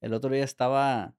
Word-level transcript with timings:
El 0.00 0.14
otro 0.14 0.30
día 0.30 0.44
estaba, 0.44 1.16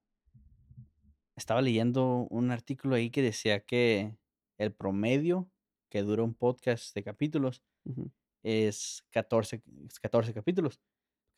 estaba 1.35 1.61
leyendo 1.61 2.27
un 2.29 2.51
artículo 2.51 2.95
ahí 2.95 3.09
que 3.09 3.21
decía 3.21 3.61
que 3.65 4.17
el 4.57 4.73
promedio 4.73 5.49
que 5.89 6.01
dura 6.03 6.23
un 6.23 6.33
podcast 6.35 6.93
de 6.95 7.03
capítulos 7.03 7.63
es 8.43 9.03
14, 9.11 9.63
es 9.89 9.99
14 9.99 10.33
capítulos, 10.33 10.81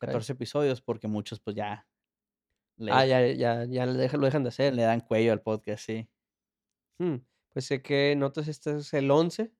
14 0.00 0.32
episodios, 0.32 0.82
porque 0.82 1.08
muchos 1.08 1.40
pues 1.40 1.56
ya 1.56 1.88
Ah, 2.86 3.04
le, 3.04 3.06
ya 3.06 3.20
ya 3.32 3.64
ya 3.64 3.86
le 3.86 3.94
dejan 3.98 4.20
lo 4.20 4.26
dejan 4.26 4.42
de 4.42 4.48
hacer. 4.50 4.74
le 4.74 4.82
dan 4.82 5.00
cuello 5.00 5.32
al 5.32 5.42
podcast, 5.42 5.84
sí. 5.86 6.08
Mm, 6.98 7.16
pues 7.52 7.66
sé 7.66 7.82
que 7.82 8.14
notas 8.16 8.48
este 8.48 8.76
es 8.78 8.92
el 8.94 9.10
11, 9.10 9.52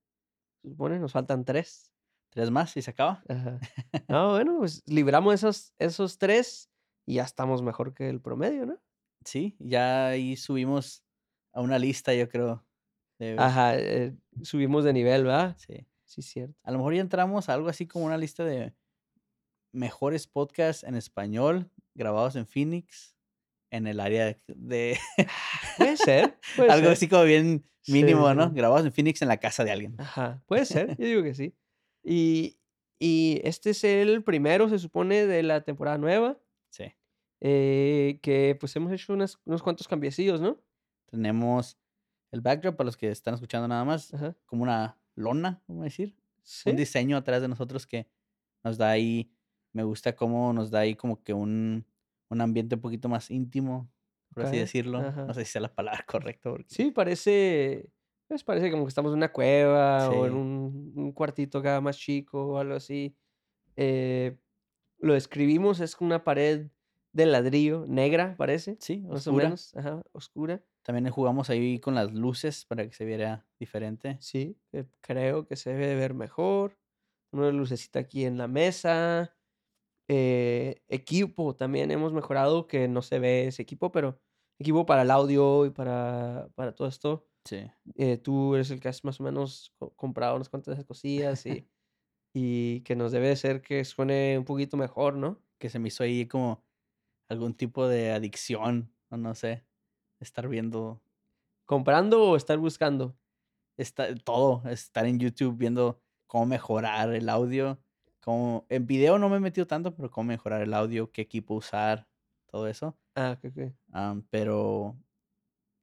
se 0.63 0.69
supone, 0.71 0.99
nos 0.99 1.13
faltan 1.13 1.45
3. 1.45 1.93
¿Tres 2.31 2.51
más 2.51 2.77
y 2.77 2.83
se 2.83 2.91
acaba? 2.91 3.23
Ajá. 3.29 3.59
No, 4.09 4.31
bueno, 4.33 4.59
pues 4.59 4.83
libramos 4.87 5.35
esos 5.35 5.73
esos 5.79 6.19
3 6.19 6.71
y 7.07 7.15
ya 7.15 7.25
estamos 7.25 7.63
mejor 7.63 7.95
que 7.95 8.09
el 8.09 8.21
promedio, 8.21 8.67
¿no? 8.67 8.81
Sí, 9.25 9.57
ya 9.59 10.09
ahí 10.09 10.37
subimos 10.37 11.05
a 11.53 11.61
una 11.61 11.79
lista, 11.79 12.15
yo 12.15 12.29
creo. 12.29 12.67
de- 13.19 13.37
Ajá, 13.39 13.77
eh, 13.79 14.15
subimos 14.43 14.85
de 14.85 14.93
nivel, 14.93 15.25
¿verdad? 15.25 15.57
sí. 15.59 15.87
Sí, 16.07 16.23
cierto. 16.23 16.55
A 16.63 16.71
lo 16.71 16.79
mejor 16.79 16.95
ya 16.95 17.01
entramos 17.01 17.49
a 17.49 17.55
algo 17.55 17.69
así 17.69 17.87
como 17.89 18.05
una 18.05 18.19
lista 18.19 18.45
de 18.45 18.75
mejores 19.73 20.27
podcasts 20.27 20.85
en 20.85 20.95
español 20.95 21.71
grabados 21.95 22.37
en 22.37 22.47
Phoenix, 22.47 23.17
en 23.71 23.87
el 23.87 24.01
área 24.01 24.27
de... 24.27 24.41
de- 24.49 24.99
Puede 25.77 25.97
ser, 25.97 26.39
puede 26.57 26.71
algo 26.71 26.85
ser. 26.87 26.93
así 26.93 27.09
como 27.09 27.25
bien 27.25 27.65
Sí, 27.81 27.93
mínimo, 27.93 28.33
¿no? 28.35 28.51
Grabados 28.53 28.87
en 28.87 28.93
Phoenix 28.93 29.21
en 29.23 29.29
la 29.29 29.39
casa 29.39 29.65
de 29.65 29.73
alguien. 29.73 29.95
Ajá, 29.99 30.43
puede 30.47 30.65
ser, 30.65 30.97
yo 30.97 31.05
digo 31.07 31.23
que 31.23 31.35
sí. 31.35 31.55
Y 32.03 32.59
y 33.01 33.41
este 33.45 33.71
es 33.71 33.83
el 33.85 34.23
primero, 34.23 34.69
se 34.69 34.79
supone, 34.79 35.27
de 35.27 35.43
la 35.43 35.63
temporada 35.63 35.99
nueva. 35.99 36.39
Eh, 37.47 38.21
que, 38.23 38.57
pues, 38.59 38.75
hemos 38.77 38.91
hecho 38.91 39.13
unas 39.13 39.39
unos 39.45 39.63
cuantos 39.63 39.87
cambiecillos, 39.87 40.41
¿no? 40.41 40.59
Tenemos 41.11 41.79
el 42.33 42.41
backdrop 42.41 42.75
para 42.77 42.87
los 42.87 42.97
que 42.97 43.11
están 43.11 43.35
escuchando 43.35 43.69
nada 43.69 43.85
más, 43.85 44.15
Ajá. 44.15 44.35
como 44.47 44.63
una 44.63 44.99
lona, 45.15 45.63
vamos 45.69 45.83
a 45.83 45.85
decir. 45.85 46.17
Sí. 46.43 46.71
Un 46.71 46.77
diseño 46.77 47.17
atrás 47.19 47.43
de 47.43 47.49
nosotros 47.49 47.87
que 47.87 48.09
nos 48.65 48.79
da 48.79 48.91
ahí, 48.91 49.31
me 49.75 49.83
gusta 49.85 50.17
cómo 50.17 50.53
nos 50.55 50.71
da 50.71 50.81
ahí 50.81 50.95
como 50.95 51.23
que 51.23 51.35
un, 51.35 51.85
un 52.31 52.41
ambiente 52.41 52.77
un 52.77 52.81
poquito 52.81 53.09
más 53.11 53.31
íntimo, 53.31 53.91
por 54.33 54.45
así 54.45 54.53
Okey, 54.53 54.61
decirlo. 54.61 54.99
ajá. 55.01 55.27
No 55.27 55.35
sé 55.35 55.45
si 55.45 55.53
sea 55.53 55.61
la 55.61 55.75
palabra 55.75 56.03
correcta. 56.09 56.49
porque- 56.51 56.65
Sí, 56.69 56.91
parece, 56.93 57.91
pues, 58.27 58.43
parece 58.43 58.71
como 58.71 58.85
que 58.85 58.89
estamos 58.89 59.11
en 59.13 59.19
una 59.19 59.31
cueva 59.33 60.09
o 60.09 60.25
en 60.27 60.33
Sí. 60.33 60.39
un 60.39 60.93
un 60.97 61.13
cuartito 61.13 61.59
acá 61.59 61.81
más 61.83 61.99
chico 61.99 62.47
o 62.47 62.59
algo 62.59 62.75
así. 62.75 63.15
Eh, 63.77 64.39
lo 64.99 65.13
describimos, 65.15 65.81
es 65.81 65.97
una 66.01 66.25
pared 66.25 66.69
de 67.15 67.27
ladrillo 67.27 67.87
negra, 67.89 68.37
parece, 68.37 68.79
Sí, 68.79 69.01
más 69.01 69.27
o 69.27 69.33
oscura. 69.33 69.33
menos, 69.33 69.75
ajá, 69.77 70.03
oscura. 70.13 70.65
También 70.83 71.11
jugamos 71.11 71.51
ahí 71.51 71.81
con 71.81 71.95
las 71.95 72.13
luces 72.13 72.67
para 72.67 72.87
que 72.87 72.93
se 72.95 73.05
viera 73.07 73.47
diferente. 73.59 74.21
Sí, 74.21 74.59
que 74.73 74.87
creo 75.01 75.47
que 75.47 75.57
se 75.57 75.71
debe 75.71 75.87
de 75.89 75.95
ver 75.97 76.15
mejor. 76.15 76.79
Una 77.33 77.51
lucecita 77.51 78.01
aquí 78.01 78.25
en 78.25 78.39
la 78.39 78.49
mesa. 78.49 79.37
Eh, 80.09 80.83
equipo, 80.89 81.57
también 81.57 81.91
hemos 81.91 82.13
mejorado, 82.13 82.67
que 82.67 82.89
no 82.89 83.03
se 83.03 83.19
ve 83.19 83.49
ese 83.49 83.63
equipo, 83.63 83.93
pero 83.93 84.21
equipo 84.59 84.87
para 84.87 85.03
el 85.03 85.11
audio 85.11 85.67
y 85.67 85.71
para, 85.71 86.51
para 86.55 86.75
todo 86.75 86.89
esto. 86.89 87.29
Sí. 87.45 87.71
Eh, 87.97 88.19
tú 88.19 88.55
eres 88.55 88.71
el 88.71 88.81
que 88.81 88.89
has 88.89 89.05
más 89.05 89.21
o 89.21 89.25
menos 89.25 89.73
co- 89.79 89.95
comprado 89.97 90.37
unas 90.37 90.49
cuantas 90.51 90.73
de 90.75 90.81
esas 90.81 90.87
cosillas 90.89 91.47
y, 91.47 91.69
y 92.35 92.83
que 92.83 92.97
nos 92.97 93.13
debe 93.13 93.29
de 93.29 93.37
ser 93.37 93.63
que 93.63 93.85
suene 93.85 94.39
un 94.39 94.45
poquito 94.45 94.77
mejor, 94.77 95.17
¿no? 95.17 95.43
Que 95.59 95.71
se 95.71 95.79
me 95.79 95.89
hizo 95.89 96.03
ahí 96.05 96.27
como 96.27 96.65
algún 97.29 97.55
tipo 97.55 97.89
de 97.89 98.13
adicción, 98.13 98.93
o 99.11 99.17
no 99.17 99.35
sé. 99.35 99.67
Estar 100.21 100.49
viendo 100.49 101.03
¿Comprando 101.67 102.23
o 102.31 102.37
estar 102.37 102.59
buscando? 102.59 103.17
esta- 103.77 104.15
todo, 104.17 104.63
estar 104.69 105.07
en 105.07 105.19
YouTube 105.19 105.57
viendo 105.57 106.01
cómo 106.27 106.47
mejorar 106.47 107.13
el 107.15 107.29
audio. 107.29 107.81
Cómo, 108.21 108.67
en 108.71 108.87
video 108.87 109.19
no 109.19 109.29
me 109.29 109.37
he 109.37 109.41
metido 109.41 109.67
tanto, 109.67 109.95
pero 109.95 110.11
cómo 110.11 110.29
mejorar 110.29 110.63
el 110.63 110.75
audio, 110.75 111.11
qué 111.13 111.23
equipo 111.23 111.55
usar, 111.55 112.09
todo 112.47 112.69
eso. 112.69 112.99
Ah, 113.17 113.33
ok, 113.33 113.45
ok. 113.51 113.75
Pero 114.31 114.99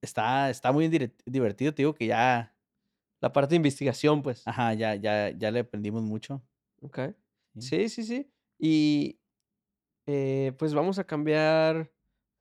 está, 0.01 0.49
está 0.51 0.71
muy 0.71 0.89
divertido, 1.25 1.73
te 1.73 1.83
digo 1.83 1.95
que 1.95 2.07
ya, 2.07 2.55
La 3.21 3.33
parte 3.33 3.51
de 3.51 3.57
investigación, 3.57 4.21
pues. 4.23 4.51
ajá, 4.51 4.73
ya, 4.75 4.95
ya, 4.95 5.29
ya 5.31 5.51
le 5.51 5.59
aprendimos 5.61 6.03
mucho. 6.03 6.43
Ok. 6.81 6.99
Sí. 7.53 7.71
Sí, 7.71 7.89
sí, 7.89 8.03
sí. 8.03 8.31
Y 8.59 9.20
eh, 10.05 10.53
pues 10.57 10.73
vamos 10.73 10.99
a 10.99 11.03
cambiar 11.05 11.91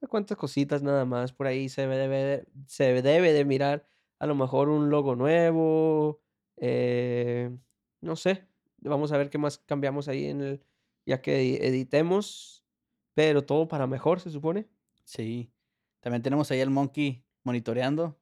unas 0.01 0.09
cuantas 0.09 0.37
cositas 0.37 0.81
nada 0.83 1.05
más. 1.05 1.33
Por 1.33 1.47
ahí 1.47 1.69
se 1.69 1.87
debe 1.87 2.07
de, 2.23 2.47
se 2.67 2.93
debe 3.01 3.33
de 3.33 3.45
mirar 3.45 3.85
a 4.19 4.25
lo 4.27 4.35
mejor 4.35 4.69
un 4.69 4.89
logo 4.89 5.15
nuevo. 5.15 6.21
eh, 6.57 7.55
no 8.01 8.15
sé. 8.15 8.47
Vamos 8.77 9.11
a 9.11 9.17
ver 9.17 9.29
qué 9.29 9.37
más 9.37 9.57
cambiamos 9.59 10.07
ahí 10.07 10.25
en 10.25 10.41
el. 10.41 10.65
Ya 11.05 11.21
que 11.21 11.41
edi- 11.41 11.57
editemos. 11.61 12.65
Pero 13.13 13.43
todo 13.45 13.67
para 13.67 13.87
mejor, 13.87 14.19
se 14.21 14.29
supone. 14.31 14.69
Sí. 15.03 15.51
También 15.99 16.21
tenemos 16.21 16.49
ahí 16.51 16.61
al 16.61 16.69
Monkey 16.69 17.25
monitoreando. 17.43 18.19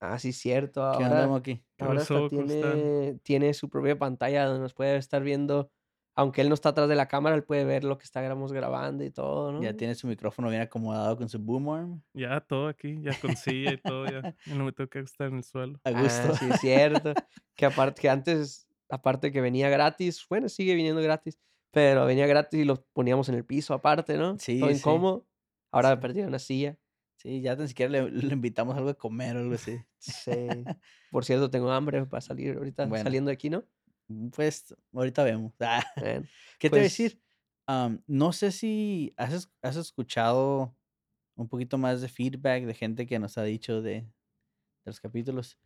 Ah, 0.00 0.18
sí, 0.18 0.32
cierto. 0.32 0.80
¿Qué 0.96 1.04
onda, 1.04 1.08
Ahora, 1.10 1.26
Monkey? 1.28 1.64
¿Qué 1.76 1.84
ahora 1.84 2.04
tiene, 2.28 3.18
tiene 3.22 3.52
su 3.54 3.68
propia 3.68 3.98
pantalla 3.98 4.46
donde 4.46 4.60
nos 4.62 4.72
puede 4.72 4.96
estar 4.96 5.22
viendo. 5.22 5.70
Aunque 6.16 6.40
él 6.40 6.48
no 6.48 6.54
está 6.54 6.70
atrás 6.70 6.88
de 6.88 6.96
la 6.96 7.06
cámara, 7.08 7.36
él 7.36 7.44
puede 7.44 7.64
ver 7.64 7.84
lo 7.84 7.96
que 7.96 8.04
estamos 8.04 8.52
grabando 8.52 9.04
y 9.04 9.10
todo, 9.10 9.52
¿no? 9.52 9.62
Ya 9.62 9.76
tiene 9.76 9.94
su 9.94 10.06
micrófono 10.06 10.48
bien 10.50 10.60
acomodado 10.62 11.16
con 11.16 11.28
su 11.28 11.38
boom 11.38 11.68
arm. 11.70 12.02
Ya 12.12 12.40
todo 12.40 12.68
aquí, 12.68 13.00
ya 13.00 13.18
con 13.20 13.36
silla 13.36 13.72
y 13.72 13.78
todo, 13.78 14.06
ya. 14.06 14.22
ya 14.46 14.54
no 14.54 14.64
me 14.64 14.72
tengo 14.72 14.90
que 14.90 15.00
estar 15.00 15.28
en 15.28 15.36
el 15.36 15.44
suelo. 15.44 15.80
A 15.84 15.90
gusto. 15.92 16.32
Ah, 16.32 16.36
sí, 16.36 16.48
es 16.48 16.60
cierto. 16.60 17.14
que 17.56 17.64
aparte 17.66 18.00
que 18.02 18.08
antes, 18.10 18.66
aparte 18.88 19.30
que 19.32 19.40
venía 19.40 19.68
gratis, 19.70 20.26
bueno, 20.28 20.48
sigue 20.48 20.74
viniendo 20.74 21.00
gratis, 21.00 21.38
pero 21.70 22.04
venía 22.06 22.26
gratis 22.26 22.60
y 22.60 22.64
lo 22.64 22.84
poníamos 22.92 23.28
en 23.28 23.36
el 23.36 23.44
piso 23.44 23.72
aparte, 23.74 24.16
¿no? 24.18 24.36
Sí, 24.38 24.58
Todo 24.58 24.70
sí. 24.70 24.76
incómodo. 24.76 25.26
Ahora 25.70 25.94
Sí. 25.94 26.00
perdí 26.00 26.20
una 26.22 26.38
silla. 26.40 26.76
Sí, 27.16 27.40
ya 27.42 27.54
ni 27.54 27.68
siquiera 27.68 27.92
le, 27.92 28.10
le 28.10 28.32
invitamos 28.32 28.76
algo 28.76 28.88
de 28.88 28.96
comer 28.96 29.36
o 29.36 29.40
algo 29.40 29.54
así. 29.54 29.78
Sí. 29.98 30.64
Por 31.10 31.24
cierto, 31.24 31.50
tengo 31.50 31.70
hambre 31.70 32.04
para 32.06 32.20
salir 32.22 32.56
ahorita 32.56 32.86
Bueno. 32.86 33.04
saliendo 33.04 33.28
de 33.28 33.34
aquí, 33.34 33.50
¿no? 33.50 33.64
Pues 34.34 34.74
ahorita 34.92 35.24
vemos. 35.24 35.52
Ah, 35.60 35.84
Bueno, 35.96 36.26
¿Qué 36.58 36.68
te 36.68 36.76
voy 36.76 36.78
a 36.80 36.82
Pues- 36.82 36.92
decir? 36.98 37.20
No 38.08 38.32
sé 38.32 38.50
si 38.50 39.14
has, 39.16 39.48
has 39.62 39.76
escuchado 39.76 40.74
un 41.36 41.48
poquito 41.48 41.78
más 41.78 42.00
de 42.00 42.08
feedback 42.08 42.64
de 42.64 42.74
gente 42.74 43.06
que 43.06 43.18
nos 43.20 43.38
ha 43.38 43.44
dicho 43.44 43.80
de, 43.80 43.92
de 44.00 44.06
los 44.86 45.00
capítulos. 45.00 45.56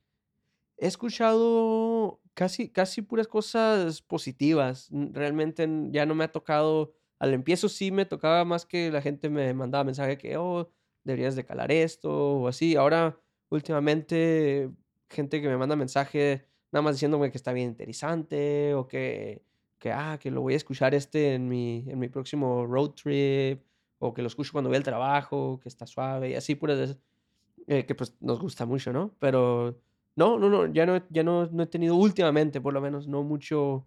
He 0.77 0.87
escuchado 0.87 2.21
casi, 2.35 2.69
casi 2.69 3.01
puras 3.01 3.27
cosas 3.27 4.03
positivas. 4.03 4.91
N- 4.93 5.11
Realmente 5.15 5.67
ya 5.91 6.05
no 6.05 6.15
me 6.15 6.25
ha 6.25 6.33
tocado. 6.33 6.95
Al 7.19 7.33
empiezo 7.33 7.69
sí 7.71 7.91
me 7.91 8.05
tocaba 8.05 8.45
más 8.45 8.67
que 8.67 8.91
la 8.91 9.01
gente 9.01 9.31
me 9.31 9.55
mandaba 9.55 9.85
mensaje 9.85 10.19
que, 10.19 10.37
oh, 10.37 10.71
deberías 11.05 11.37
de 11.37 11.45
calar 11.47 11.73
esto 11.73 12.11
o 12.13 12.49
así. 12.49 12.77
Ahora, 12.77 13.19
últimamente, 13.49 14.71
gente 15.09 15.41
que 15.41 15.49
me 15.49 15.57
manda 15.57 15.75
mensaje 15.77 16.47
nada 16.75 16.83
más 16.83 16.97
diciéndome 16.97 17.31
que 17.31 17.39
está 17.39 17.53
bien 17.55 17.69
interesante 17.71 18.75
o 18.75 18.87
que, 18.89 19.43
que, 19.79 19.93
ah, 19.93 20.19
que 20.21 20.31
lo 20.31 20.43
voy 20.43 20.55
a 20.55 20.57
escuchar 20.59 20.95
este 20.95 21.35
en 21.35 21.49
mi, 21.49 21.85
en 21.89 21.99
mi 21.99 22.09
próximo 22.09 22.67
road 22.67 22.91
trip 22.91 23.63
o 24.01 24.13
que 24.13 24.23
lo 24.23 24.29
escucho 24.29 24.53
cuando 24.53 24.69
voy 24.71 24.77
al 24.77 24.83
trabajo, 24.83 25.61
que 25.63 25.69
está 25.71 25.87
suave 25.87 26.31
y 26.31 26.35
así, 26.35 26.57
puras 26.57 26.99
eh, 27.69 27.87
que 27.87 27.95
pues 27.95 28.15
nos 28.21 28.41
gusta 28.41 28.67
mucho, 28.67 28.93
¿no? 28.93 29.15
Pero 29.21 29.81
no, 30.17 30.39
no, 30.39 30.51
no, 30.51 30.67
ya 30.73 30.85
no, 30.87 30.97
he- 30.97 31.05
ya 31.11 31.23
no, 31.23 31.47
no 31.47 31.63
he 31.63 31.67
tenido 31.67 31.95
últimamente, 31.97 32.61
por 32.61 32.75
lo 32.75 32.81
menos, 32.81 33.09
no 33.09 33.23
mucho 33.23 33.87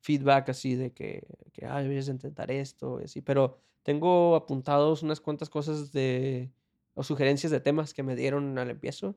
feedback 0.00 0.50
así 0.50 0.74
de 0.76 0.92
que, 0.92 1.26
que 1.52 1.66
ah, 1.66 1.80
deberías 1.82 2.06
de 2.06 2.12
intentar 2.12 2.50
esto 2.50 3.00
y 3.00 3.04
así, 3.04 3.20
pero 3.22 3.58
tengo 3.82 4.36
apuntados 4.36 5.02
unas 5.02 5.20
cuantas 5.20 5.50
cosas 5.50 5.92
de, 5.92 6.50
o 6.94 7.02
sugerencias 7.02 7.50
de 7.52 7.60
temas 7.60 7.94
que 7.94 8.02
me 8.02 8.14
dieron 8.16 8.58
al 8.58 8.70
empiezo, 8.70 9.16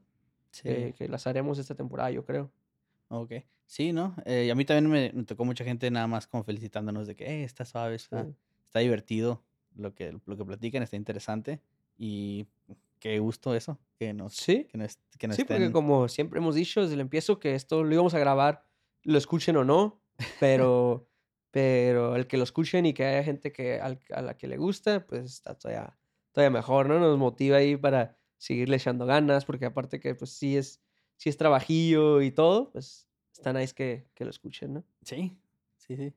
Sí. 0.51 0.63
que, 0.63 0.93
que 0.97 1.07
las 1.07 1.27
haremos 1.27 1.59
esta 1.59 1.75
temporada, 1.75 2.11
yo 2.11 2.25
creo. 2.25 2.51
Ok. 3.11 3.33
Sí, 3.65 3.93
¿no? 3.93 4.15
Eh, 4.25 4.45
y 4.47 4.49
a 4.49 4.55
mí 4.55 4.65
también 4.65 4.89
me, 4.91 5.11
me 5.13 5.23
tocó 5.23 5.45
mucha 5.45 5.63
gente 5.63 5.89
nada 5.91 6.07
más 6.07 6.27
como 6.27 6.43
felicitándonos 6.43 7.07
de 7.07 7.15
que 7.15 7.25
eh, 7.25 7.43
está 7.43 7.63
suave, 7.65 7.95
está, 7.95 8.23
Sí. 8.25 8.35
está 8.65 8.79
divertido 8.79 9.43
lo 9.75 9.93
que, 9.93 10.17
lo 10.25 10.37
que 10.37 10.45
platican, 10.45 10.83
está 10.83 10.95
interesante. 10.97 11.61
Y 11.97 12.47
qué 12.99 13.19
gusto 13.19 13.55
eso, 13.55 13.79
que 13.97 14.13
nos, 14.13 14.33
Sí, 14.35 14.65
que 14.65 14.77
nos, 14.77 14.97
que 15.17 15.27
nos 15.27 15.35
sí, 15.37 15.43
porque 15.43 15.71
como 15.71 16.07
siempre 16.07 16.39
hemos 16.39 16.55
dicho 16.55 16.81
desde 16.81 16.95
el 16.95 16.99
empiezo 17.01 17.39
que 17.39 17.55
esto 17.55 17.83
lo 17.83 17.93
íbamos 17.93 18.13
a 18.13 18.19
grabar, 18.19 18.65
lo 19.03 19.17
escuchen 19.17 19.55
o 19.57 19.63
no, 19.63 20.01
pero, 20.39 21.07
pero 21.51 22.15
el 22.15 22.27
que 22.27 22.37
lo 22.37 22.43
escuchen 22.43 22.85
y 22.85 22.93
que 22.93 23.05
haya 23.05 23.23
gente 23.23 23.51
que, 23.51 23.79
al- 23.79 23.99
a 24.13 24.21
la 24.21 24.37
que 24.37 24.47
le 24.47 24.57
gusta, 24.57 25.05
pues 25.05 25.25
está 25.25 25.55
todavía, 25.57 25.97
todavía 26.31 26.51
mejor, 26.51 26.87
¿no? 26.87 26.99
Nos 26.99 27.17
motiva 27.17 27.57
ahí 27.57 27.75
para 27.77 28.17
seguirle 28.37 28.77
echando 28.77 29.05
ganas, 29.05 29.45
porque 29.45 29.65
aparte 29.65 29.99
que 29.99 30.15
pues 30.15 30.31
sí 30.31 30.57
es, 30.57 30.81
sí 31.21 31.29
es 31.29 31.37
trabajillo 31.37 32.23
y 32.23 32.31
todo, 32.31 32.71
pues 32.71 33.07
está 33.31 33.53
nice 33.53 33.75
que, 33.75 34.07
que 34.15 34.23
lo 34.23 34.31
escuchen, 34.31 34.73
¿no? 34.73 34.83
Sí, 35.03 35.37
sí, 35.77 35.95
sí. 35.95 36.15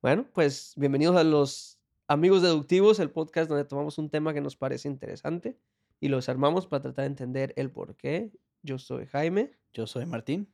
Bueno, 0.00 0.26
pues 0.32 0.72
bienvenidos 0.74 1.16
a 1.16 1.22
los 1.22 1.78
Amigos 2.06 2.40
Deductivos, 2.40 2.98
el 2.98 3.10
podcast 3.10 3.50
donde 3.50 3.66
tomamos 3.66 3.98
un 3.98 4.08
tema 4.08 4.32
que 4.32 4.40
nos 4.40 4.56
parece 4.56 4.88
interesante 4.88 5.58
y 6.00 6.08
lo 6.08 6.16
desarmamos 6.16 6.66
para 6.66 6.80
tratar 6.80 7.02
de 7.02 7.08
entender 7.08 7.52
el 7.56 7.70
por 7.70 7.94
qué. 7.96 8.32
Yo 8.62 8.78
soy 8.78 9.04
Jaime. 9.04 9.52
Yo 9.74 9.86
soy 9.86 10.06
Martín. 10.06 10.50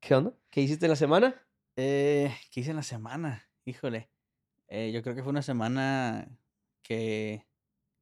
¿Qué 0.00 0.14
onda? 0.14 0.34
¿Qué 0.50 0.60
hiciste 0.60 0.84
en 0.84 0.90
la 0.90 0.96
semana? 0.96 1.42
Eh, 1.76 2.30
¿Qué 2.52 2.60
hice 2.60 2.72
en 2.72 2.76
la 2.76 2.82
semana? 2.82 3.48
Híjole. 3.64 4.10
eh, 4.68 4.92
yo 4.92 5.00
creo 5.00 5.14
que 5.14 5.22
fue 5.22 5.30
una 5.30 5.40
semana 5.40 6.28
que 6.82 7.46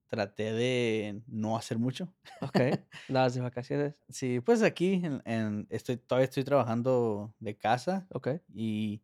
traté 0.09 0.53
de 0.53 1.23
no 1.27 1.57
hacer 1.57 1.79
mucho. 1.79 2.13
Ok. 2.41 2.57
Andabas 3.09 3.35
de 3.35 3.41
vacaciones. 3.41 3.95
Sí, 4.09 4.41
pues 4.41 4.63
aquí 4.63 4.95
en, 5.05 5.23
en- 5.25 5.67
estoy, 5.71 5.97
todavía 5.99 6.25
estoy 6.25 6.45
trabajando 6.45 7.35
de 7.39 7.57
casa 7.57 8.07
Ok. 8.13 8.29
y 8.55 9.03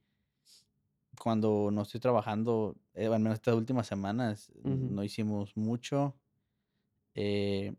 cuando 1.21 1.71
no 1.71 1.83
estoy 1.83 2.01
trabajando, 2.01 2.77
eh, 2.95 3.07
al 3.07 3.21
menos 3.21 3.35
estas 3.35 3.55
últimas 3.55 3.87
semanas, 3.87 4.51
no 4.65 5.05
hicimos 5.05 5.57
mucho. 5.57 6.17
Eh, 7.15 7.75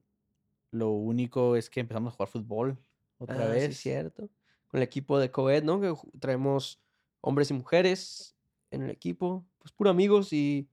lo 0.72 0.92
único 0.92 1.56
es 1.56 1.70
que 1.70 1.82
empezamos 1.82 2.14
a 2.14 2.16
jugar 2.16 2.30
fútbol 2.30 2.78
otra 3.18 3.46
Ah, 3.46 3.54
Sí, 3.54 3.68
vez. 3.68 3.78
cierto. 3.78 4.30
Con 4.68 4.80
el 4.80 4.84
equipo 4.84 5.20
de 5.20 5.32
Coed, 5.32 5.64
¿no? 5.64 5.82
Que 5.82 5.94
traemos 6.20 6.82
hombres 7.22 7.52
y 7.52 7.54
mujeres 7.54 8.38
en 8.72 8.84
el 8.84 8.90
equipo. 8.90 9.46
Pues 9.60 9.72
puro 9.74 9.90
amigos 9.90 10.32
y, 10.32 10.70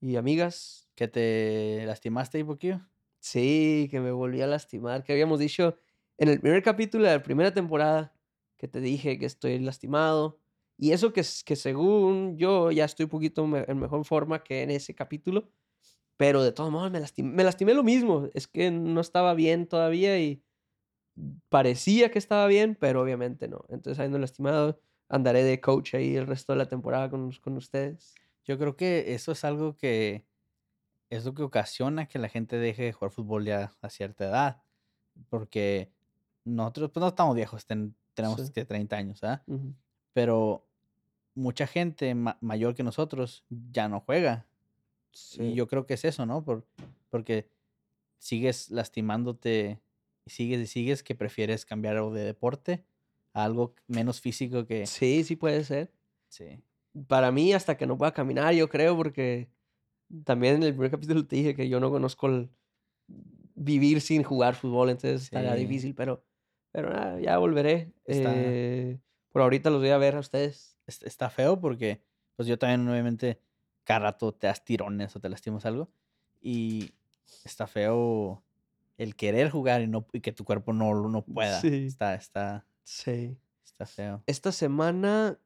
y 0.00 0.16
amigas. 0.16 0.88
¿Que 0.94 1.08
te 1.08 1.84
lastimaste 1.86 2.38
ahí 2.38 2.44
poquillo? 2.44 2.80
Sí, 3.20 3.88
que 3.90 4.00
me 4.00 4.10
volví 4.12 4.40
a 4.42 4.46
lastimar. 4.46 5.04
Que 5.04 5.12
habíamos 5.12 5.38
dicho 5.38 5.78
en 6.18 6.28
el 6.28 6.40
primer 6.40 6.62
capítulo 6.62 7.04
de 7.06 7.12
la 7.16 7.22
primera 7.22 7.52
temporada 7.52 8.14
que 8.56 8.68
te 8.68 8.80
dije 8.80 9.18
que 9.18 9.26
estoy 9.26 9.58
lastimado. 9.60 10.40
Y 10.76 10.92
eso 10.92 11.12
que, 11.12 11.22
que 11.44 11.56
según 11.56 12.36
yo 12.36 12.70
ya 12.72 12.84
estoy 12.84 13.04
un 13.04 13.10
poquito 13.10 13.46
me- 13.46 13.64
en 13.68 13.78
mejor 13.78 14.04
forma 14.04 14.42
que 14.42 14.62
en 14.62 14.70
ese 14.70 14.94
capítulo. 14.94 15.50
Pero 16.16 16.42
de 16.42 16.52
todos 16.52 16.70
modos 16.72 16.90
me 16.92 17.00
lastimé, 17.00 17.32
me 17.34 17.44
lastimé 17.44 17.74
lo 17.74 17.84
mismo. 17.84 18.28
Es 18.34 18.48
que 18.48 18.70
no 18.70 19.00
estaba 19.00 19.34
bien 19.34 19.66
todavía 19.68 20.18
y 20.20 20.42
parecía 21.48 22.10
que 22.10 22.18
estaba 22.18 22.46
bien, 22.46 22.76
pero 22.78 23.02
obviamente 23.02 23.48
no. 23.48 23.64
Entonces, 23.68 23.98
habiendo 23.98 24.18
lastimado, 24.18 24.80
andaré 25.08 25.42
de 25.44 25.60
coach 25.60 25.94
ahí 25.94 26.16
el 26.16 26.26
resto 26.26 26.52
de 26.52 26.58
la 26.58 26.68
temporada 26.68 27.10
con, 27.10 27.32
con 27.32 27.56
ustedes. 27.56 28.14
Yo 28.48 28.58
creo 28.58 28.76
que 28.76 29.14
eso 29.14 29.30
es 29.32 29.44
algo 29.44 29.76
que 29.76 30.24
es 31.10 31.24
lo 31.24 31.34
que 31.34 31.42
ocasiona 31.42 32.06
que 32.08 32.18
la 32.18 32.28
gente 32.28 32.56
deje 32.58 32.82
de 32.84 32.92
jugar 32.92 33.10
fútbol 33.12 33.44
ya 33.44 33.72
a 33.80 33.90
cierta 33.90 34.24
edad. 34.24 34.62
Porque 35.30 35.90
nosotros 36.44 36.90
pues 36.90 37.00
no 37.02 37.08
estamos 37.08 37.36
viejos, 37.36 37.64
ten- 37.66 37.94
tenemos 38.14 38.40
Sí. 38.40 38.52
que 38.52 38.64
30 38.64 38.96
años, 38.96 39.22
¿ah? 39.22 39.42
Pero 40.12 40.66
mucha 41.34 41.66
gente 41.66 42.14
ma- 42.14 42.36
mayor 42.40 42.74
que 42.74 42.82
nosotros 42.82 43.44
ya 43.70 43.88
no 43.88 44.00
juega. 44.00 44.46
Sí. 45.12 45.42
Y 45.42 45.54
yo 45.54 45.68
creo 45.68 45.86
que 45.86 45.94
es 45.94 46.04
eso, 46.04 46.26
¿no? 46.26 46.44
Por, 46.44 46.66
porque 47.10 47.48
sigues 48.18 48.70
lastimándote 48.70 49.80
y 50.24 50.30
sigues 50.30 50.60
y 50.60 50.66
sigues 50.66 51.02
que 51.02 51.14
prefieres 51.14 51.64
cambiar 51.64 51.96
algo 51.96 52.12
de 52.12 52.24
deporte 52.24 52.84
a 53.32 53.44
algo 53.44 53.74
menos 53.86 54.20
físico 54.20 54.66
que... 54.66 54.86
sí, 54.86 55.22
sí 55.24 55.36
puede 55.36 55.64
ser. 55.64 55.92
Sí. 56.28 56.60
Para 57.06 57.30
mí 57.32 57.52
hasta 57.52 57.76
que 57.76 57.86
no 57.86 57.96
pueda 57.98 58.12
caminar, 58.12 58.54
yo 58.54 58.68
creo, 58.68 58.96
porque 58.96 59.48
también 60.24 60.56
en 60.56 60.62
el 60.64 60.72
primer 60.72 60.90
capítulo 60.90 61.26
te 61.26 61.36
dije 61.36 61.54
que 61.54 61.68
yo 61.68 61.80
no 61.80 61.90
conozco 61.90 62.26
el 62.28 62.50
vivir 63.54 64.00
sin 64.00 64.22
jugar 64.22 64.54
fútbol, 64.54 64.90
entonces 64.90 65.22
estaría 65.24 65.54
Sí. 65.54 65.60
difícil, 65.60 65.94
pero, 65.94 66.24
pero 66.70 66.90
nada, 66.90 67.20
ya 67.20 67.38
volveré. 67.38 67.92
Está- 68.04 68.32
Eh, 68.34 68.98
por 69.30 69.42
ahorita 69.42 69.70
los 69.70 69.80
voy 69.80 69.90
a 69.90 69.98
ver 69.98 70.16
a 70.16 70.20
ustedes. 70.20 70.76
es- 70.86 71.02
está 71.02 71.28
feo 71.28 71.60
porque 71.60 72.00
pues 72.36 72.48
yo 72.48 72.58
también 72.58 72.88
obviamente 72.88 73.40
cada 73.84 74.00
rato 74.00 74.32
te 74.32 74.46
das 74.46 74.64
tirones 74.64 75.14
o 75.16 75.20
te 75.20 75.28
lastimas 75.28 75.66
algo 75.66 75.90
y 76.40 76.92
está 77.44 77.66
feo 77.66 78.42
el 78.96 79.14
querer 79.16 79.50
jugar 79.50 79.82
y 79.82 79.86
no 79.86 80.06
y 80.12 80.20
que 80.20 80.32
tu 80.32 80.44
cuerpo 80.44 80.72
no, 80.72 81.08
no 81.08 81.22
pueda. 81.24 81.60
Sí. 81.60 81.86
Está, 81.86 82.14
está, 82.14 82.64
Sí. 82.84 83.36
está 83.64 83.84
feo. 83.86 84.22
Esta 84.26 84.50
semana 84.52 85.38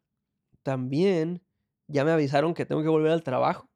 también 0.62 1.42
ya 1.88 2.04
me 2.04 2.10
avisaron 2.12 2.54
que 2.54 2.64
tengo 2.66 2.82
que 2.82 2.88
volver 2.88 3.12
al 3.12 3.22
trabajo, 3.22 3.68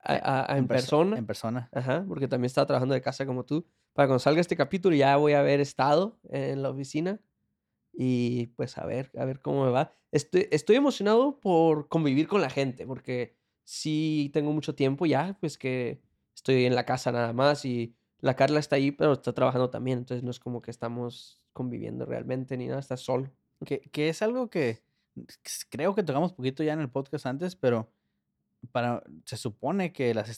a- 0.00 0.14
Eh, 0.16 0.20
a- 0.22 0.52
a- 0.52 0.58
en, 0.58 0.66
perso- 0.66 0.68
persona. 0.68 1.18
En 1.18 1.26
persona. 1.26 1.68
Ajá, 1.72 2.04
porque 2.08 2.28
también 2.28 2.46
estaba 2.46 2.66
trabajando 2.66 2.94
de 2.94 3.02
casa 3.02 3.26
como 3.26 3.44
tú. 3.44 3.66
Para 3.92 4.06
cuando 4.08 4.20
salga 4.20 4.40
este 4.40 4.56
capítulo 4.56 4.94
ya 4.96 5.16
voy 5.16 5.32
a 5.32 5.40
haber 5.40 5.60
estado 5.60 6.18
en 6.30 6.62
la 6.62 6.70
oficina 6.70 7.20
y 7.92 8.46
pues 8.48 8.78
a 8.78 8.86
ver, 8.86 9.10
a 9.18 9.24
ver 9.24 9.40
cómo 9.40 9.64
me 9.64 9.70
va. 9.70 9.92
Estoy, 10.12 10.46
estoy 10.50 10.76
emocionado 10.76 11.40
por 11.40 11.88
convivir 11.88 12.28
con 12.28 12.40
la 12.40 12.48
gente, 12.50 12.86
porque 12.86 13.36
sí 13.64 14.30
tengo 14.32 14.52
mucho 14.52 14.74
tiempo 14.74 15.04
ya, 15.06 15.36
pues 15.40 15.58
que 15.58 16.00
estoy 16.34 16.64
en 16.64 16.74
la 16.74 16.84
casa 16.84 17.10
nada 17.12 17.32
más 17.32 17.64
y 17.64 17.94
la 18.20 18.34
Carla 18.36 18.60
está 18.60 18.76
ahí, 18.76 18.90
pero 18.92 19.12
está 19.14 19.32
trabajando 19.32 19.68
también, 19.70 19.98
entonces 19.98 20.22
no 20.24 20.30
es 20.30 20.38
como 20.40 20.62
que 20.62 20.70
estamos 20.70 21.42
conviviendo 21.52 22.04
realmente 22.06 22.56
ni 22.56 22.66
nada, 22.68 22.80
está 22.80 22.96
solo. 22.96 23.30
Que, 23.64 23.80
que 23.80 24.08
es 24.08 24.22
algo 24.22 24.48
que 24.48 24.80
creo 25.70 25.94
que 25.94 26.02
tocamos 26.02 26.32
poquito 26.32 26.62
ya 26.62 26.72
en 26.72 26.80
el 26.80 26.90
podcast 26.90 27.26
antes, 27.26 27.56
pero 27.56 27.90
para, 28.72 29.02
se 29.24 29.36
supone 29.36 29.92
que 29.92 30.12
las 30.14 30.28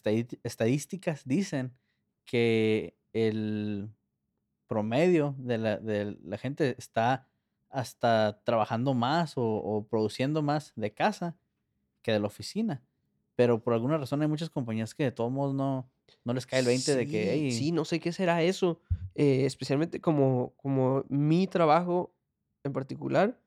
estadísticas 0.43 1.23
dicen 1.27 1.73
que 2.25 2.97
el 3.13 3.89
promedio 4.67 5.35
de 5.39 5.59
la, 5.59 5.77
de 5.79 6.17
la 6.23 6.39
gente 6.39 6.75
está 6.79 7.27
hasta 7.71 8.41
trabajando 8.45 8.95
más 8.95 9.37
o, 9.37 9.43
o 9.45 9.87
produciendo 9.87 10.43
más 10.43 10.73
de 10.77 10.93
casa 10.93 11.37
que 12.03 12.13
de 12.13 12.21
la 12.21 12.27
oficina. 12.27 12.83
Pero 13.37 13.63
por 13.63 13.75
alguna 13.75 13.97
razón 13.97 14.21
hay 14.23 14.29
muchas 14.29 14.51
compañías 14.51 14.95
que 14.95 15.05
de 15.05 15.13
todos 15.13 15.31
modos 15.33 15.55
no, 15.55 15.89
no 16.25 16.35
les 16.35 16.47
cae 16.47 16.61
el 16.61 16.67
20 16.67 16.95
de 16.97 17.07
que, 17.07 17.23
Sí, 17.25 17.29
"Ey, 17.29 17.53
Sí, 17.53 17.73
no 17.73 17.85
sé 17.85 18.01
qué 18.01 18.13
será 18.13 18.43
eso. 18.43 18.81
eh, 19.15 19.45
especialmente 19.45 20.01
como, 20.01 20.53
como 20.57 21.05
mi 21.09 21.47
trabajo 21.49 22.15
en 22.65 22.73
particular 22.73 23.41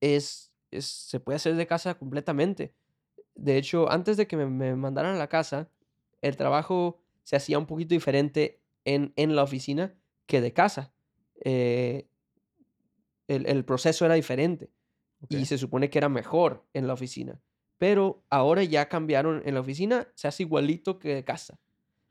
es, 0.00 0.52
es, 0.78 0.86
se 0.86 1.20
puede 1.20 1.36
hacer 1.36 1.54
de 1.56 1.66
casa 1.66 1.94
completamente. 1.94 2.74
De 3.34 3.56
hecho, 3.58 3.90
antes 3.90 4.16
de 4.16 4.26
que 4.26 4.36
me, 4.36 4.46
me 4.46 4.74
mandaran 4.76 5.14
a 5.14 5.18
la 5.18 5.28
casa, 5.28 5.68
el 6.22 6.36
trabajo 6.36 7.00
se 7.22 7.36
hacía 7.36 7.58
un 7.58 7.66
poquito 7.66 7.94
diferente 7.94 8.60
en, 8.84 9.12
en 9.16 9.36
la 9.36 9.42
oficina 9.42 9.94
que 10.26 10.40
de 10.40 10.52
casa. 10.52 10.92
Eh, 11.44 12.08
el, 13.28 13.46
el 13.46 13.64
proceso 13.64 14.04
era 14.04 14.14
diferente 14.14 14.70
y 15.40 15.46
se 15.46 15.58
supone 15.58 15.90
que 15.90 15.98
era 15.98 16.08
mejor 16.08 16.64
en 16.74 16.86
la 16.86 16.92
oficina. 16.94 17.40
Pero 17.78 18.22
ahora 18.30 18.62
ya 18.64 18.88
cambiaron 18.88 19.42
en 19.44 19.54
la 19.54 19.60
oficina, 19.60 20.08
se 20.14 20.28
hace 20.28 20.44
igualito 20.44 20.98
que 20.98 21.14
de 21.14 21.24
casa. 21.24 21.58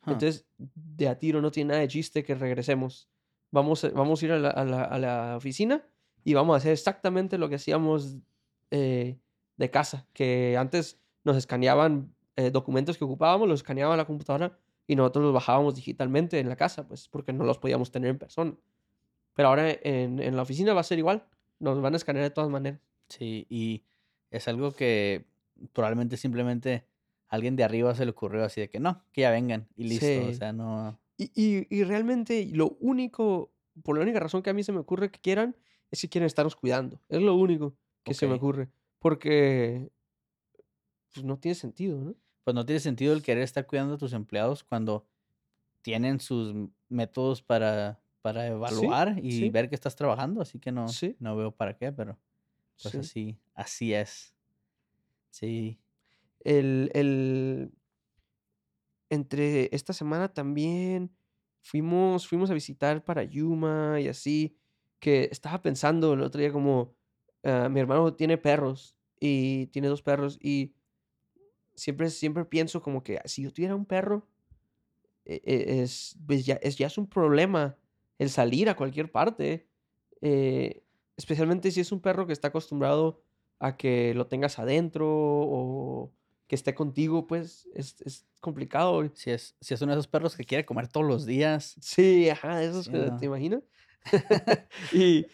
huh, 0.05 0.11
Entonces, 0.11 0.45
de 0.57 1.07
a 1.07 1.17
tiro 1.17 1.41
no 1.41 1.51
tiene 1.51 1.69
nada 1.69 1.81
de 1.81 1.87
chiste 1.87 2.23
que 2.23 2.35
regresemos. 2.35 3.09
Vamos, 3.51 3.83
a- 3.83 3.89
vamos 3.89 4.21
a 4.21 4.25
ir 4.25 4.31
a 4.33 4.39
la, 4.39 4.49
a 4.49 4.65
la- 4.65 4.83
a 4.83 4.99
la 4.99 5.37
oficina 5.37 5.87
y 6.23 6.33
vamos 6.33 6.53
a 6.55 6.57
hacer 6.57 6.73
exactamente 6.73 7.37
lo 7.37 7.47
que 7.49 7.55
hacíamos 7.55 8.17
eh, 8.71 9.19
de 9.57 9.71
casa, 9.71 10.07
que 10.13 10.57
antes 10.57 10.99
nos 11.23 11.37
escaneaban 11.37 12.13
eh, 12.35 12.51
documentos 12.51 12.97
que 12.97 13.05
ocupábamos, 13.05 13.47
los 13.47 13.59
escaneaba 13.61 13.95
la 13.97 14.05
computadora 14.05 14.59
y 14.87 14.95
nosotros 14.95 15.25
los 15.25 15.33
bajábamos 15.33 15.75
digitalmente 15.75 16.39
en 16.39 16.49
la 16.49 16.55
casa, 16.55 16.87
pues 16.87 17.07
porque 17.07 17.33
no 17.33 17.43
los 17.45 17.57
podíamos 17.57 17.91
tener 17.91 18.09
en 18.09 18.17
persona. 18.19 18.55
Pero 19.33 19.49
ahora 19.49 19.69
en, 19.71 20.19
en 20.19 20.35
la 20.35 20.41
oficina 20.43 20.73
va 20.73 20.81
a 20.81 20.83
ser 20.83 20.97
igual, 20.99 21.27
nos 21.59 21.81
van 21.81 21.93
a 21.93 21.97
escanear 21.97 22.23
de 22.23 22.31
todas 22.31 22.49
maneras. 22.49 22.79
Sí, 23.09 23.45
y 23.49 23.83
es 24.31 24.47
algo 24.47 24.71
que 24.73 25.25
probablemente 25.73 26.17
simplemente 26.17 26.85
alguien 27.27 27.55
de 27.55 27.63
arriba 27.63 27.95
se 27.95 28.05
le 28.05 28.11
ocurrió 28.11 28.43
así 28.45 28.61
de 28.61 28.69
que 28.69 28.79
no, 28.79 29.03
que 29.11 29.21
ya 29.21 29.31
vengan 29.31 29.67
y 29.75 29.85
listo. 29.85 30.05
O 30.05 30.29
Sí. 30.31 30.35
sea, 30.35 30.53
no. 30.53 30.99
Y, 31.17 31.31
y- 31.35 31.67
y 31.69 31.83
realmente 31.83 32.45
lo 32.53 32.77
único, 32.79 33.53
por 33.83 33.97
la 33.97 34.03
única 34.03 34.19
razón 34.19 34.41
que 34.41 34.49
a 34.49 34.53
mí 34.53 34.63
se 34.63 34.71
me 34.71 34.79
ocurre 34.79 35.11
que 35.11 35.19
quieran, 35.19 35.55
es 35.91 36.01
que 36.01 36.09
quieren 36.09 36.25
estarnos 36.27 36.55
cuidando. 36.55 37.01
Es 37.09 37.21
lo 37.21 37.35
único 37.35 37.75
que 38.05 38.13
se 38.13 38.27
me 38.27 38.35
ocurre. 38.35 38.69
Porque 38.99 39.91
pues 41.13 41.25
no 41.25 41.37
tiene 41.37 41.55
sentido, 41.55 41.99
¿no? 41.99 42.15
Pues 42.43 42.53
no 42.55 42.65
tiene 42.65 42.79
sentido 42.79 43.13
el 43.13 43.21
querer 43.23 43.43
estar 43.43 43.65
cuidando 43.65 43.95
a 43.95 43.97
tus 43.97 44.13
empleados 44.13 44.63
cuando 44.63 45.07
tienen 45.81 46.19
sus 46.19 46.53
métodos 46.89 47.41
para, 47.41 48.01
para 48.21 48.47
evaluar 48.47 49.19
y 49.23 49.31
sí. 49.31 49.49
ver 49.49 49.69
que 49.69 49.75
estás 49.75 49.95
trabajando, 49.95 50.41
así 50.41 50.59
que 50.59 50.71
no, 50.71 50.87
Sí. 50.87 51.15
no 51.19 51.35
veo 51.35 51.51
para 51.55 51.77
qué, 51.77 51.91
pero 51.91 52.19
pues 52.81 52.93
Sí. 52.93 52.97
así, 52.99 53.39
así 53.53 53.93
es. 53.93 54.35
Sí. 55.31 55.79
El, 56.41 56.91
el- 56.93 57.71
entre 59.09 59.73
esta 59.75 59.93
semana 59.93 60.33
también 60.33 61.15
fuimos, 61.61 62.27
fuimos 62.27 62.49
a 62.49 62.53
visitar 62.53 63.03
para 63.03 63.23
Yuma 63.23 63.99
y 64.01 64.07
así, 64.07 64.57
que 64.99 65.29
estaba 65.31 65.61
pensando 65.61 66.13
el 66.13 66.21
otro 66.21 66.41
día 66.41 66.51
como, 66.51 66.95
ah, 67.45 67.69
mi 67.69 67.79
hermano 67.79 68.13
tiene 68.13 68.37
perros 68.37 68.95
y 69.19 69.67
tiene 69.67 69.87
dos 69.87 70.01
perros 70.01 70.37
y 70.41 70.73
siempre, 71.75 72.09
siempre 72.09 72.45
pienso 72.45 72.81
como 72.81 73.03
que 73.03 73.19
si 73.25 73.43
yo 73.43 73.51
tuviera 73.53 73.75
un 73.75 73.85
perro, 73.85 74.27
e- 75.25 75.41
e- 75.45 75.81
es, 75.81 76.17
pues 76.25 76.45
ya, 76.45 76.55
es, 76.55 76.77
ya 76.77 76.87
es 76.87 76.97
un 76.97 77.07
problema 77.07 77.77
el 78.19 78.29
salir 78.29 78.69
a 78.69 78.75
cualquier 78.75 79.11
parte, 79.11 79.67
eh, 80.21 80.83
especialmente 81.17 81.71
si 81.71 81.81
es 81.81 81.91
un 81.91 82.01
perro 82.01 82.27
que 82.27 82.33
está 82.33 82.49
acostumbrado 82.49 83.21
a 83.59 83.77
que 83.77 84.13
lo 84.13 84.27
tengas 84.27 84.59
adentro 84.59 85.07
o 85.09 86.11
que 86.47 86.55
esté 86.55 86.75
contigo, 86.75 87.25
pues 87.25 87.67
es, 87.73 87.99
es 88.01 88.25
complicado. 88.39 89.09
Si 89.15 89.31
es, 89.31 89.55
si 89.59 89.73
es 89.73 89.81
uno 89.81 89.93
de 89.93 89.99
esos 89.99 90.07
perros 90.07 90.35
que 90.35 90.43
quiere 90.43 90.65
comer 90.65 90.87
todos 90.87 91.07
los 91.07 91.25
días. 91.25 91.75
Sí, 91.81 92.29
ajá, 92.29 92.61
esos 92.63 92.85
Sí, 92.85 92.91
que 92.91 92.97
no. 92.97 93.17
te 93.17 93.25
imaginas. 93.25 93.63
y, 94.93 95.25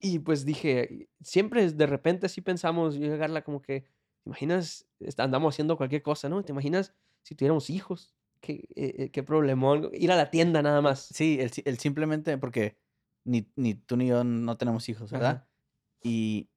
y 0.00 0.18
pues 0.18 0.44
dije, 0.44 1.08
siempre 1.22 1.70
de 1.70 1.86
repente 1.86 2.26
así 2.26 2.40
pensamos, 2.40 2.96
yo 2.96 3.14
y 3.14 3.18
Carla, 3.18 3.42
como 3.42 3.62
que, 3.62 3.82
¿te 3.82 3.88
imaginas? 4.26 4.86
Andamos 5.18 5.54
haciendo 5.54 5.76
cualquier 5.76 6.02
cosa, 6.02 6.28
¿no? 6.28 6.42
¿Te 6.44 6.52
imaginas 6.52 6.94
si 7.22 7.34
tuviéramos 7.34 7.70
hijos? 7.70 8.14
¿Qué, 8.40 8.68
eh, 8.76 8.94
eh, 8.98 9.10
qué 9.10 9.22
problemón? 9.22 9.90
Ir 9.92 10.12
a 10.12 10.16
la 10.16 10.30
tienda 10.30 10.62
nada 10.62 10.80
más. 10.82 11.00
Sí, 11.00 11.38
el, 11.40 11.50
el 11.64 11.78
simplemente, 11.78 12.36
porque 12.38 12.76
ni, 13.24 13.50
ni 13.56 13.74
tú 13.74 13.96
ni 13.96 14.08
yo 14.08 14.22
no 14.24 14.56
tenemos 14.56 14.88
hijos, 14.88 15.10
¿verdad? 15.10 15.36
Ajá. 15.36 15.48
Y 16.02 16.48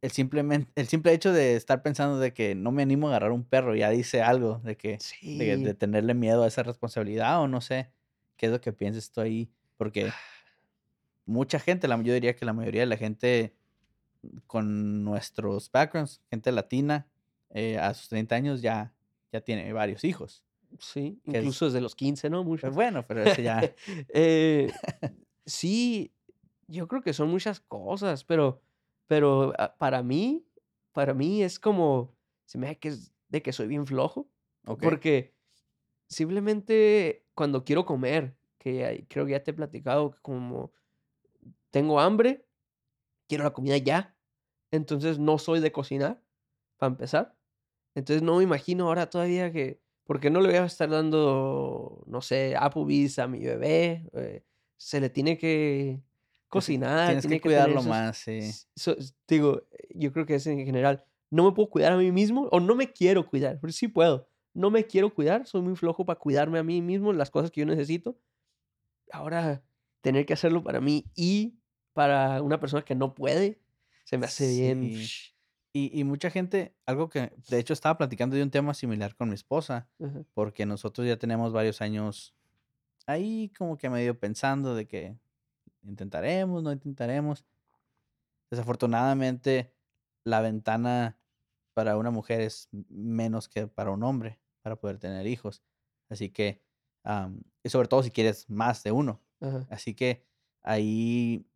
el, 0.00 0.10
simplemente, 0.12 0.70
el 0.76 0.86
simple 0.86 1.12
hecho 1.12 1.32
de 1.32 1.56
estar 1.56 1.82
pensando 1.82 2.18
de 2.18 2.32
que 2.32 2.54
no 2.54 2.72
me 2.72 2.82
animo 2.82 3.08
a 3.08 3.10
agarrar 3.10 3.32
un 3.32 3.44
perro 3.44 3.74
ya 3.74 3.90
dice 3.90 4.22
algo 4.22 4.60
de 4.64 4.76
que 4.76 4.98
Sí. 5.00 5.38
de, 5.38 5.56
de 5.58 5.74
tenerle 5.74 6.14
miedo 6.14 6.44
a 6.44 6.48
esa 6.48 6.62
responsabilidad 6.62 7.40
o 7.40 7.48
no 7.48 7.60
sé 7.60 7.90
qué 8.36 8.46
es 8.46 8.52
lo 8.52 8.60
que 8.60 8.72
piensas 8.72 9.10
tú 9.10 9.20
ahí, 9.20 9.50
porque 9.76 10.10
mucha 11.26 11.58
gente, 11.60 11.88
la, 11.88 12.00
yo 12.02 12.14
diría 12.14 12.36
que 12.36 12.44
la 12.44 12.52
mayoría 12.52 12.82
de 12.82 12.86
la 12.86 12.96
gente 12.96 13.54
con 14.46 15.04
nuestros 15.04 15.70
backgrounds, 15.70 16.22
gente 16.30 16.52
latina, 16.52 17.08
eh, 17.50 17.78
a 17.78 17.92
sus 17.94 18.08
30 18.08 18.36
años 18.36 18.62
ya, 18.62 18.94
ya 19.32 19.40
tiene 19.40 19.72
varios 19.72 20.04
hijos. 20.04 20.44
Sí, 20.78 21.20
es- 21.26 21.34
incluso 21.34 21.66
desde 21.66 21.80
los 21.80 21.94
15, 21.94 22.30
¿no? 22.30 22.44
Muchos. 22.44 22.62
Pues 22.62 22.74
bueno, 22.74 23.06
pero 23.06 23.22
ese 23.24 23.42
ya... 23.42 23.60
Eh, 24.14 24.70
sí, 25.46 26.14
yo 26.68 26.88
creo 26.88 27.02
que 27.02 27.12
son 27.12 27.28
muchas 27.30 27.60
cosas, 27.60 28.24
pero, 28.24 28.62
pero 29.06 29.52
ah, 29.58 29.76
para 29.78 30.02
mí, 30.02 30.46
para 30.92 31.14
mí 31.14 31.42
es 31.42 31.58
como, 31.58 32.16
se 32.46 32.58
me 32.58 32.66
hace 32.68 32.78
que 32.78 32.88
es 32.88 33.12
de 33.28 33.42
que 33.42 33.52
soy 33.52 33.66
bien 33.66 33.86
flojo, 33.86 34.28
porque 34.78 35.34
simplemente 36.08 37.26
cuando 37.34 37.64
quiero 37.64 37.84
comer, 37.84 38.36
que 38.58 39.06
creo 39.08 39.24
que 39.26 39.32
ya 39.32 39.42
te 39.42 39.50
he 39.50 39.54
platicado, 39.54 40.12
que 40.12 40.18
como 40.22 40.72
tengo 41.70 42.00
hambre, 42.00 42.46
quiero 43.28 43.44
la 43.44 43.52
comida 43.52 43.76
ya, 43.78 44.16
entonces 44.70 45.18
no 45.18 45.38
soy 45.38 45.60
de 45.60 45.72
cocinar, 45.72 46.22
para 46.78 46.92
empezar. 46.92 47.36
Entonces 47.94 48.22
no 48.22 48.38
me 48.38 48.44
imagino 48.44 48.86
ahora 48.88 49.10
todavía 49.10 49.52
que, 49.52 49.80
porque 50.04 50.30
no 50.30 50.40
le 50.40 50.48
voy 50.48 50.58
a 50.58 50.64
estar 50.66 50.90
dando, 50.90 52.04
no 52.06 52.20
sé, 52.22 52.56
Applebee's 52.56 53.18
a 53.18 53.28
mi 53.28 53.40
bebé, 53.40 54.08
eh, 54.14 54.44
se 54.78 55.00
le 55.00 55.10
tiene 55.10 55.38
que 55.38 56.02
cocinar, 56.48 57.06
Tienes 57.08 57.22
tiene 57.22 57.36
que 57.36 57.42
tener 57.42 57.54
cuidarlo 57.56 57.74
esos- 57.76 57.86
más, 57.88 58.18
sí. 58.18 58.40
so- 58.76 58.96
digo, 59.28 59.62
yo 59.90 60.12
creo 60.12 60.26
que 60.26 60.36
es 60.36 60.46
en 60.46 60.64
general, 60.66 61.04
no 61.30 61.44
me 61.44 61.52
puedo 61.52 61.70
cuidar 61.70 61.92
a 61.92 61.96
mí 61.96 62.12
mismo 62.12 62.48
o 62.52 62.60
no 62.60 62.74
me 62.74 62.92
quiero 62.92 63.26
cuidar, 63.28 63.58
pero 63.60 63.72
sí 63.72 63.88
puedo. 63.88 64.28
No 64.54 64.70
me 64.70 64.86
quiero 64.86 65.14
cuidar, 65.14 65.46
soy 65.46 65.62
muy 65.62 65.76
flojo 65.76 66.04
para 66.04 66.18
cuidarme 66.18 66.58
a 66.58 66.62
mí 66.62 66.82
mismo, 66.82 67.12
las 67.14 67.30
cosas 67.30 67.50
que 67.50 67.60
yo 67.60 67.66
necesito. 67.66 68.18
Ahora, 69.10 69.62
tener 70.02 70.26
que 70.26 70.34
hacerlo 70.34 70.62
para 70.62 70.80
mí 70.80 71.06
y 71.14 71.58
para 71.94 72.42
una 72.42 72.60
persona 72.60 72.84
que 72.84 72.94
no 72.94 73.14
puede, 73.14 73.60
se 74.04 74.18
me 74.18 74.26
hace 74.26 74.48
bien. 74.48 74.82
Y, 75.74 75.98
y 75.98 76.04
mucha 76.04 76.30
gente, 76.30 76.76
algo 76.84 77.08
que 77.08 77.32
de 77.48 77.58
hecho 77.58 77.72
estaba 77.72 77.96
platicando 77.96 78.36
de 78.36 78.42
un 78.42 78.50
tema 78.50 78.74
similar 78.74 79.16
con 79.16 79.28
mi 79.30 79.34
esposa, 79.34 79.88
porque 80.34 80.66
nosotros 80.66 81.06
ya 81.06 81.16
tenemos 81.16 81.52
varios 81.52 81.80
años 81.80 82.34
ahí 83.06 83.50
como 83.56 83.78
que 83.78 83.88
medio 83.88 84.18
pensando 84.18 84.74
de 84.74 84.86
que 84.86 85.16
intentaremos, 85.82 86.62
no 86.62 86.72
intentaremos. 86.72 87.44
Desafortunadamente, 88.50 89.72
la 90.24 90.40
ventana 90.40 91.18
para 91.74 91.96
una 91.96 92.10
mujer 92.10 92.42
es 92.42 92.68
menos 92.90 93.48
que 93.48 93.66
para 93.66 93.90
un 93.90 94.02
hombre 94.02 94.38
para 94.60 94.76
poder 94.76 94.98
tener 94.98 95.26
hijos. 95.26 95.62
Así 96.08 96.28
que, 96.28 96.62
am, 97.02 97.42
y 97.62 97.70
sobre 97.70 97.88
todo 97.88 98.02
si 98.02 98.10
quieres 98.10 98.48
más 98.50 98.82
de 98.82 98.92
uno. 98.92 99.22
Ajá. 99.42 99.66
Así 99.68 99.94
que 99.94 100.24
ahí 100.62 101.46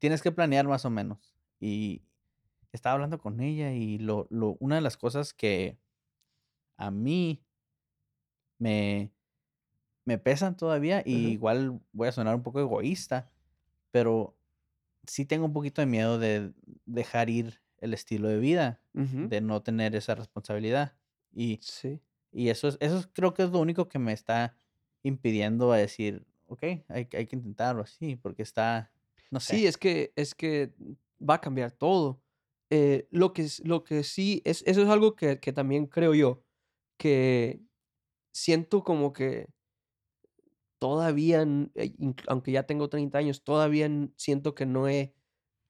tienes 0.00 0.22
que 0.22 0.32
planear 0.32 0.66
más 0.68 0.84
o 0.86 0.90
menos. 0.90 1.34
Y 1.60 2.02
estaba 2.72 2.94
hablando 2.94 3.18
con 3.18 3.40
ella 3.40 3.72
y 3.74 3.98
lo, 3.98 4.26
lo, 4.30 4.56
una 4.60 4.76
de 4.76 4.82
las 4.82 4.96
cosas 4.98 5.34
que 5.34 5.78
a 6.78 6.90
mí 6.90 7.42
me, 8.58 9.12
me 10.04 10.18
pesan 10.18 10.56
todavía, 10.56 11.02
y 11.06 11.16
Ajá. 11.16 11.28
igual 11.30 11.80
voy 11.92 12.08
a 12.08 12.12
sonar 12.12 12.34
un 12.36 12.42
poco 12.42 12.60
egoísta, 12.60 13.32
pero 13.90 14.38
sí 15.06 15.26
tengo 15.26 15.46
un 15.46 15.52
poquito 15.54 15.82
de 15.82 15.86
miedo 15.86 16.18
de 16.18 16.54
dejar 16.86 17.30
ir 17.30 17.62
el 17.78 17.94
estilo 17.94 18.28
de 18.28 18.38
vida, 18.38 18.82
de 18.94 19.40
no 19.42 19.62
tener 19.62 19.94
esa 19.96 20.14
responsabilidad. 20.14 20.96
Y, 21.32 21.60
Sí. 21.62 22.00
y 22.32 22.50
eso, 22.50 22.68
es, 22.68 22.78
eso 22.80 22.98
es- 22.98 23.08
creo 23.08 23.34
que 23.34 23.44
es 23.44 23.50
lo 23.50 23.60
único 23.60 23.88
que 23.88 23.98
me 23.98 24.12
está 24.12 24.56
impidiendo 25.02 25.72
a 25.72 25.78
decir, 25.78 26.26
ok, 26.46 26.62
hay, 26.88 27.08
hay 27.12 27.26
que 27.26 27.36
intentarlo 27.36 27.82
así, 27.82 28.16
porque 28.16 28.42
está, 28.42 28.90
no 29.30 29.40
sé. 29.40 29.56
Sí, 29.56 29.66
es 29.66 29.76
que, 29.76 30.12
es 30.16 30.34
que 30.34 30.72
va 31.20 31.34
a 31.34 31.40
cambiar 31.40 31.72
todo. 31.72 32.22
Eh, 32.70 33.06
lo, 33.10 33.32
que, 33.32 33.46
lo 33.64 33.84
que 33.84 34.02
sí, 34.02 34.42
es, 34.44 34.62
eso 34.66 34.82
es 34.82 34.88
algo 34.88 35.14
que, 35.14 35.38
que 35.40 35.52
también 35.52 35.86
creo 35.86 36.14
yo, 36.14 36.44
que 36.98 37.60
siento 38.32 38.82
como 38.84 39.12
que 39.12 39.48
todavía, 40.78 41.46
eh, 41.74 41.94
aunque 42.28 42.52
ya 42.52 42.64
tengo 42.64 42.88
30 42.88 43.18
años, 43.18 43.42
todavía 43.44 43.88
siento 44.16 44.54
que 44.54 44.66
no 44.66 44.88
he, 44.88 45.14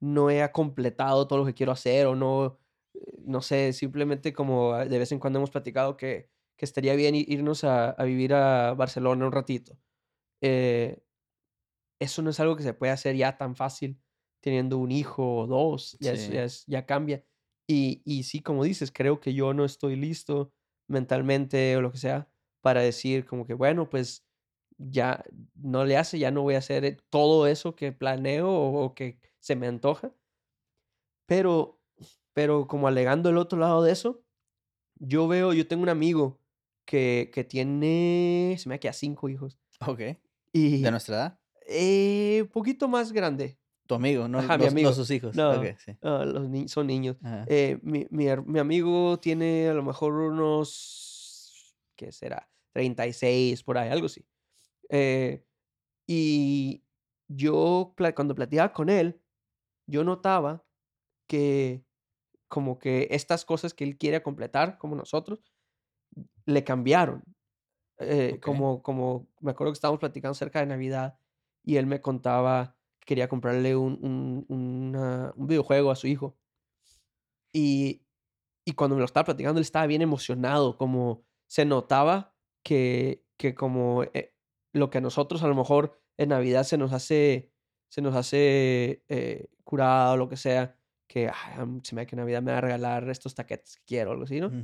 no 0.00 0.30
he 0.30 0.50
completado 0.52 1.26
todo 1.26 1.40
lo 1.40 1.47
que 1.47 1.54
quiero 1.54 1.73
hacer 1.73 2.06
o 2.06 2.14
no, 2.16 2.59
eh, 2.95 3.18
no 3.25 3.42
sé, 3.42 3.73
simplemente 3.73 4.33
como 4.33 4.73
ah, 4.73 4.85
de 4.87 4.99
vez 4.99 5.12
en 5.12 5.18
cuando 5.21 5.38
hemos 5.38 5.50
platicado 5.50 5.97
que, 5.97 6.30
que 6.56 6.64
estaría 6.64 6.95
bien 6.95 7.14
irnos 7.14 7.64
a, 7.64 7.90
a 7.90 8.04
vivir 8.04 8.35
a 8.35 8.75
Barcelona 8.75 9.26
un 9.26 9.33
ratito. 9.33 9.78
Eh, 10.48 11.02
eso 12.00 12.22
no 12.22 12.30
es 12.30 12.40
algo 12.40 12.56
que 12.56 12.62
se 12.62 12.74
puede 12.74 12.92
hacer 12.92 13.16
ya 13.16 13.36
tan 13.38 13.56
fácil 13.56 14.00
teniendo 14.42 14.78
un 14.78 14.92
hijo 14.92 15.38
o 15.38 15.46
dos, 15.46 15.96
ya, 16.00 16.12
es- 16.12 16.26
Sí. 16.26 16.32
ya, 16.32 16.44
es- 16.44 16.64
ya 16.66 16.86
cambia. 16.86 17.24
Y, 17.68 18.02
y 18.04 18.22
sí, 18.24 18.42
como 18.42 18.62
dices, 18.64 18.92
creo 18.92 19.18
que 19.20 19.34
yo 19.34 19.52
no 19.54 19.64
estoy 19.64 19.96
listo 19.96 20.52
mentalmente 20.88 21.76
o 21.76 21.80
lo 21.82 21.90
que 21.90 21.98
sea 21.98 22.28
para 22.60 22.80
decir 22.82 23.24
como 23.26 23.46
que, 23.46 23.54
bueno, 23.54 23.88
pues 23.90 24.24
ya 24.78 25.24
no 25.54 25.84
le 25.84 25.96
hace, 25.96 26.18
ya 26.18 26.30
no 26.30 26.42
voy 26.42 26.54
a 26.54 26.58
hacer 26.58 26.84
eh, 26.84 26.96
todo 27.10 27.46
eso 27.46 27.74
que 27.74 27.92
planeo 27.92 28.48
o, 28.50 28.84
o 28.84 28.94
que 28.94 29.18
se 29.40 29.56
me 29.56 29.66
antoja. 29.66 30.12
Pero, 31.26 31.80
pero 32.34 32.66
como 32.68 32.88
alegando 32.88 33.30
el 33.30 33.38
otro 33.38 33.58
lado 33.58 33.82
de 33.82 33.92
eso, 33.92 34.22
yo 35.00 35.28
veo, 35.28 35.52
yo 35.52 35.66
tengo 35.66 35.82
un 35.82 35.88
amigo 35.88 36.40
que, 36.86 37.30
que 37.34 37.44
tiene, 37.44 38.56
se 38.58 38.68
me 38.68 38.78
queda 38.80 38.92
cinco 38.92 39.28
hijos. 39.28 39.58
Ok. 39.86 40.00
Y 40.56 40.82
¿De 40.82 40.90
nuestra 40.90 41.16
edad? 41.16 41.38
eh, 41.68 42.48
poquito 42.52 42.88
más 42.88 43.12
grande. 43.12 43.58
Tu 43.86 43.94
amigo, 43.94 44.26
no, 44.28 44.38
Ajá, 44.38 44.56
mi 44.56 44.64
no- 44.64 44.70
no 44.70 44.72
amigo. 44.72 44.92
sus 44.92 45.10
hijos. 45.10 45.36
No, 45.36 45.60
Ok, 45.60 45.66
sí. 45.78 45.96
ah, 46.02 46.25
los 46.25 46.48
ni- 46.48 46.68
son 46.68 46.86
niños. 46.86 47.16
Eh, 47.46 47.78
mi, 47.82 48.06
mi 48.10 48.26
mi 48.44 48.58
amigo 48.58 49.18
tiene 49.20 49.68
a 49.68 49.75
lo 49.75 49.82
mejor 49.84 50.12
unos, 50.14 51.76
¿qué 51.94 52.10
será? 52.10 52.48
36, 52.72 53.62
por 53.62 53.78
ahí, 53.78 53.90
algo 53.90 54.06
así. 54.06 54.26
Eh, 54.90 55.44
y 56.06 56.84
yo, 57.28 57.94
cuando 58.14 58.34
platicaba 58.34 58.72
con 58.72 58.88
él, 58.90 59.20
yo 59.86 60.04
notaba 60.04 60.64
que 61.28 61.84
como 62.48 62.78
que 62.78 63.08
estas 63.10 63.44
cosas 63.44 63.75
que 63.75 63.84
él 63.84 63.98
quiere 63.98 64.22
completar, 64.22 64.78
como 64.78 64.96
nosotros, 64.96 65.42
le 66.46 66.64
cambiaron. 66.64 67.22
Eh, 67.98 68.40
como, 68.42 68.82
como, 68.82 69.28
me 69.40 69.52
acuerdo 69.52 69.72
que 69.72 69.76
estábamos 69.76 70.00
platicando 70.00 70.34
cerca 70.34 70.60
de 70.60 70.66
Navidad 70.66 71.18
y 71.62 71.76
él 71.76 71.86
me 71.86 72.00
contaba 72.02 72.76
que 73.00 73.06
quería 73.06 73.28
comprarle 73.28 73.76
un, 73.76 73.98
un, 74.02 74.46
una- 74.48 75.32
un 75.36 75.46
videojuego 75.46 75.90
a 75.90 75.96
su 75.96 76.06
hijo. 76.06 76.38
Y, 77.52 78.06
y 78.64 78.72
cuando 78.72 78.96
me 78.96 79.00
lo 79.00 79.06
estaba 79.06 79.24
platicando, 79.26 79.58
él 79.60 79.64
estaba 79.64 79.86
bien 79.86 80.02
emocionado, 80.02 80.76
como 80.78 81.24
se 81.48 81.64
notaba 81.64 82.36
que, 82.64 83.24
que 83.36 83.54
como 83.54 84.04
eh, 84.04 84.34
lo 84.72 84.90
que 84.90 84.98
a 84.98 85.00
nosotros 85.00 85.42
a 85.42 85.48
lo 85.48 85.54
mejor 85.54 86.02
en 86.18 86.30
Navidad 86.30 86.64
se 86.64 86.78
nos 86.78 86.92
hace, 86.92 87.52
se 87.90 88.02
nos 88.02 88.14
hace 88.16 89.04
eh, 89.08 89.48
curado 89.64 90.14
o 90.14 90.16
lo 90.16 90.28
que 90.28 90.36
sea, 90.36 90.78
que 91.08 91.28
"Ay, 91.28 91.80
se 91.84 91.94
me 91.94 92.02
da 92.02 92.06
que 92.06 92.16
Navidad 92.16 92.42
me 92.42 92.52
va 92.52 92.58
a 92.58 92.62
regalar 92.62 93.08
estos 93.10 93.34
taquetes 93.34 93.76
que 93.78 93.84
quiero, 93.86 94.12
algo 94.12 94.24
así, 94.24 94.40
¿no? 94.40 94.58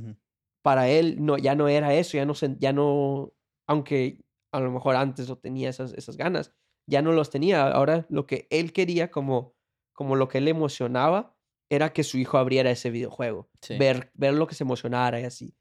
Para 0.63 0.89
él 0.89 1.17
no, 1.23 1.37
ya 1.37 1.55
no 1.55 1.67
era 1.69 1.93
eso, 1.93 2.17
ya 2.17 2.25
no, 2.25 2.33
ya 2.59 2.73
no, 2.73 3.33
aunque 3.67 4.25
a 4.51 4.59
lo 4.61 4.71
mejor 4.71 4.95
antes 4.95 5.29
lo 5.29 5.37
tenía 5.37 5.69
esas, 5.69 5.93
esas 5.93 6.17
ganas, 6.17 6.53
ya 6.89 7.01
no 7.03 7.11
los 7.13 7.29
tenía. 7.29 7.67
Ahora 7.67 8.07
lo 8.09 8.25
que 8.25 8.47
él 8.49 8.73
quería, 8.73 9.11
como, 9.11 9.55
como 9.93 10.15
lo 10.15 10.27
que 10.29 10.39
él 10.39 10.45
le 10.45 10.51
emocionaba, 10.51 11.35
era 11.71 11.93
que 11.93 12.03
su 12.03 12.17
hijo 12.17 12.37
abriera 12.39 12.71
ese 12.71 12.91
videojuego, 12.91 13.49
Sí. 13.61 13.77
ver, 13.77 14.11
ver 14.15 14.33
lo 14.35 14.47
que 14.47 14.55
se 14.55 14.63
emocionara 14.63 15.19
y 15.21 15.25
así. 15.25 15.55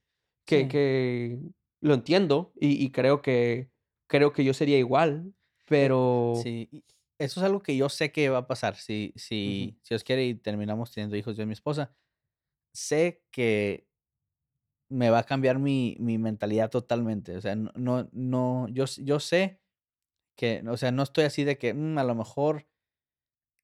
Que, 0.46 0.62
Sí. 0.62 0.68
que 0.68 1.38
lo 1.82 1.94
entiendo 1.94 2.52
y, 2.60 2.84
y 2.84 2.90
creo 2.92 3.22
que 3.22 3.70
creo 4.08 4.32
que 4.32 4.44
yo 4.44 4.54
sería 4.54 4.78
igual, 4.78 5.34
pero 5.68 6.34
Sí, 6.42 6.68
eso 7.18 7.40
es 7.40 7.44
algo 7.46 7.62
que 7.62 7.76
yo 7.76 7.88
sé 7.88 8.12
que 8.12 8.28
va 8.28 8.38
a 8.38 8.46
pasar. 8.46 8.76
Si, 8.76 9.12
si, 9.16 9.78
si 9.82 9.90
Dios 9.94 10.04
quiere 10.04 10.26
y 10.26 10.34
terminamos 10.34 10.92
teniendo 10.92 11.16
hijos 11.16 11.36
yo 11.36 11.44
y 11.44 11.46
mi 11.46 11.54
esposa, 11.54 11.94
sé 12.74 13.24
que 13.30 13.86
me 14.92 15.10
va 15.10 15.20
a 15.20 15.24
cambiar 15.24 15.58
mi, 15.58 15.96
mi 16.00 16.18
mentalidad 16.18 16.70
totalmente. 16.70 17.36
O 17.36 17.40
sea, 17.42 17.56
no, 17.56 17.72
no, 17.76 18.08
no 18.12 18.68
yo, 18.68 18.84
yo 18.98 19.20
sé 19.20 19.60
que, 20.36 20.62
o 20.68 20.76
sea, 20.78 20.92
no 20.92 21.02
estoy 21.04 21.24
así 21.24 21.44
de 21.44 21.58
que 21.58 21.74
"Mm, 21.74 21.98
a 21.98 22.04
lo 22.04 22.14
mejor 22.16 22.66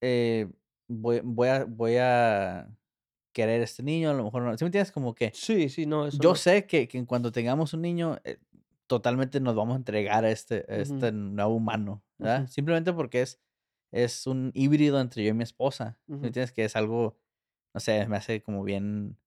eh, 0.01 0.51
voy, 0.89 1.21
voy 1.25 1.49
a, 1.49 1.65
voy 1.65 1.97
a 1.99 2.69
querer 3.33 3.63
este 3.63 3.83
niño, 3.83 4.11
a 4.11 4.15
lo 4.15 4.25
mejor 4.25 4.43
no. 4.43 4.57
¿Sí 4.59 4.65
me 4.65 4.69
entiendes? 4.69 4.93
Como 4.93 5.15
que 5.15 5.31
Sí, 5.35 5.69
sí, 5.69 5.87
no, 5.87 6.07
eso 6.07 6.23
yo 6.23 6.31
no. 6.31 6.35
sé 6.35 6.67
que, 6.67 6.89
que 6.89 6.99
en 6.99 7.07
cuanto 7.07 7.33
tengamos 7.33 7.75
un 7.75 7.83
niño, 7.83 8.19
eh, 8.25 8.39
totalmente 8.87 9.41
nos 9.41 9.55
vamos 9.55 9.75
a 9.75 9.79
entregar 9.79 10.25
a 10.25 10.31
este, 10.31 10.65
a 10.69 10.77
este 10.77 11.13
nuevo 11.13 11.55
humano, 11.55 12.05
¿verdad? 12.19 12.49
Simplemente 12.49 12.93
porque 12.93 13.23
es, 13.23 13.41
es 13.93 14.27
un 14.27 14.51
híbrido 14.55 15.01
entre 15.01 15.25
yo 15.25 15.31
y 15.31 15.35
mi 15.35 15.45
esposa. 15.45 15.99
¿sí 16.07 16.13
me 16.23 16.29
entiendes? 16.29 16.53
Que 16.53 16.65
es 16.65 16.77
algo, 16.77 17.19
no 17.75 17.81
sé, 17.81 18.07
me 18.09 18.17
hace 18.17 18.43
como 18.43 18.65
bien, 18.65 19.19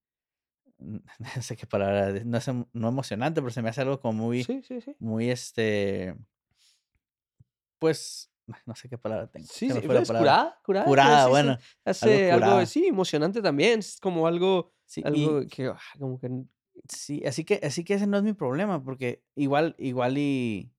no 1.35 1.41
sé 1.41 1.55
qué 1.55 1.67
palabra, 1.67 2.11
no 2.25 2.37
es 2.37 2.47
no 2.73 2.87
emocionante, 2.89 3.41
pero 3.41 3.51
se 3.51 3.61
me 3.61 3.69
hace 3.69 3.81
algo 3.81 3.99
como 3.99 4.23
muy, 4.23 4.43
Sí, 4.43 4.61
sí, 4.63 4.81
sí. 4.81 4.95
muy 4.99 5.29
este, 5.29 6.15
pues, 7.79 8.31
no 8.65 8.75
sé 8.75 8.89
qué 8.89 8.97
palabra 8.97 9.27
tengo. 9.27 9.47
Sí, 9.47 9.67
palabra. 9.67 10.11
curada, 10.13 10.59
curada, 10.63 11.27
bueno, 11.27 11.57
hace 11.85 12.31
algo, 12.31 12.45
curada. 12.45 12.65
sí, 12.65 12.87
emocionante 12.87 13.41
también, 13.41 13.79
es 13.79 13.99
como 13.99 14.27
algo, 14.27 14.73
y, 14.95 15.03
algo 15.03 15.47
que, 15.47 15.67
ah, 15.67 15.79
como 15.99 16.19
que, 16.19 16.27
n- 16.27 16.47
Sí, 16.87 17.23
así 17.25 17.43
que, 17.43 17.59
así 17.63 17.83
que 17.83 17.93
ese 17.95 18.07
no 18.07 18.17
es 18.17 18.23
mi 18.23 18.33
problema, 18.33 18.83
porque 18.83 19.23
igual, 19.35 19.75
igual 19.77 20.17
y 20.17 20.71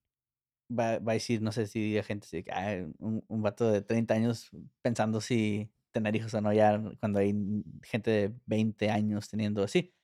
va, 0.70 0.98
va 0.98 1.12
a 1.12 1.14
decir, 1.14 1.42
no 1.42 1.52
sé 1.52 1.66
si 1.66 1.96
hay 1.96 2.02
gente 2.02 2.26
así, 2.26 2.42
que, 2.42 2.52
"Ay, 2.52 2.86
un, 2.98 3.24
un 3.28 3.42
vato 3.42 3.70
de 3.70 3.82
30 3.82 4.14
años 4.14 4.50
pensando 4.82 5.20
si 5.20 5.70
tener 5.92 6.16
hijos 6.16 6.34
o 6.34 6.40
no, 6.40 6.52
ya 6.52 6.82
cuando 7.00 7.20
hay 7.20 7.34
gente 7.82 8.10
de 8.10 8.34
20 8.46 8.90
años 8.90 9.28
teniendo 9.28 9.62
así. 9.62 9.94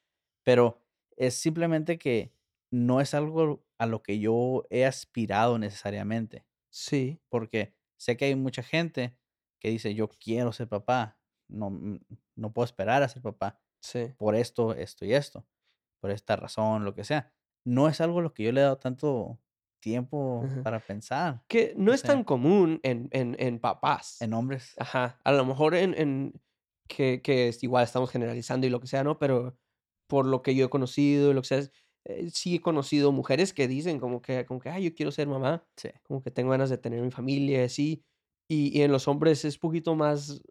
Pero 0.45 0.81
es 1.17 1.35
simplemente 1.35 1.99
que 1.99 2.33
no 2.71 3.01
es 3.01 3.15
algo 3.15 3.65
a 3.79 3.87
lo 3.87 4.03
que 4.03 4.19
yo 4.21 4.65
he 4.71 4.85
aspirado 4.85 5.59
necesariamente, 5.59 6.47
sí, 6.71 7.21
porque 7.29 7.75
sé 7.97 8.17
que 8.17 8.27
hay 8.27 8.37
mucha 8.37 8.63
gente 8.63 9.17
que 9.61 9.71
dice, 9.71 9.95
yo 9.95 10.09
quiero 10.09 10.53
ser 10.53 10.69
papá, 10.69 11.19
no, 11.49 11.71
mm, 11.71 12.01
no 12.37 12.53
puedo 12.53 12.65
esperar 12.67 13.03
a 13.03 13.09
ser 13.09 13.23
papá 13.23 13.61
sí, 13.81 14.15
por 14.19 14.35
esto, 14.35 14.75
esto 14.75 15.05
y 15.05 15.15
esto, 15.15 15.47
por 16.01 16.11
esta 16.11 16.37
razón, 16.37 16.85
lo 16.85 16.95
que 16.95 17.05
sea. 17.05 17.33
No 17.65 17.89
es 17.89 18.01
algo 18.01 18.21
a 18.21 18.23
lo 18.23 18.35
que 18.35 18.45
yo 18.45 18.53
le 18.53 18.61
he 18.61 18.65
dado 18.65 18.79
tanto 18.79 19.41
tiempo 19.81 20.51
ajá. 20.51 20.63
para 20.63 20.85
pensar, 20.87 21.45
Que 21.49 21.75
no 21.77 21.93
no 21.93 21.93
es 21.95 22.05
tan 22.05 22.25
común 22.25 22.81
en, 22.85 23.09
en, 23.13 23.37
en 23.39 23.61
papás. 23.61 24.19
en 24.21 24.35
hombres. 24.35 24.75
Ajá, 24.79 25.21
a 25.25 25.33
lo 25.33 25.45
mejor 25.47 25.75
en, 25.77 25.95
en 25.99 26.43
que, 26.89 27.23
que 27.23 27.49
es 27.49 27.63
igual 27.65 27.85
estamos 27.85 28.11
generalizando 28.11 28.67
y 28.67 28.71
lo 28.71 28.81
que 28.81 28.89
sea, 28.89 29.05
¿no? 29.05 29.19
Pero 29.19 29.59
por 30.09 30.27
lo 30.27 30.43
que 30.43 30.55
yo 30.57 30.67
he 30.67 30.71
conocido 30.71 31.31
y 31.33 31.35
lo 31.35 31.43
que 31.43 31.49
sea, 31.49 31.63
eh, 32.07 32.31
sí 32.33 32.57
he 32.57 32.63
conocido 32.63 33.13
mujeres 33.13 33.55
que 33.55 33.69
dicen 33.69 34.01
como 34.01 34.23
que, 34.23 34.47
como 34.47 34.61
que, 34.61 34.71
ay, 34.71 34.85
yo 34.85 34.95
quiero 34.95 35.13
ser 35.13 35.29
mamá, 35.29 35.69
Sí, 35.77 35.91
como 36.05 36.23
que 36.23 36.31
tengo 36.33 36.51
ganas 36.53 36.71
de 36.71 36.79
tener 36.79 37.03
mi 37.03 37.11
familia, 37.13 37.65
así. 37.65 38.05
Y, 38.49 38.79
y 38.79 38.83
en 38.83 38.93
los 38.93 39.09
hombres 39.09 39.45
es 39.47 39.59
poquito 39.59 39.95
más, 39.97 40.43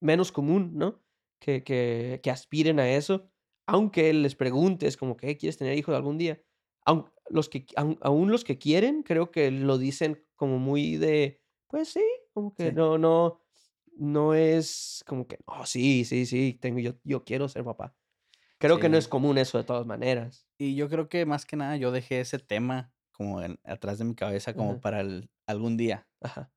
menos 0.00 0.32
común, 0.32 0.72
¿no? 0.74 1.02
Que, 1.40 1.64
que, 1.64 2.20
que 2.22 2.30
aspiren 2.30 2.78
a 2.80 2.90
eso, 2.90 3.30
aunque 3.66 4.12
les 4.12 4.34
preguntes 4.34 4.96
como 4.96 5.16
que, 5.16 5.28
"Hey, 5.28 5.36
¿quieres 5.38 5.58
tener 5.58 5.76
hijos 5.76 5.94
algún 5.94 6.18
día? 6.18 6.42
Aun, 6.84 7.10
los 7.30 7.48
que, 7.48 7.66
aún 7.76 8.30
los 8.30 8.44
que 8.44 8.58
quieren, 8.58 9.02
creo 9.02 9.30
que 9.30 9.50
lo 9.50 9.78
dicen 9.78 10.24
como 10.36 10.58
muy 10.58 10.96
de, 10.96 11.42
pues 11.68 11.88
sí, 11.90 12.04
como 12.34 12.54
que 12.54 12.70
sí, 12.70 12.72
no, 12.72 12.98
no, 12.98 13.40
no 13.96 14.34
es 14.34 15.02
como 15.06 15.26
que, 15.26 15.38
oh, 15.46 15.66
sí, 15.66 16.04
sí, 16.04 16.26
sí, 16.26 16.58
tengo, 16.60 16.80
yo, 16.80 16.94
yo 17.04 17.24
quiero 17.24 17.48
ser 17.48 17.64
papá. 17.64 17.96
Creo 18.58 18.78
que 18.78 18.88
no 18.88 18.96
es 18.96 19.08
común 19.08 19.38
eso 19.38 19.58
de 19.58 19.64
todas 19.64 19.86
maneras. 19.86 20.46
Y 20.58 20.76
yo 20.76 20.88
creo 20.88 21.08
que 21.08 21.26
más 21.26 21.46
que 21.46 21.56
nada 21.56 21.76
yo 21.76 21.90
dejé 21.92 22.20
ese 22.20 22.38
tema 22.38 22.94
como 23.12 23.42
en- 23.42 23.58
atrás 23.64 23.98
de 23.98 24.04
mi 24.04 24.14
cabeza 24.14 24.54
como 24.54 24.72
Ajá, 24.72 24.80
para 24.80 25.00
el- 25.00 25.30
algún 25.46 25.76
día. 25.76 26.08
ajá. 26.20 26.52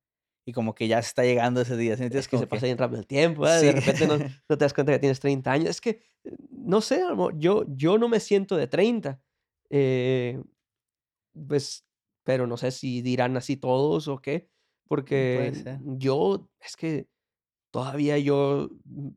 Y 0.48 0.52
como 0.52 0.74
que 0.76 0.86
ya 0.86 1.02
se 1.02 1.08
está 1.08 1.24
llegando 1.24 1.60
ese 1.60 1.76
día, 1.76 1.96
¿sí 1.96 2.04
Es 2.04 2.28
que 2.28 2.38
se 2.38 2.46
pasa 2.46 2.66
bien 2.66 2.78
rápido 2.78 3.00
el 3.00 3.06
tiempo, 3.06 3.42
¿verdad? 3.42 3.62
De 3.62 3.72
repente 3.72 4.06
no, 4.06 4.18
no 4.48 4.56
te 4.58 4.64
das 4.64 4.72
cuenta 4.74 4.92
que 4.92 5.00
tienes 5.00 5.18
30 5.18 5.50
años. 5.52 5.70
Es 5.70 5.80
que, 5.80 6.02
eh, 6.24 6.36
no 6.50 6.80
sé, 6.80 7.02
yo, 7.36 7.64
yo 7.68 7.98
no 7.98 8.08
me 8.08 8.20
siento 8.20 8.56
de 8.56 8.68
30. 8.68 9.20
eh, 9.70 10.40
pues, 11.48 11.84
pero 12.24 12.46
no 12.46 12.56
sé 12.56 12.70
si 12.70 13.02
dirán 13.02 13.36
así 13.36 13.56
todos 13.56 14.08
o 14.08 14.18
qué, 14.18 14.48
puede 14.88 15.02
porque 15.02 15.78
yo, 15.84 16.48
es 16.60 16.76
que 16.76 17.08
todavía 17.70 18.18
yo 18.18 18.70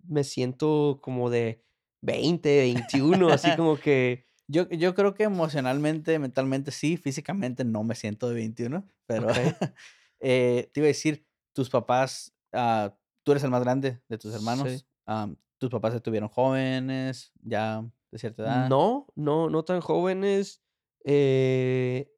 me 0.08 0.24
siento 0.24 1.00
como 1.02 1.30
de 1.30 1.64
20, 2.02 2.58
21, 2.60 3.30
así 3.30 3.50
como 3.58 3.78
que, 3.78 4.26
Yo, 4.48 4.68
yo 4.70 4.96
creo 4.96 5.14
que 5.14 5.24
emocionalmente, 5.24 6.18
mentalmente 6.20 6.72
sí, 6.72 6.98
físicamente 6.98 7.64
no 7.64 7.84
me 7.84 7.96
siento 7.96 8.30
de 8.30 8.36
21, 8.36 8.86
pero 9.06 9.28
eh, 10.20 10.70
te 10.74 10.80
iba 10.80 10.86
a 10.86 10.88
decir, 10.88 11.26
tus 11.54 11.70
papás, 11.70 12.34
ah, 12.54 12.96
tú 13.24 13.32
eres 13.32 13.44
el 13.44 13.52
más 13.52 13.62
grande 13.62 14.02
de 14.08 14.18
tus 14.18 14.32
sí. 14.32 14.38
hermanos, 14.38 14.86
am, 15.06 15.36
tus 15.58 15.70
papás 15.70 15.94
se 15.94 16.00
tuvieron 16.00 16.30
jóvenes, 16.30 17.32
ya 17.42 17.84
de 18.12 18.20
cierta 18.20 18.44
edad. 18.44 18.70
No, 18.70 19.08
no, 19.16 19.50
no 19.50 19.64
tan 19.64 19.82
jóvenes. 19.82 20.62
Eh, 21.06 22.12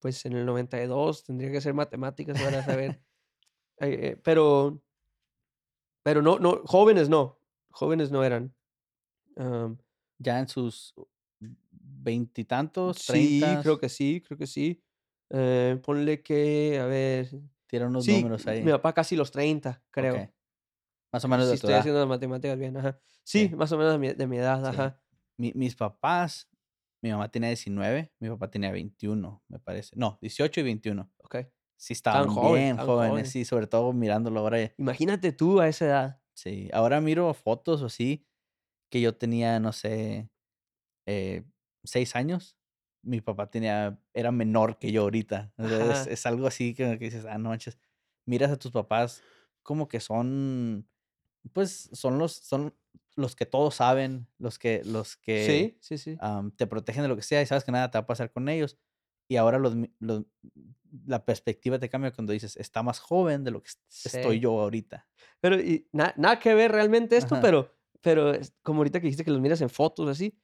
pues 0.00 0.24
en 0.26 0.34
el 0.34 0.46
92 0.46 1.24
tendría 1.24 1.50
que 1.52 1.60
ser 1.60 1.74
matemáticas 1.74 2.38
para 2.38 2.62
saber. 2.62 3.00
eh, 3.80 3.98
eh, 4.12 4.20
pero, 4.24 4.82
pero 6.02 6.22
no, 6.22 6.38
no, 6.38 6.62
jóvenes 6.64 7.08
no. 7.08 7.38
Jóvenes 7.70 8.10
no 8.10 8.22
eran. 8.24 8.54
am, 9.36 9.78
Ya 10.18 10.38
en 10.38 10.48
sus 10.48 10.94
veintitantos, 11.70 12.98
sí, 12.98 13.58
creo 13.62 13.78
que 13.78 13.88
sí, 13.88 14.22
creo 14.26 14.38
que 14.38 14.46
sí. 14.46 14.82
Eh, 15.30 15.80
ponle 15.82 16.22
que, 16.22 16.78
a 16.80 16.86
ver. 16.86 17.30
tienen 17.66 17.88
unos 17.88 18.04
Sí, 18.04 18.12
números 18.22 18.46
mi 18.46 18.52
ahí. 18.52 18.62
papá 18.72 18.92
casi 18.92 19.16
los 19.16 19.30
30, 19.32 19.70
Ok, 19.70 19.90
creo. 19.90 20.34
más 21.12 21.24
o 21.24 21.28
menos 21.28 21.46
Si 21.46 21.52
de 21.54 21.58
tu 21.60 21.66
estoy 21.66 21.70
edad. 21.70 21.80
haciendo 21.80 22.00
las 22.00 22.08
matemáticas 22.08 22.58
bien, 22.58 22.76
ajá. 22.76 23.00
Sí, 23.24 23.48
Sí, 23.48 23.56
más 23.56 23.72
o 23.72 23.78
menos 23.78 23.92
de 23.94 23.98
mi, 23.98 24.12
de 24.12 24.26
mi 24.26 24.36
edad, 24.38 24.60
sí. 24.60 24.66
ajá. 24.66 25.00
Mi- 25.38 25.52
mis 25.54 25.74
papás, 25.74 26.48
mi 27.04 27.10
mamá 27.10 27.30
tenía 27.30 27.50
19, 27.50 28.14
mi 28.18 28.30
papá 28.30 28.50
tenía 28.50 28.72
21, 28.72 29.44
me 29.48 29.58
parece. 29.58 29.94
No, 29.94 30.18
18 30.22 30.60
y 30.60 30.62
21. 30.62 31.12
Ok. 31.18 31.36
Sí 31.76 31.92
Tan 31.92 31.96
estaban 31.96 32.28
joven, 32.28 32.54
bien 32.54 32.76
tan 32.76 32.86
jóvenes, 32.86 33.10
joven. 33.10 33.26
sí, 33.26 33.44
sobre 33.44 33.66
todo 33.66 33.92
mirándolo 33.92 34.40
ahora. 34.40 34.72
Imagínate 34.78 35.32
tú 35.32 35.60
a 35.60 35.68
esa 35.68 35.84
edad. 35.84 36.22
Sí, 36.32 36.70
ahora 36.72 37.02
miro 37.02 37.34
fotos 37.34 37.82
o 37.82 37.86
así, 37.86 38.26
que 38.90 39.02
yo 39.02 39.14
tenía, 39.14 39.60
no 39.60 39.74
sé, 39.74 40.30
eh, 41.04 41.44
seis 41.84 42.16
años. 42.16 42.56
Mi 43.02 43.20
papá 43.20 43.50
tenía, 43.50 44.00
era 44.14 44.32
menor 44.32 44.78
que 44.78 44.90
yo 44.90 45.02
ahorita. 45.02 45.52
Es 46.08 46.24
algo 46.24 46.46
así 46.46 46.72
que, 46.72 46.98
que 46.98 47.04
dices, 47.04 47.26
ah, 47.26 47.36
no 47.36 47.50
manches. 47.50 47.78
Miras 48.24 48.50
a 48.50 48.58
tus 48.58 48.72
papás 48.72 49.22
como 49.62 49.88
que 49.88 50.00
son, 50.00 50.88
pues, 51.52 51.90
son 51.92 52.16
los, 52.18 52.32
son 52.32 52.74
los 53.16 53.36
que 53.36 53.46
todos 53.46 53.76
saben, 53.76 54.28
los 54.38 54.58
que, 54.58 54.82
los 54.84 55.16
que 55.16 55.44
Sí, 55.46 55.78
sí, 55.80 55.98
sí. 55.98 56.16
am, 56.20 56.50
te 56.52 56.66
protegen 56.66 57.02
de 57.02 57.08
lo 57.08 57.16
que 57.16 57.22
sea 57.22 57.42
y 57.42 57.46
sabes 57.46 57.64
que 57.64 57.72
nada 57.72 57.90
te 57.90 57.98
va 57.98 58.02
a 58.02 58.06
pasar 58.06 58.32
con 58.32 58.48
ellos. 58.48 58.78
Y 59.28 59.36
ahora 59.36 59.58
los, 59.58 59.74
los- 60.00 60.24
la 61.06 61.24
perspectiva 61.24 61.78
te 61.78 61.88
cambia 61.88 62.12
cuando 62.12 62.32
dices, 62.32 62.56
está 62.56 62.82
más 62.82 63.00
joven 63.00 63.44
de 63.44 63.50
lo 63.50 63.62
que 63.62 63.68
est- 63.68 63.80
estoy 64.04 64.40
yo 64.40 64.60
ahorita. 64.60 65.08
Pero 65.40 65.60
y 65.60 65.88
na- 65.92 66.14
nada 66.16 66.38
que 66.38 66.54
ver 66.54 66.72
realmente 66.72 67.16
esto, 67.16 67.34
Ajá. 67.34 67.40
pero, 67.40 67.72
pero 68.00 68.32
como 68.62 68.80
ahorita 68.80 69.00
que 69.00 69.06
dijiste 69.06 69.24
que 69.24 69.30
los 69.30 69.40
miras 69.40 69.60
en 69.60 69.70
fotos 69.70 70.08
así, 70.08 70.38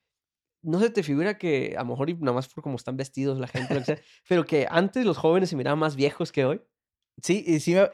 no 0.63 0.81
se 0.81 0.91
te 0.91 1.03
figura 1.03 1.39
que 1.39 1.75
a 1.77 1.81
lo 1.83 1.91
mejor 1.91 2.11
y 2.11 2.15
nada 2.15 2.33
más 2.35 2.49
por 2.49 2.63
cómo 2.65 2.77
están 2.77 2.97
vestidos 2.97 3.39
la 3.39 3.49
gente, 3.49 3.75
lo 3.75 3.81
que 3.81 3.87
sea, 3.87 4.01
pero 4.29 4.47
que 4.47 4.67
antes 4.71 5.05
los 5.07 5.19
jóvenes 5.19 5.51
se 5.51 5.57
miraban 5.57 5.79
más 5.79 5.97
viejos 5.97 6.33
que 6.33 6.45
hoy. 6.45 6.63
Sí, 7.23 7.45
y 7.47 7.61
sí, 7.61 7.75
me- 7.75 7.91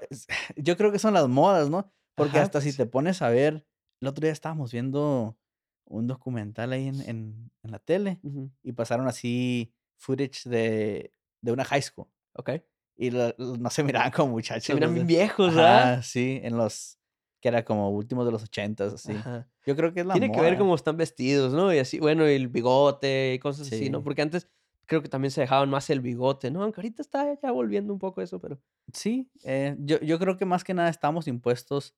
yo 0.56 0.76
creo 0.76 0.92
que 0.92 0.98
son 0.98 1.14
las 1.14 1.28
modas, 1.28 1.70
¿no? 1.70 1.92
Porque 2.14 2.38
Ajá, 2.38 2.42
hasta 2.42 2.60
si 2.60 2.72
te 2.72 2.86
pones 2.86 3.22
a 3.22 3.28
ver, 3.30 3.66
el 4.00 4.08
otro 4.08 4.22
día 4.22 4.32
estábamos 4.32 4.72
viendo 4.72 5.36
un 5.84 6.06
documental 6.06 6.72
ahí 6.72 6.88
en, 6.88 7.00
en, 7.02 7.50
en 7.62 7.70
la 7.70 7.78
tele 7.78 8.18
Ujú, 8.22 8.50
y 8.62 8.72
pasaron 8.72 9.06
así 9.08 9.72
footage 9.96 10.48
de, 10.48 11.12
de 11.40 11.52
una 11.52 11.64
high 11.64 11.82
school 11.82 12.08
Ok. 12.34 12.50
y 12.96 13.10
lo- 13.10 13.34
lo- 13.38 13.56
no 13.56 13.70
se 13.70 13.82
miraban 13.84 14.10
como 14.10 14.28
Se 14.28 14.32
muchachos. 14.32 14.74
miran 14.74 14.90
los 14.90 14.94
bien 14.94 15.06
viejos, 15.06 15.54
¿verdad? 15.54 15.92
Ajá, 15.94 16.02
sí, 16.02 16.40
en 16.42 16.56
los, 16.56 16.98
que 17.40 17.48
era 17.48 17.64
como 17.64 17.90
últimos 17.90 18.26
de 18.26 18.32
los 18.32 18.42
ochentas, 18.42 18.92
así. 18.94 19.12
Ajá. 19.14 19.48
Yo 19.64 19.74
creo 19.76 19.92
que 19.92 20.00
es 20.00 20.06
la 20.06 20.12
Tiene 20.14 20.30
que 20.32 20.40
ver 20.40 20.52
moda. 20.52 20.58
cómo 20.60 20.74
están 20.74 20.96
vestidos, 20.96 21.52
¿no? 21.52 21.72
Y 21.74 21.78
así, 21.78 21.98
bueno, 21.98 22.28
y 22.28 22.34
el 22.34 22.48
bigote 22.48 23.34
y 23.34 23.38
cosas 23.38 23.66
así, 23.68 23.90
¿no? 23.90 23.98
Sí. 23.98 24.04
Porque 24.04 24.22
antes 24.22 24.48
creo 24.86 25.02
que 25.02 25.08
también 25.08 25.30
se 25.32 25.40
dejaban 25.40 25.68
más 25.70 25.90
el 25.90 26.00
bigote, 26.00 26.50
¿no? 26.50 26.62
Aunque 26.62 26.80
ahorita 26.80 27.02
está 27.02 27.36
ya 27.42 27.50
volviendo 27.50 27.92
un 27.92 27.98
poco 27.98 28.22
eso, 28.22 28.40
pero... 28.40 28.60
Sí, 28.92 29.28
eh, 29.42 29.74
yo, 29.80 29.98
yo 30.00 30.18
creo 30.20 30.36
que 30.36 30.44
más 30.44 30.62
que 30.62 30.74
nada 30.74 30.88
estamos 30.88 31.26
impuestos 31.26 31.94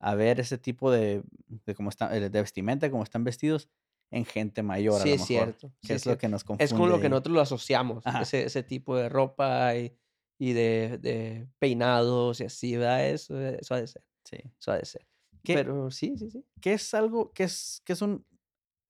a 0.00 0.14
ver 0.14 0.40
ese 0.40 0.58
tipo 0.58 0.90
de, 0.90 1.22
de 1.66 1.74
cómo 1.74 1.90
está, 1.90 2.14
eh, 2.16 2.20
de 2.30 2.40
vestimenta, 2.40 2.90
cómo 2.90 3.02
están 3.02 3.24
vestidos 3.24 3.68
en 4.10 4.24
gente 4.24 4.62
mayor 4.62 5.00
a 5.00 5.02
Sí, 5.04 5.08
lo 5.10 5.14
es 5.14 5.20
mejor. 5.20 5.26
cierto. 5.26 5.68
Que 5.82 5.86
sí 5.88 5.92
es 5.94 6.00
lo 6.06 6.10
cierto. 6.10 6.20
que 6.20 6.28
nos 6.28 6.44
confunde. 6.44 6.64
Es 6.64 6.72
con 6.72 6.88
lo 6.88 7.00
que 7.00 7.08
nosotros 7.08 7.34
lo 7.34 7.40
asociamos, 7.40 8.04
ese, 8.20 8.44
ese 8.44 8.62
tipo 8.62 8.96
de 8.96 9.08
ropa 9.08 9.74
y, 9.76 9.94
y 10.38 10.52
de, 10.52 10.98
de 10.98 11.48
peinados 11.58 12.40
y 12.40 12.44
así, 12.44 12.76
¿verdad? 12.76 13.06
Eso, 13.08 13.38
eso 13.40 13.74
ha 13.74 13.80
de 13.80 13.86
ser, 13.86 14.02
Sí. 14.24 14.36
eso 14.58 14.72
ha 14.72 14.76
de 14.78 14.84
ser. 14.84 15.06
¿Qué, 15.42 15.54
Pero 15.54 15.90
sí, 15.90 16.14
sí, 16.16 16.30
sí. 16.30 16.44
qué 16.60 16.74
es 16.74 16.94
algo, 16.94 17.32
que 17.32 17.44
es, 17.44 17.80
que 17.84 17.92
es 17.92 18.02
un, 18.02 18.24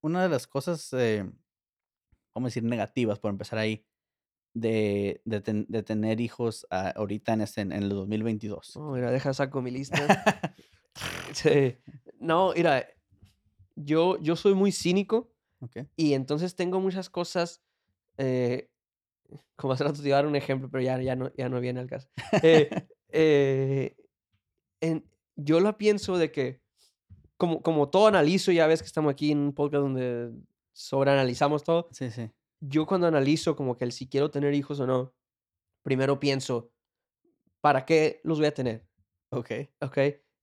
una 0.01 0.23
de 0.23 0.29
las 0.29 0.47
cosas 0.47 0.91
eh, 0.93 1.23
vamos 2.35 2.47
a 2.47 2.49
decir, 2.49 2.63
negativas, 2.63 3.19
por 3.19 3.29
empezar 3.31 3.59
ahí, 3.59 3.85
de, 4.55 5.21
de, 5.25 5.41
ten- 5.41 5.65
de 5.69 5.83
tener 5.83 6.19
hijos 6.21 6.65
ah, 6.71 6.91
ahorita 6.95 7.33
en, 7.33 7.41
este, 7.41 7.61
en 7.61 7.71
el 7.71 7.89
2022? 7.89 8.77
Oh, 8.77 8.91
mira, 8.93 9.11
deja 9.11 9.33
saco 9.33 9.61
mi 9.61 9.71
lista. 9.71 9.95
Sí. 11.33 11.77
No, 12.19 12.53
mira, 12.55 12.87
yo, 13.75 14.17
yo 14.19 14.35
soy 14.35 14.53
muy 14.53 14.71
cínico 14.71 15.31
y 15.95 16.13
entonces 16.13 16.55
tengo 16.55 16.79
muchas 16.79 17.09
cosas. 17.09 17.61
eh, 18.17 18.69
como 19.55 19.73
hace 19.73 19.83
rato 19.83 20.01
te 20.01 20.07
iba 20.07 20.17
a 20.17 20.21
dar 20.21 20.27
un 20.27 20.35
ejemplo, 20.35 20.69
pero 20.71 20.81
ya, 20.83 20.99
ya, 21.01 21.15
no, 21.15 21.31
ya 21.37 21.49
no 21.49 21.59
viene 21.59 21.79
al 21.79 21.87
caso. 21.87 22.09
Eh, 22.41 22.69
eh, 23.09 23.95
en- 24.81 25.05
yo 25.35 25.59
la 25.59 25.77
pienso 25.77 26.17
de 26.17 26.31
que, 26.31 26.61
como, 27.37 27.61
como 27.61 27.89
todo 27.89 28.07
analizo, 28.07 28.51
ya 28.51 28.67
ves 28.67 28.81
que 28.81 28.87
estamos 28.87 29.11
aquí 29.11 29.31
en 29.31 29.39
un 29.39 29.53
podcast 29.53 29.81
donde 29.83 30.31
sobreanalizamos 30.73 31.63
todo. 31.63 31.87
Sí, 31.91 32.09
sí. 32.11 32.29
Yo 32.59 32.85
cuando 32.85 33.07
analizo 33.07 33.55
como 33.55 33.77
que 33.77 33.85
el 33.85 33.91
si 33.93 34.07
quiero 34.07 34.31
tener 34.31 34.53
hijos 34.53 34.79
o 34.79 34.87
no, 34.87 35.13
primero 35.83 36.19
pienso, 36.19 36.71
¿para 37.61 37.85
qué 37.85 38.19
los 38.23 38.39
voy 38.39 38.47
a 38.47 38.53
tener? 38.53 38.85
Ok. 39.31 39.51
¿ok? 39.81 39.97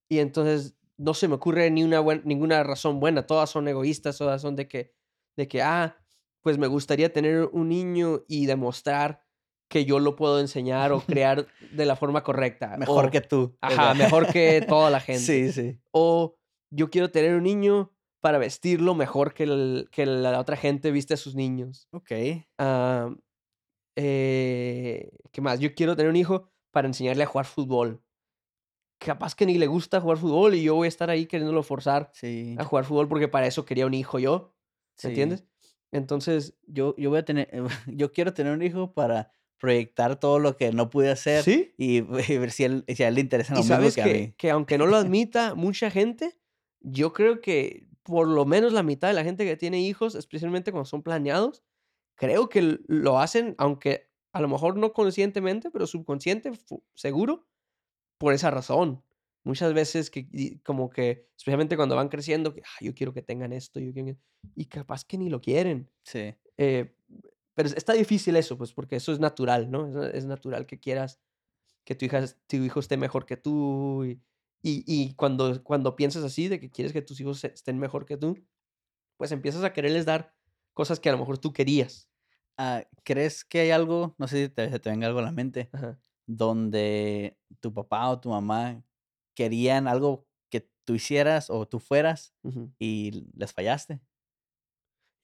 Y 0.08 0.18
entonces 0.20 0.76
no 0.96 1.14
se 1.14 1.28
me 1.28 1.34
ocurre 1.34 1.70
ni 1.70 1.84
una 1.84 2.00
buen- 2.00 2.22
ninguna 2.24 2.62
razón 2.62 3.00
buena, 3.00 3.26
todas 3.26 3.50
son 3.50 3.68
egoístas, 3.68 4.16
todas 4.18 4.40
son 4.42 4.56
de 4.56 4.66
que, 4.68 4.94
de 5.36 5.46
que, 5.48 5.62
ah, 5.62 5.96
pues 6.42 6.58
me 6.58 6.66
gustaría 6.68 7.12
tener 7.12 7.48
un 7.52 7.68
niño 7.68 8.22
y 8.28 8.46
demostrar 8.46 9.24
que 9.68 9.84
yo 9.84 9.98
lo 9.98 10.14
puedo 10.14 10.38
enseñar 10.40 10.92
o 10.92 11.00
crear 11.06 11.46
de 11.72 11.86
la 11.86 11.96
forma 11.96 12.22
correcta. 12.22 12.76
Mejor 12.78 13.06
o- 13.06 13.10
que 13.10 13.20
tú. 13.20 13.56
Ajá, 13.60 13.94
mejor 13.94 14.32
que 14.32 14.62
toda 14.66 14.90
la 14.90 15.00
gente. 15.00 15.22
Sí, 15.22 15.52
sí. 15.52 15.78
O 15.90 16.36
yo 16.70 16.88
quiero 16.90 17.10
tener 17.10 17.34
un 17.34 17.42
niño 17.42 17.92
para 18.20 18.38
vestirlo 18.38 18.94
mejor 18.94 19.34
que, 19.34 19.42
el- 19.44 19.88
que 19.90 20.06
la 20.06 20.38
otra 20.40 20.56
gente 20.56 20.90
viste 20.92 21.14
a 21.14 21.16
sus 21.16 21.34
niños. 21.34 21.88
Ok. 21.92 22.12
Eh, 23.98 25.10
¿Qué 25.32 25.40
más? 25.40 25.58
Yo 25.60 25.74
quiero 25.74 25.96
tener 25.96 26.10
un 26.10 26.16
hijo 26.16 26.50
para 26.70 26.86
enseñarle 26.88 27.22
a 27.24 27.26
jugar 27.26 27.46
fútbol. 27.46 28.02
Capaz 28.98 29.34
que 29.34 29.44
ni 29.46 29.58
le 29.58 29.66
gusta 29.66 30.00
jugar 30.00 30.16
fútbol 30.18 30.54
y 30.54 30.62
yo 30.62 30.74
voy 30.74 30.86
a 30.86 30.88
estar 30.88 31.10
ahí 31.10 31.26
queriéndolo 31.26 31.62
forzar 31.62 32.10
Sí. 32.14 32.56
a 32.58 32.64
jugar 32.64 32.84
fútbol 32.86 33.08
porque 33.08 33.28
para 33.28 33.46
eso 33.46 33.64
quería 33.64 33.86
un 33.86 33.94
hijo 33.94 34.18
yo. 34.18 34.54
sí. 34.96 35.08
¿Entiendes? 35.08 35.44
Entonces, 35.92 36.54
Yo, 36.66 36.94
yo 36.96 37.10
voy 37.10 37.18
a 37.20 37.24
tener, 37.24 37.48
yo 37.86 38.12
quiero 38.12 38.32
tener 38.34 38.52
un 38.52 38.62
hijo 38.62 38.92
para 38.94 39.30
proyectar 39.58 40.18
todo 40.20 40.38
lo 40.38 40.56
que 40.56 40.72
no 40.72 40.90
pude 40.90 41.10
hacer 41.10 41.42
¿sí? 41.44 41.74
y, 41.78 41.98
y 42.32 42.38
ver 42.38 42.50
si, 42.50 42.64
él, 42.64 42.84
si 42.88 43.02
a 43.02 43.08
él 43.08 43.14
le 43.16 43.20
interesa 43.20 43.54
lo 43.54 43.60
Y 43.60 43.64
mismo 43.64 43.76
sabes 43.76 43.94
que, 43.94 44.02
a 44.02 44.04
que, 44.04 44.12
mí. 44.12 44.34
que 44.36 44.50
aunque 44.50 44.78
no 44.78 44.86
lo 44.86 44.96
admita 44.96 45.54
mucha 45.54 45.90
gente, 45.90 46.38
yo 46.80 47.12
creo 47.12 47.40
que 47.40 47.88
por 48.02 48.28
lo 48.28 48.44
menos 48.46 48.72
la 48.72 48.82
mitad 48.82 49.08
de 49.08 49.14
la 49.14 49.24
gente 49.24 49.44
que 49.44 49.56
tiene 49.56 49.80
hijos, 49.80 50.14
especialmente 50.14 50.72
cuando 50.72 50.86
son 50.86 51.02
planeados, 51.02 51.64
creo 52.16 52.48
que 52.48 52.78
lo 52.86 53.18
hacen, 53.18 53.54
aunque 53.58 54.10
a 54.32 54.40
lo 54.40 54.48
mejor 54.48 54.76
no 54.76 54.92
conscientemente, 54.92 55.70
pero 55.70 55.86
subconsciente, 55.86 56.52
seguro, 56.94 57.46
por 58.18 58.34
esa 58.34 58.50
razón. 58.50 59.04
Muchas 59.44 59.74
veces 59.74 60.10
que 60.10 60.60
como 60.64 60.90
que, 60.90 61.28
especialmente 61.36 61.76
cuando 61.76 61.96
van 61.96 62.08
creciendo, 62.08 62.52
que 62.54 62.62
"Ah, 62.62 62.78
yo 62.84 62.94
quiero 62.94 63.12
que 63.14 63.22
tengan 63.22 63.52
esto, 63.52 63.80
yo 63.80 63.92
quiero 63.92 64.08
que-", 64.08 64.18
y 64.56 64.66
capaz 64.66 65.04
que 65.04 65.18
ni 65.18 65.30
lo 65.30 65.40
quieren. 65.40 65.90
Sí. 66.04 66.34
Eh, 66.58 66.96
pero 67.54 67.68
es- 67.68 67.76
está 67.76 67.92
difícil 67.94 68.36
eso, 68.36 68.58
pues, 68.58 68.72
porque 68.74 68.96
eso 68.96 69.12
es 69.12 69.20
natural, 69.20 69.70
¿no? 69.70 69.88
Es, 70.04 70.14
es 70.16 70.26
natural 70.26 70.66
que 70.66 70.80
quieras 70.80 71.20
que 71.84 71.94
tu, 71.96 72.06
hija, 72.06 72.24
tu 72.48 72.56
hijo 72.58 72.80
esté 72.80 72.96
mejor 72.98 73.26
que 73.26 73.36
tú. 73.38 74.04
Y, 74.04 74.22
y, 74.62 74.84
y 74.86 75.14
cuando, 75.16 75.62
cuando 75.64 75.96
piensas 75.96 76.24
así, 76.24 76.48
de 76.48 76.60
que 76.60 76.70
quieres 76.70 76.92
que 76.94 77.02
tus 77.02 77.20
hijos 77.20 77.44
estén 77.44 77.78
mejor 77.78 78.06
que 78.06 78.16
tú, 78.18 78.36
pues 79.16 79.32
empiezas 79.32 79.64
a 79.64 79.72
quererles 79.72 80.06
dar 80.06 80.34
cosas 80.74 81.00
que 81.00 81.08
a 81.08 81.12
lo 81.12 81.18
mejor 81.18 81.38
tú 81.38 81.52
querías. 81.52 82.10
Ah, 82.58 82.84
¿Crees 83.04 83.44
que 83.44 83.60
hay 83.60 83.70
algo, 83.70 84.14
no 84.18 84.28
sé 84.28 84.44
si 84.46 84.48
te, 84.50 84.70
se 84.70 84.78
te 84.80 84.90
venga 84.90 85.06
algo 85.06 85.20
a 85.20 85.22
la 85.22 85.32
mente, 85.32 85.70
Ajá. 85.72 86.00
Donde 86.26 87.36
tu 87.60 87.72
papá 87.72 88.08
o 88.10 88.20
tu 88.20 88.30
mamá 88.30 88.82
querían 89.34 89.86
algo 89.88 90.26
que 90.50 90.68
tú 90.84 90.94
hicieras 90.94 91.50
o 91.50 91.66
tú 91.66 91.78
fueras 91.80 92.34
y 92.78 93.26
les 93.36 93.52
fallaste? 93.52 94.00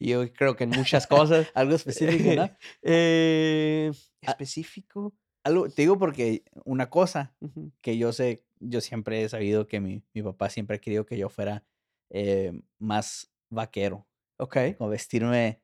Yo 0.01 0.33
creo 0.33 0.57
que 0.57 0.65
en 0.65 0.71
muchas 0.71 1.07
cosas. 1.07 1.47
Algo 1.55 1.75
específico, 1.77 2.35
¿no? 2.35 2.51
Eh, 2.83 3.93
específico. 4.21 5.15
Algo, 5.45 5.69
te 5.69 5.83
digo 5.83 5.99
porque 5.99 6.45
una 6.65 6.89
cosa 6.91 7.35
que 7.81 7.97
yo 7.99 8.13
sé, 8.13 8.45
yo 8.61 8.81
siempre 8.81 9.23
he 9.23 9.29
sabido 9.29 9.67
que 9.67 9.81
mi, 9.81 10.03
mi 10.15 10.23
papá 10.23 10.51
siempre 10.51 10.77
ha 10.77 10.81
querido 10.81 11.07
que 11.07 11.19
yo 11.19 11.29
fuera 11.29 11.65
eh, 12.11 12.53
más 12.79 13.33
vaquero, 13.51 14.07
Ok. 14.39 14.57
como 14.79 14.91
vestirme. 14.91 15.63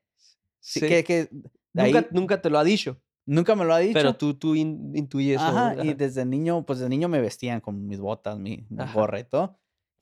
Sí, 0.61 0.79
Sí. 0.81 0.87
que, 0.87 1.03
que 1.03 1.29
de 1.73 1.81
ahí- 1.81 1.93
Nunca, 1.93 2.07
nunca 2.11 2.41
te 2.41 2.49
lo 2.49 2.59
ha 2.59 2.63
dicho, 2.63 3.01
nunca 3.29 3.55
me 3.55 3.65
lo 3.65 3.73
ha 3.73 3.79
dicho. 3.79 3.93
pero 3.93 4.15
tú, 4.15 4.33
tú 4.33 4.55
in- 4.55 4.91
intuyes. 4.95 5.39
o- 5.39 5.43
Ajá, 5.45 5.75
y 5.75 5.79
ajá. 5.89 5.93
desde 5.95 6.25
niño, 6.25 6.65
pues 6.65 6.79
de 6.79 6.89
niño 6.89 7.07
me 7.07 7.21
vestían 7.21 7.61
con 7.61 7.87
mis 7.87 7.99
botas, 7.99 8.37
mi, 8.39 8.65
mi 8.69 8.81
Ajá. 8.83 8.93
gorra 8.93 9.19
y 9.19 9.23
todo. 9.23 9.59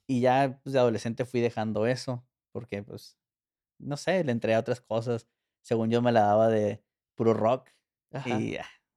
Y 0.08 0.22
ya 0.22 0.60
pues, 0.64 0.74
de 0.74 0.80
adolescente 0.80 1.26
fui 1.26 1.42
dejando 1.42 1.86
eso, 1.86 2.26
porque 2.54 2.82
pues, 2.84 3.18
no 3.80 3.98
sé, 3.98 4.24
le 4.24 4.32
entré 4.32 4.56
a 4.56 4.60
otras 4.60 4.82
cosas. 4.82 5.28
Según 5.64 5.90
yo 5.90 6.02
me 6.02 6.12
la 6.12 6.22
daba 6.22 6.48
de 6.50 6.82
puro 7.16 7.34
rock. 7.34 7.70
Ajá. 8.12 8.30
Y 8.40 8.54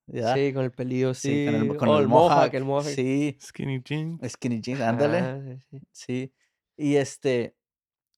ya. 0.06 0.34
Sí, 0.34 0.52
con 0.52 0.64
el 0.64 0.70
pelillo, 0.72 1.14
sí. 1.14 1.28
Sí, 1.28 1.44
con 1.46 1.54
el, 1.54 1.76
con 1.76 1.88
o 1.88 1.96
el 1.96 2.02
el 2.02 2.08
mohawk, 2.08 2.30
mohawk, 2.32 2.54
el 2.54 2.64
mohawk. 2.64 2.84
Sí, 2.94 3.36
Skinny 3.40 3.80
jeans. 3.82 4.20
skinny 4.32 4.60
jeans, 4.60 4.80
ándale. 4.80 5.18
Ajá, 5.18 5.40
sí, 5.42 5.58
sí. 5.70 5.80
Sí. 5.92 6.32
Y 6.76 6.96
este, 6.96 7.56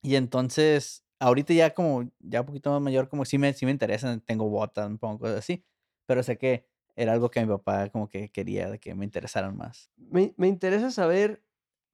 y 0.03 0.17
entonces, 0.17 1.05
ahorita 1.19 1.53
ya 1.55 1.75
como, 1.75 2.11
ya 2.21 2.41
un 2.41 2.47
poquito 2.47 2.71
más 2.71 2.81
mayor, 2.81 3.09
como 3.09 3.25
sí 3.25 3.39
me, 3.39 3.53
sí 3.55 3.65
me 3.67 3.73
interesan, 3.73 4.21
tengo 4.21 4.49
botas, 4.49 4.89
me 4.91 4.99
pongo 4.99 5.19
cosas 5.19 5.39
así. 5.39 5.65
Pero 6.13 6.23
sé 6.23 6.37
que 6.37 6.67
era 6.95 7.15
algo 7.15 7.31
que 7.31 7.41
mi 7.41 7.47
papá 7.47 7.89
como 7.89 8.07
que 8.07 8.29
quería 8.31 8.69
de 8.71 8.79
que 8.79 8.95
me 8.95 9.07
interesaran 9.07 9.57
más. 9.57 9.91
Me, 9.97 10.35
me 10.37 10.47
interesa 10.47 10.91
saber 10.91 11.43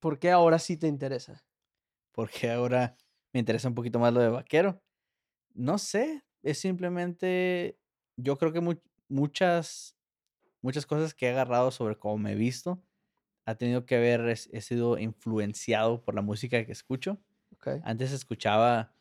por 0.00 0.18
qué 0.18 0.33
ahora 0.33 0.59
sí 0.59 0.76
te 0.76 0.88
interesa. 0.88 1.44
Porque 2.11 2.50
ahora 2.50 2.96
me 3.33 3.38
interesa 3.38 3.68
un 3.68 3.76
poquito 3.76 4.00
más 4.00 4.12
lo 4.12 4.18
de 4.18 4.28
vaquero. 4.28 4.83
No 5.54 5.78
sé, 5.78 6.24
es 6.42 6.59
simplemente, 6.59 7.78
yo 8.16 8.37
creo 8.38 8.52
que 8.52 8.61
mu- 8.61 8.81
muchas, 9.09 9.96
muchas 10.62 10.85
cosas 10.85 11.14
que 11.14 11.26
he 11.26 11.31
agarrado 11.31 11.70
sobre 11.70 11.96
cómo 11.96 12.18
me 12.18 12.33
he 12.33 12.35
visto, 12.35 12.83
ha 13.44 13.54
tenido 13.54 13.87
que 13.87 13.98
ver, 13.98 14.22
he 14.28 14.61
sido 14.61 14.98
influenciado 14.98 16.02
por 16.02 16.16
la 16.16 16.22
música 16.22 16.66
que 16.66 16.72
escucho. 16.72 17.18
Ok. 17.52 17.68
Antes 17.85 18.11
escuchaba 18.11 18.92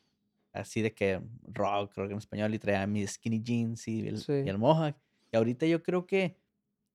así 0.52 0.80
de 0.80 0.94
que 0.94 1.20
rock, 1.42 1.96
rock 1.96 2.12
en 2.12 2.18
español, 2.18 2.54
y 2.54 2.60
traía 2.60 2.86
mis 2.86 3.14
skinny 3.14 3.42
jeans 3.42 3.88
y 3.88 4.06
el, 4.06 4.14
y 4.14 4.18
Sí. 4.18 4.32
el 4.32 4.58
mohawk. 4.58 4.96
Y 5.32 5.36
ahorita 5.36 5.66
yo 5.66 5.82
creo 5.82 6.06
que 6.06 6.38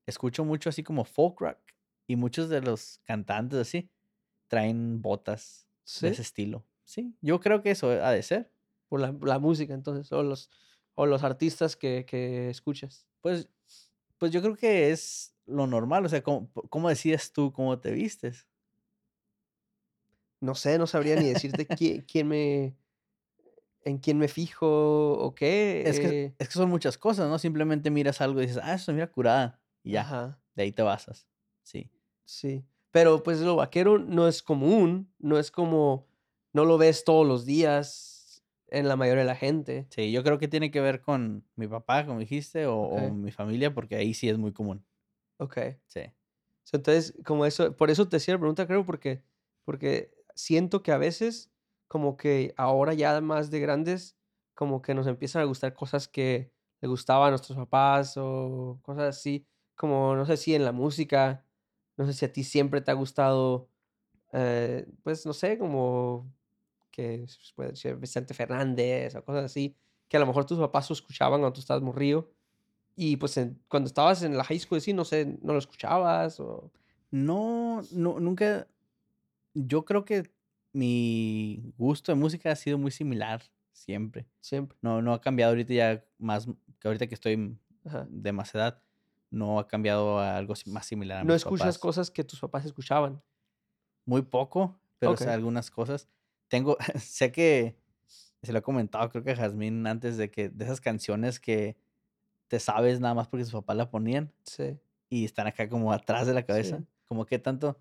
escucho 0.06 0.44
mucho 0.46 0.70
así 0.70 0.84
como 0.84 1.06
folk 1.06 1.40
rock. 1.40 1.60
Y 2.08 2.16
muchos 2.16 2.50
de 2.50 2.62
los 2.62 3.00
cantantes 3.06 3.60
así 3.60 3.90
traen 4.48 5.02
botas 5.02 5.68
¿Sí? 5.84 6.06
de 6.06 6.12
ese 6.12 6.22
estilo. 6.22 6.66
Sí, 6.84 7.16
yo 7.22 7.40
creo 7.40 7.62
que 7.62 7.72
eso 7.72 7.90
ha 7.90 8.12
de 8.12 8.24
ser. 8.24 8.52
Por 8.90 9.00
la, 9.00 9.16
la 9.22 9.40
música, 9.40 9.74
entonces, 9.74 10.12
o 10.12 10.22
los, 10.22 10.52
o 10.96 11.06
los 11.06 11.24
artistas 11.24 11.76
que, 11.76 12.06
que 12.06 12.50
escuchas. 12.50 13.08
Pues, 13.22 13.50
pues 14.18 14.32
yo 14.32 14.42
creo 14.42 14.56
que 14.56 14.92
es 14.92 15.34
lo 15.46 15.66
normal. 15.68 16.06
O 16.06 16.10
sea, 16.10 16.22
¿cómo, 16.22 16.52
cómo 16.70 16.90
decides 16.90 17.32
tú 17.32 17.52
cómo 17.52 17.80
te 17.80 17.92
vistes? 17.92 18.48
No 20.42 20.56
sé, 20.56 20.78
no 20.78 20.88
sabría 20.88 21.16
ni 21.16 21.30
decirte 21.30 21.66
quién, 21.66 22.02
quién 22.02 22.28
me. 22.28 22.76
En 23.86 23.98
quién 23.98 24.18
me 24.18 24.28
fijo 24.28 25.14
o 25.14 25.36
qué. 25.36 25.84
Es 25.86 26.00
que, 26.00 26.26
eh, 26.26 26.36
es 26.40 26.48
que 26.48 26.54
son 26.54 26.70
muchas 26.70 26.98
cosas, 26.98 27.30
¿no? 27.30 27.40
Simplemente 27.40 27.90
miras 27.92 28.22
algo 28.22 28.42
y 28.42 28.48
dices, 28.48 28.62
ah, 28.64 28.74
eso 28.76 28.94
mira 28.94 29.12
curada. 29.12 29.62
Y 29.84 29.92
ya, 29.92 30.02
Ajá, 30.02 30.42
de 30.56 30.64
ahí 30.64 30.72
te 30.72 30.82
basas. 30.84 31.28
Sí. 31.64 31.90
sí. 32.26 32.66
Pero 32.92 33.24
pues 33.24 33.40
lo 33.42 33.56
vaquero 33.56 33.98
no 33.98 34.28
es 34.28 34.44
común, 34.44 35.12
no 35.20 35.40
es 35.40 35.52
como. 35.52 36.08
no 36.54 36.66
lo 36.66 36.78
ves 36.78 37.04
todos 37.04 37.26
los 37.28 37.46
días 37.46 38.44
en 38.68 38.88
la 38.88 38.96
mayoría 38.96 39.22
de 39.24 39.28
la 39.28 39.36
gente. 39.36 39.88
Sí, 39.90 40.12
yo 40.12 40.24
creo 40.24 40.38
que 40.40 40.48
tiene 40.48 40.72
que 40.72 40.82
ver 40.82 41.02
con 41.02 41.48
mi 41.56 41.68
papá, 41.68 42.06
como 42.06 42.20
dijiste, 42.20 42.66
o, 42.66 42.78
o 42.78 43.10
Ok. 43.10 43.14
mi 43.14 43.32
familia, 43.32 43.74
porque 43.74 43.96
ahí 43.96 44.14
sí 44.14 44.30
es 44.30 44.38
muy 44.38 44.54
común. 44.54 44.86
Ok. 45.40 45.58
Sí. 45.88 46.02
Entonces, 46.72 47.14
como 47.26 47.46
eso, 47.46 47.76
por 47.76 47.92
eso 47.92 48.08
te 48.10 48.18
hacía 48.18 48.34
la 48.36 48.40
pregunta, 48.40 48.66
creo, 48.66 48.86
porque, 48.86 49.24
porque 49.64 50.12
siento 50.36 50.82
que 50.82 50.92
a 50.92 50.98
veces, 50.98 51.53
como 51.94 52.18
que 52.18 52.56
ahora 52.58 52.96
ya 52.96 53.22
más 53.22 53.52
de 53.52 53.60
grandes, 53.60 54.18
como 54.56 54.82
que 54.82 54.96
nos 54.96 55.06
empiezan 55.06 55.44
a 55.44 55.46
gustar 55.46 55.76
cosas 55.76 56.08
que 56.08 56.52
le 56.82 56.88
gustaban 56.88 57.28
a 57.28 57.30
nuestros 57.32 57.56
papás 57.56 58.16
o 58.18 58.80
cosas 58.82 59.16
así, 59.16 59.46
como 59.76 60.16
no 60.16 60.26
sé 60.26 60.38
si 60.38 60.56
en 60.56 60.66
la 60.66 60.72
música, 60.72 61.46
no 61.96 62.08
sé 62.08 62.14
si 62.14 62.26
a 62.26 62.34
ti 62.34 62.44
siempre 62.44 62.82
te 62.82 62.90
ha 62.90 62.96
gustado, 62.96 63.70
eh, 64.34 64.88
pues 65.04 65.26
no 65.26 65.34
sé, 65.34 65.58
como 65.60 66.34
que 66.92 67.26
puede 67.56 67.76
ser 67.76 67.98
Vicente 67.98 68.34
Fernández 68.34 69.16
o 69.16 69.24
cosas 69.26 69.46
así, 69.46 69.78
que 70.10 70.18
a 70.18 70.20
lo 70.22 70.28
mejor 70.28 70.46
tus 70.46 70.60
papás 70.60 70.90
lo 70.90 70.96
escuchaban 70.96 71.42
cuando 71.42 71.54
tú 71.54 71.62
estabas 71.62 71.84
morrido. 71.84 72.32
Y 72.96 73.18
pues 73.18 73.38
en- 73.38 73.62
cuando 73.70 73.88
estabas 73.88 74.24
en 74.24 74.38
la 74.38 74.44
high 74.46 74.60
school, 74.60 74.82
sí, 74.82 74.94
no 74.94 75.06
sé, 75.06 75.38
no 75.44 75.54
lo 75.54 75.60
escuchabas 75.60 76.40
o... 76.40 76.72
No, 77.12 77.82
no, 77.92 78.20
nunca. 78.20 78.68
Yo 79.56 79.86
creo 79.86 80.06
que 80.06 80.33
mi 80.74 81.74
gusto 81.78 82.12
de 82.12 82.16
música 82.18 82.52
ha 82.52 82.56
sido 82.56 82.78
muy 82.78 82.92
similar 82.92 83.42
siempre. 83.72 84.26
Siempre. 84.42 84.78
No, 84.82 85.02
no 85.02 85.14
ha 85.14 85.22
cambiado 85.22 85.52
ahorita 85.52 85.74
ya 85.74 86.04
más 86.18 86.48
que 86.80 86.88
ahorita 86.88 87.08
que 87.08 87.16
estoy 87.16 87.58
Ajá. 87.86 88.06
de 88.10 88.32
más 88.32 88.54
edad, 88.56 88.82
no 89.30 89.60
ha 89.60 89.68
cambiado 89.68 90.20
a 90.20 90.38
algo 90.38 90.54
más 90.68 90.86
similar 90.86 91.20
a 91.20 91.24
No 91.24 91.34
mis 91.34 91.38
escuchas 91.44 91.60
papás. 91.68 91.78
cosas 91.80 92.12
que 92.12 92.24
tus 92.24 92.40
papás 92.40 92.66
escuchaban. 92.66 93.22
Muy 94.06 94.22
poco, 94.24 94.80
pero 95.00 95.16
algunas 95.30 95.72
cosas. 95.72 96.08
Tengo, 96.50 96.78
sé 97.00 97.32
que 97.32 97.78
se 98.42 98.52
lo 98.52 98.60
he 98.60 98.62
comentado, 98.62 99.10
creo 99.10 99.24
que 99.24 99.32
a 99.32 99.36
Jazmín 99.36 99.88
antes 99.88 100.18
de 100.18 100.30
que 100.30 100.50
de 100.50 100.66
esas 100.66 100.82
canciones 100.82 101.40
que 101.40 101.78
te 102.48 102.60
sabes 102.60 103.00
nada 103.00 103.14
más 103.14 103.28
porque 103.28 103.46
sus 103.46 103.54
papás 103.54 103.78
la 103.78 103.90
ponían 103.90 104.32
Sí. 104.44 104.78
y 105.10 105.24
están 105.26 105.48
acá 105.48 105.70
como 105.70 105.94
atrás 105.94 106.28
de 106.28 106.34
la 106.34 106.44
cabeza. 106.44 106.80
Sí. 106.80 106.86
Como 107.06 107.26
que 107.26 107.40
tanto, 107.40 107.78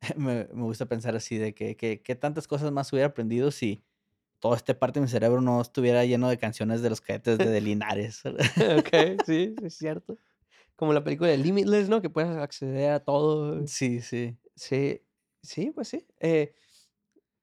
me, 0.16 0.44
me 0.52 0.62
gusta 0.62 0.86
pensar 0.86 1.16
así 1.16 1.38
de 1.38 1.54
que, 1.54 1.76
que, 1.76 2.02
que 2.02 2.14
tantas 2.16 2.46
cosas 2.48 2.72
más 2.72 2.92
hubiera 2.92 3.08
aprendido 3.08 3.50
si 3.50 3.84
toda 4.40 4.56
esta 4.56 4.78
parte 4.78 5.00
de 5.00 5.06
mi 5.06 5.10
cerebro 5.10 5.40
no 5.42 5.60
estuviera 5.62 6.04
lleno 6.06 6.28
de 6.30 6.38
canciones 6.38 6.82
de 6.82 6.90
los 6.90 7.00
cadetes 7.02 7.40
de, 7.40 7.50
de 7.50 7.60
Linares. 7.62 8.22
ok, 8.78 8.90
sí, 9.24 9.58
es 9.62 9.74
cierto. 9.74 10.18
Como 10.76 10.92
la 10.92 11.04
película 11.04 11.30
de 11.30 11.38
Limitless, 11.38 11.88
¿no? 11.88 12.02
Que 12.02 12.10
puedes 12.10 12.30
acceder 12.36 12.92
a 12.92 13.04
todo. 13.04 13.66
sí, 13.66 14.00
sí. 14.00 14.36
Sí, 14.56 15.02
sí, 15.42 15.70
pues 15.72 15.88
sí. 15.88 16.06
Eh, 16.20 16.54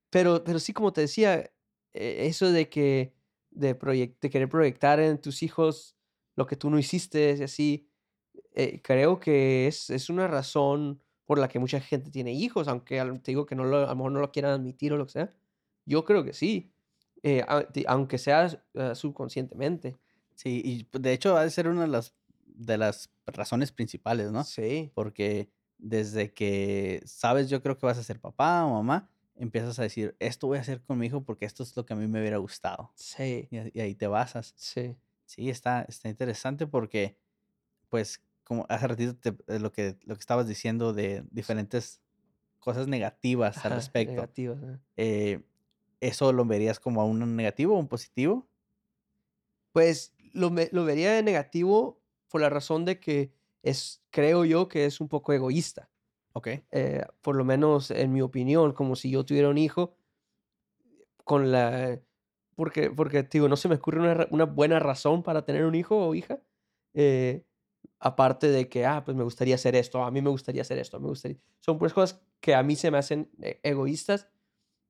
pero, 0.09 0.43
pero 0.43 0.59
sí, 0.59 0.73
como 0.73 0.93
te 0.93 1.01
decía, 1.01 1.39
eh, 1.93 2.27
eso 2.27 2.51
de 2.51 2.69
que 2.69 3.13
de, 3.51 3.77
proyec- 3.77 4.17
de 4.19 4.29
querer 4.29 4.49
proyectar 4.49 4.99
en 4.99 5.19
tus 5.21 5.43
hijos 5.43 5.97
lo 6.35 6.45
que 6.47 6.55
tú 6.55 6.69
no 6.69 6.79
hiciste 6.79 7.35
y 7.37 7.43
así, 7.43 7.89
eh, 8.55 8.81
creo 8.83 9.19
que 9.19 9.67
es, 9.67 9.89
es 9.89 10.09
una 10.09 10.27
razón 10.27 11.03
por 11.25 11.39
la 11.39 11.47
que 11.47 11.59
mucha 11.59 11.79
gente 11.79 12.12
tiene 12.12 12.33
hijos, 12.33 12.67
aunque 12.67 13.01
te 13.23 13.31
digo 13.31 13.45
que 13.45 13.55
no 13.55 13.63
lo, 13.63 13.77
a 13.77 13.88
lo 13.89 13.95
mejor 13.95 14.12
no 14.12 14.19
lo 14.19 14.31
quieran 14.31 14.51
admitir 14.51 14.93
o 14.93 14.97
lo 14.97 15.05
que 15.05 15.12
sea. 15.13 15.29
Yo 15.86 16.03
creo 16.05 16.23
que 16.23 16.33
sí, 16.33 16.73
eh, 17.23 17.45
aunque 17.88 18.17
sea 18.17 18.47
eh, 18.73 18.95
subconscientemente. 18.95 19.95
Sí, 20.36 20.62
y 20.63 20.97
de 20.99 21.13
hecho 21.13 21.38
ha 21.38 21.43
de 21.43 21.49
ser 21.51 21.67
una 21.67 21.81
de 21.81 21.88
las, 21.88 22.15
de 22.45 22.77
las 22.77 23.09
razones 23.25 23.71
principales, 23.71 24.31
¿no? 24.31 24.43
Sí, 24.43 24.91
Porque 24.93 25.49
desde 25.77 26.33
que 26.33 27.01
sabes, 27.05 27.49
yo 27.49 27.62
creo 27.62 27.77
que 27.77 27.86
vas 27.86 27.97
a 27.97 28.03
ser 28.03 28.19
papá 28.19 28.65
o 28.65 28.71
mamá, 28.73 29.09
empiezas 29.36 29.79
a 29.79 29.83
decir, 29.83 30.15
esto 30.19 30.47
voy 30.47 30.57
a 30.57 30.62
hacer 30.62 30.81
con 30.81 30.97
mi 30.97 31.07
hijo 31.07 31.23
porque 31.23 31.45
esto 31.45 31.63
es 31.63 31.75
lo 31.75 31.86
que 31.86 31.93
a 31.93 31.95
mí 31.95 32.07
me 32.07 32.19
hubiera 32.19 32.38
gustado. 32.38 32.93
sí, 32.95 33.49
Y, 33.49 33.77
y 33.77 33.81
ahí 33.81 33.95
te 33.95 34.07
basas. 34.07 34.55
sí. 34.55 34.95
Sí, 35.25 35.49
está, 35.49 35.83
está 35.83 36.09
interesante 36.09 36.67
porque, 36.67 37.17
pues, 37.89 38.21
como 38.43 38.65
hace 38.69 38.88
ratito 38.88 39.15
te- 39.15 39.38
eh, 39.47 39.60
lo, 39.60 39.71
que, 39.71 39.97
lo 40.03 40.15
que 40.15 40.19
estabas 40.19 40.47
diciendo 40.47 40.93
de 40.93 41.23
diferentes 41.32 42.01
cosas 42.60 42.88
negativas 42.88 43.65
al 43.65 43.73
respecto, 43.73 44.13
negativas, 44.13 44.63
ajá. 44.63 44.79
eh, 44.97 45.43
¿eso 45.99 46.32
lo 46.34 46.45
verías 46.45 46.79
como 46.79 47.01
a 47.01 47.06
un 47.06 47.36
negativo 47.36 47.75
o 47.75 47.79
un 47.79 47.88
positivo? 47.88 48.47
Pues 49.71 50.13
lo, 50.34 50.51
lo 50.71 50.86
vería 50.86 51.13
de 51.13 51.23
negativo 51.23 52.01
por 52.29 52.41
la 52.41 52.49
razón 52.49 52.86
de 52.86 52.99
que 52.99 53.32
es, 53.63 54.03
creo 54.12 54.45
yo 54.45 54.67
que 54.67 54.86
es 54.86 55.01
un 55.01 55.08
poco 55.08 55.34
egoísta. 55.34 55.89
Ok. 56.36 56.47
eh, 56.71 57.06
por 57.21 57.36
lo 57.36 57.45
menos 57.45 57.91
en 57.91 58.12
mi 58.12 58.21
opinión, 58.21 58.73
como 58.73 58.95
si 58.95 59.12
yo 59.12 59.23
tuviera 59.23 59.49
un 59.49 59.58
hijo 59.58 59.95
con 61.23 61.51
la... 61.51 61.99
Porque, 62.56 62.89
porque 62.91 63.23
digo, 63.23 63.47
no 63.47 63.56
se 63.56 63.67
me 63.69 63.75
ocurre 63.75 63.99
una, 63.99 64.27
una 64.29 64.45
buena 64.45 64.79
razón 64.79 65.23
para 65.23 65.43
tener 65.45 65.65
un 65.65 65.75
hijo 65.75 66.08
o 66.08 66.13
hija. 66.15 66.39
eh, 66.93 67.45
aparte 68.00 68.50
de 68.50 68.67
que, 68.67 68.86
ah, 68.86 69.04
pues 69.06 69.15
me 69.15 69.24
gustaría 69.24 69.56
hacer 69.56 69.76
esto, 69.76 70.04
a 70.04 70.12
mí 70.12 70.22
me 70.22 70.30
gustaría 70.30 70.62
hacer 70.62 70.78
esto, 70.78 71.00
me 71.00 71.08
gustaría... 71.08 71.38
Son 71.60 71.78
pues 71.78 71.93
cosas 71.93 72.22
que 72.41 72.54
a 72.54 72.63
mí 72.63 72.76
se 72.76 72.91
me 72.91 72.98
hacen 72.98 73.32
eh, 73.41 73.60
egoístas, 73.63 74.28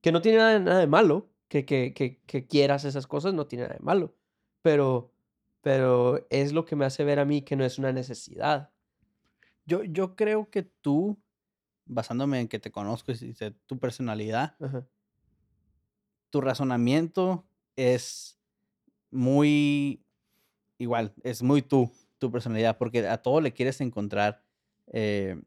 que 0.00 0.12
no 0.12 0.20
tiene 0.20 0.38
nada, 0.38 0.58
nada 0.58 0.80
de 0.80 0.86
malo, 0.86 1.30
que, 1.48 1.64
que, 1.64 1.94
que, 1.94 2.20
que 2.26 2.46
quieras 2.46 2.84
esas 2.84 3.06
cosas, 3.06 3.32
no 3.32 3.46
tiene 3.46 3.64
nada 3.64 3.76
de 3.76 3.84
malo. 3.84 4.16
Pero, 4.62 5.12
pero 5.60 6.26
es 6.30 6.52
lo 6.52 6.64
que 6.64 6.76
me 6.76 6.84
hace 6.84 7.04
ver 7.04 7.20
a 7.20 7.24
mí 7.24 7.42
que 7.42 7.56
no 7.56 7.64
es 7.64 7.78
una 7.78 7.92
necesidad. 7.92 8.72
Yo, 9.64 9.84
yo 9.84 10.16
creo 10.16 10.50
que 10.50 10.62
tú, 10.62 11.22
basándome 11.86 12.40
en 12.40 12.48
que 12.48 12.58
te 12.58 12.72
conozco 12.72 13.12
y 13.12 13.34
sé 13.34 13.52
tu 13.66 13.78
personalidad, 13.78 14.56
Ajá. 14.60 14.86
tu 16.30 16.40
razonamiento 16.40 17.46
es 17.76 18.38
muy 19.10 20.04
igual, 20.78 21.14
es 21.22 21.42
muy 21.42 21.62
tú, 21.62 21.90
tu 22.26 22.32
personalidad, 22.32 22.78
porque 22.78 23.06
a 23.06 23.18
todo 23.18 23.40
le 23.40 23.52
quieres 23.52 23.80
encontrar 23.80 24.42
eh, 24.92 25.40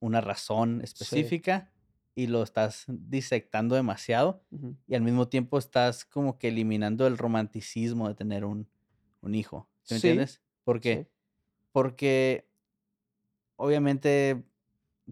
una 0.00 0.20
razón 0.20 0.80
específica 0.82 1.72
y 2.14 2.26
lo 2.26 2.42
estás 2.42 2.84
disectando 2.88 3.74
demasiado 3.74 4.44
y 4.86 4.94
al 4.94 5.02
mismo 5.02 5.28
tiempo 5.28 5.58
estás 5.58 6.04
como 6.04 6.38
que 6.38 6.48
eliminando 6.48 7.06
el 7.06 7.16
romanticismo 7.18 8.08
de 8.08 8.14
tener 8.14 8.44
un, 8.44 8.68
un 9.22 9.34
hijo. 9.34 9.68
¿Sí 9.82 9.94
me 9.94 10.00
Sí, 10.00 10.08
entiendes? 10.08 10.42
Porque, 10.64 10.94
sí. 10.96 11.08
porque 11.72 12.48
obviamente, 13.56 14.44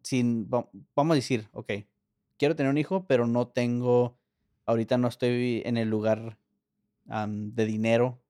sin, 0.03 0.49
va- 0.53 0.69
vamos 0.95 1.15
a 1.15 1.17
decir, 1.17 1.49
ok, 1.53 1.73
quiero 2.37 2.57
tener 2.57 2.71
un 2.71 2.79
hijo, 2.79 3.07
pero 3.07 3.27
no 3.27 3.49
tengo, 3.49 4.19
ahorita 4.67 4.99
no 4.99 5.09
estoy 5.09 5.63
en 5.65 5.77
el 5.77 5.89
lugar 5.89 6.39
de 7.07 7.67
dinero, 7.67 8.23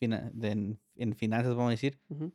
de- 0.00 0.76
en, 0.98 1.14
finanzas, 1.16 1.54
vamos 1.54 1.68
a 1.68 1.70
decir, 1.70 1.98
Ujú. 2.08 2.32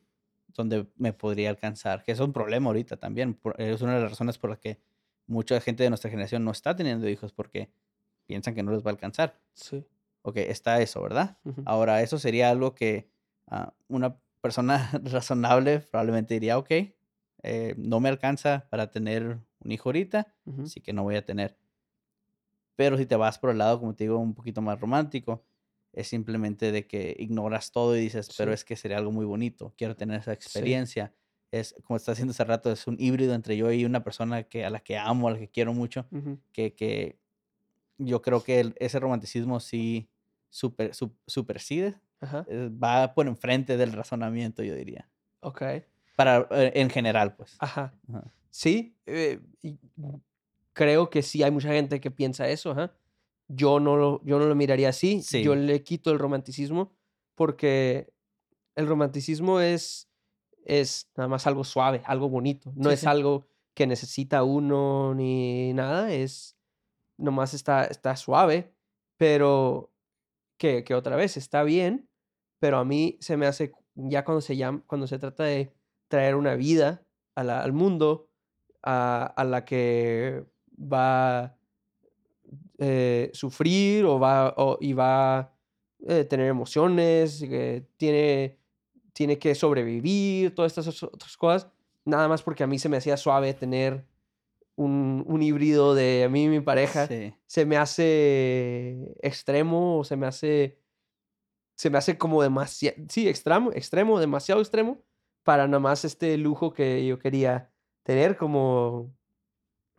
donde 0.48 0.88
me 0.96 1.14
podría 1.14 1.50
alcanzar, 1.50 2.04
que 2.04 2.12
es 2.12 2.20
un 2.20 2.34
problema 2.34 2.68
ahorita 2.68 2.98
también. 2.98 3.34
por- 3.34 3.60
Es 3.62 3.82
una 3.82 3.96
de 3.96 4.02
las 4.02 4.12
razones 4.12 4.38
por 4.38 4.50
las 4.50 4.60
que 4.60 4.80
mucha 5.28 5.60
gente 5.62 5.84
de 5.84 5.90
nuestra 5.90 6.10
generación 6.12 6.44
no 6.44 6.52
está 6.52 6.76
teniendo 6.76 7.08
hijos, 7.10 7.32
porque 7.34 7.70
piensan 8.26 8.56
que 8.56 8.64
no 8.64 8.72
les 8.72 8.82
va 8.84 8.90
a 8.90 8.94
alcanzar. 8.94 9.40
Sí. 9.54 9.86
Ok, 10.22 10.38
está 10.38 10.82
eso, 10.82 11.02
¿verdad? 11.02 11.38
ujú. 11.44 11.62
Ahora, 11.66 12.02
eso 12.02 12.18
sería 12.18 12.50
algo 12.50 12.74
que 12.76 13.10
ah, 13.48 13.74
una 13.88 14.18
persona 14.42 14.90
razonable 15.04 15.80
probablemente 15.80 16.34
diría, 16.36 16.58
ok, 16.58 16.72
eh, 17.46 17.76
no 17.78 18.00
me 18.00 18.10
alcanza 18.10 18.68
para 18.70 18.90
tener 18.92 19.40
un 19.60 19.72
hijo 19.72 19.90
ahorita, 19.90 20.34
Ujú. 20.46 20.64
así 20.64 20.80
que 20.82 20.94
no 20.94 21.04
voy 21.04 21.16
a 21.16 21.26
tener. 21.26 21.58
Pero 22.76 22.98
si 22.98 23.06
te 23.06 23.16
vas 23.16 23.38
por 23.38 23.52
el 23.52 23.58
lado, 23.60 23.80
como 23.80 23.94
te 23.96 24.06
digo, 24.06 24.18
un 24.18 24.34
poquito 24.34 24.62
más 24.62 24.80
romántico, 24.80 25.44
es 25.94 26.08
simplemente 26.08 26.72
de 26.72 26.86
que 26.88 27.16
ignoras 27.20 27.72
todo 27.72 27.96
y 27.96 28.02
dices, 28.02 28.30
pero 28.38 28.52
es 28.54 28.66
que 28.66 28.76
sería 28.76 28.98
algo 28.98 29.12
muy 29.12 29.26
bonito, 29.26 29.74
quiero 29.78 29.96
tener 29.96 30.20
esa 30.20 30.34
experiencia. 30.34 31.14
Es 31.52 31.76
como 31.84 31.98
está 31.98 32.14
haciendo 32.14 32.32
hace 32.32 32.44
rato, 32.44 32.72
es 32.72 32.88
un 32.88 32.96
híbrido 33.00 33.36
entre 33.36 33.56
yo 33.56 33.72
y 33.72 33.86
una 33.86 34.04
persona 34.04 34.44
que, 34.44 34.66
a 34.66 34.70
la 34.72 34.80
que 34.80 34.98
amo, 34.98 35.28
a 35.28 35.32
la 35.32 35.38
que 35.40 35.50
quiero 35.50 35.72
mucho, 35.74 36.08
que, 36.52 36.74
que 36.74 37.20
yo 38.00 38.22
creo 38.24 38.44
que 38.44 38.60
el- 38.60 38.76
ese 38.80 39.00
romanticismo 39.00 39.60
sí 39.60 40.10
super, 40.50 40.96
su- 40.96 41.16
superside, 41.28 41.94
Ajá. 42.22 42.46
eh, 42.50 42.70
va 42.72 43.14
por 43.14 43.28
enfrente 43.28 43.78
del 43.78 43.92
razonamiento, 43.94 44.64
yo 44.64 44.74
diría. 44.76 45.08
Ok. 45.42 45.62
Para, 46.16 46.48
eh, 46.52 46.72
en 46.76 46.90
general, 46.90 47.36
pues. 47.36 47.56
Ajá. 47.60 47.94
Ajá. 48.10 48.24
Sí. 48.50 48.96
eh, 49.06 49.40
y 49.62 49.78
creo 50.74 51.10
que 51.10 51.22
sí 51.22 51.44
hay 51.44 51.52
mucha 51.52 51.70
gente 51.70 52.00
que 52.02 52.10
piensa 52.12 52.48
eso. 52.50 52.72
Ajá. 52.72 52.94
Yo 53.48 53.80
no 53.80 53.96
lo, 53.98 54.22
yo 54.24 54.40
no 54.40 54.46
lo 54.46 54.56
miraría 54.56 54.90
así. 54.90 55.22
Yo 55.44 55.56
le 55.56 55.84
quito 55.84 56.12
el 56.12 56.20
romanticismo 56.20 56.96
porque 57.36 58.12
el 58.76 58.88
romanticismo 58.88 59.60
es, 59.60 60.10
es 60.66 61.10
nada 61.16 61.28
más 61.28 61.46
algo 61.48 61.64
suave, 61.64 62.02
algo 62.06 62.30
bonito. 62.30 62.72
No 62.76 62.90
Sí, 62.90 62.94
es 62.96 63.00
sí. 63.02 63.08
algo 63.08 63.48
que 63.74 63.88
necesita 63.88 64.44
uno 64.44 65.14
ni 65.16 65.74
nada. 65.74 66.12
Es 66.14 66.58
nomás 67.18 67.54
está, 67.54 67.86
está 67.86 68.16
suave, 68.16 68.74
pero 69.18 69.92
que, 70.58 70.84
que 70.84 70.96
otra 70.96 71.16
vez 71.16 71.38
está 71.38 71.64
bien, 71.64 72.10
pero 72.60 72.78
a 72.78 72.86
mí 72.86 73.18
se 73.20 73.38
me 73.38 73.46
hace, 73.46 73.74
ya 73.96 74.24
cuando 74.26 74.42
se 74.42 74.56
llama, 74.58 74.84
cuando 74.88 75.06
se 75.08 75.20
trata 75.20 75.44
de 75.44 75.74
traer 76.08 76.36
una 76.36 76.56
vida 76.56 77.06
a 77.36 77.44
la- 77.44 77.62
al 77.64 77.74
mundo 77.74 78.30
a, 78.84 79.26
a 79.26 79.44
la 79.44 79.66
que 79.66 80.46
va 80.78 81.58
a 82.84 83.34
sufrir 83.34 84.06
o 84.06 84.20
va, 84.20 84.54
o- 84.58 84.78
y 84.82 84.94
va 84.94 85.40
a 85.40 85.50
tener 86.30 86.48
emociones, 86.48 87.40
que 87.42 87.86
tiene, 87.98 88.58
tiene 89.14 89.38
que 89.40 89.56
sobrevivir, 89.56 90.54
todas 90.56 90.78
estas 90.78 91.04
otras 91.04 91.38
cosas, 91.38 91.70
nada 92.06 92.28
más 92.28 92.42
porque 92.44 92.64
a 92.64 92.68
mí 92.68 92.78
se 92.80 92.90
me 92.90 92.98
hacía 92.98 93.16
suave 93.18 93.54
tener 93.54 94.06
un, 94.76 95.24
un 95.28 95.42
híbrido 95.42 95.94
de 95.96 96.24
a 96.26 96.30
mí 96.30 96.46
y 96.46 96.48
mi 96.50 96.60
pareja 96.60 97.08
Sí. 97.08 97.34
se 97.46 97.66
me 97.66 97.78
hace 97.78 99.16
extremo 99.22 100.00
o 100.00 100.04
se 100.04 100.16
me 100.18 100.26
hace 100.28 100.80
se 101.76 101.90
me 101.92 101.98
hace 102.00 102.18
como 102.18 102.42
demasiado 102.42 102.98
sí 103.10 103.28
extremo 103.28 103.72
extremo 103.74 104.20
demasiado 104.20 104.62
extremo 104.62 104.98
para 105.44 105.68
nada 105.68 105.80
más 105.80 106.06
este 106.06 106.38
lujo 106.38 106.74
que 106.74 107.06
yo 107.06 107.20
quería 107.20 107.72
tener 108.04 108.36
como 108.36 109.14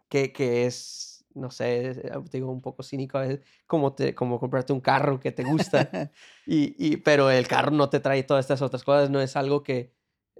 que, 0.09 0.33
que 0.33 0.67
es 0.67 1.14
no 1.35 1.51
sé 1.51 1.91
eh, 1.91 2.13
te 2.31 2.39
digo 2.39 2.51
un 2.51 2.61
poco 2.61 2.83
cínico 2.83 3.19
a 3.19 3.23
veces 3.23 3.41
como 3.67 3.93
te 3.95 4.15
como 4.15 4.39
comprarte 4.41 4.73
un 4.73 4.81
carro 4.81 5.21
que 5.21 5.33
te 5.33 5.45
gusta 5.45 5.89
y, 6.47 6.75
y 6.79 6.97
pero 6.99 7.31
el 7.31 7.47
carro 7.49 7.71
no 7.71 7.91
te 7.91 8.01
trae 8.01 8.23
todas 8.23 8.45
estas 8.45 8.63
otras 8.63 8.85
cosas 8.85 9.11
no 9.11 9.21
es 9.21 9.37
algo 9.37 9.63
que 9.63 9.93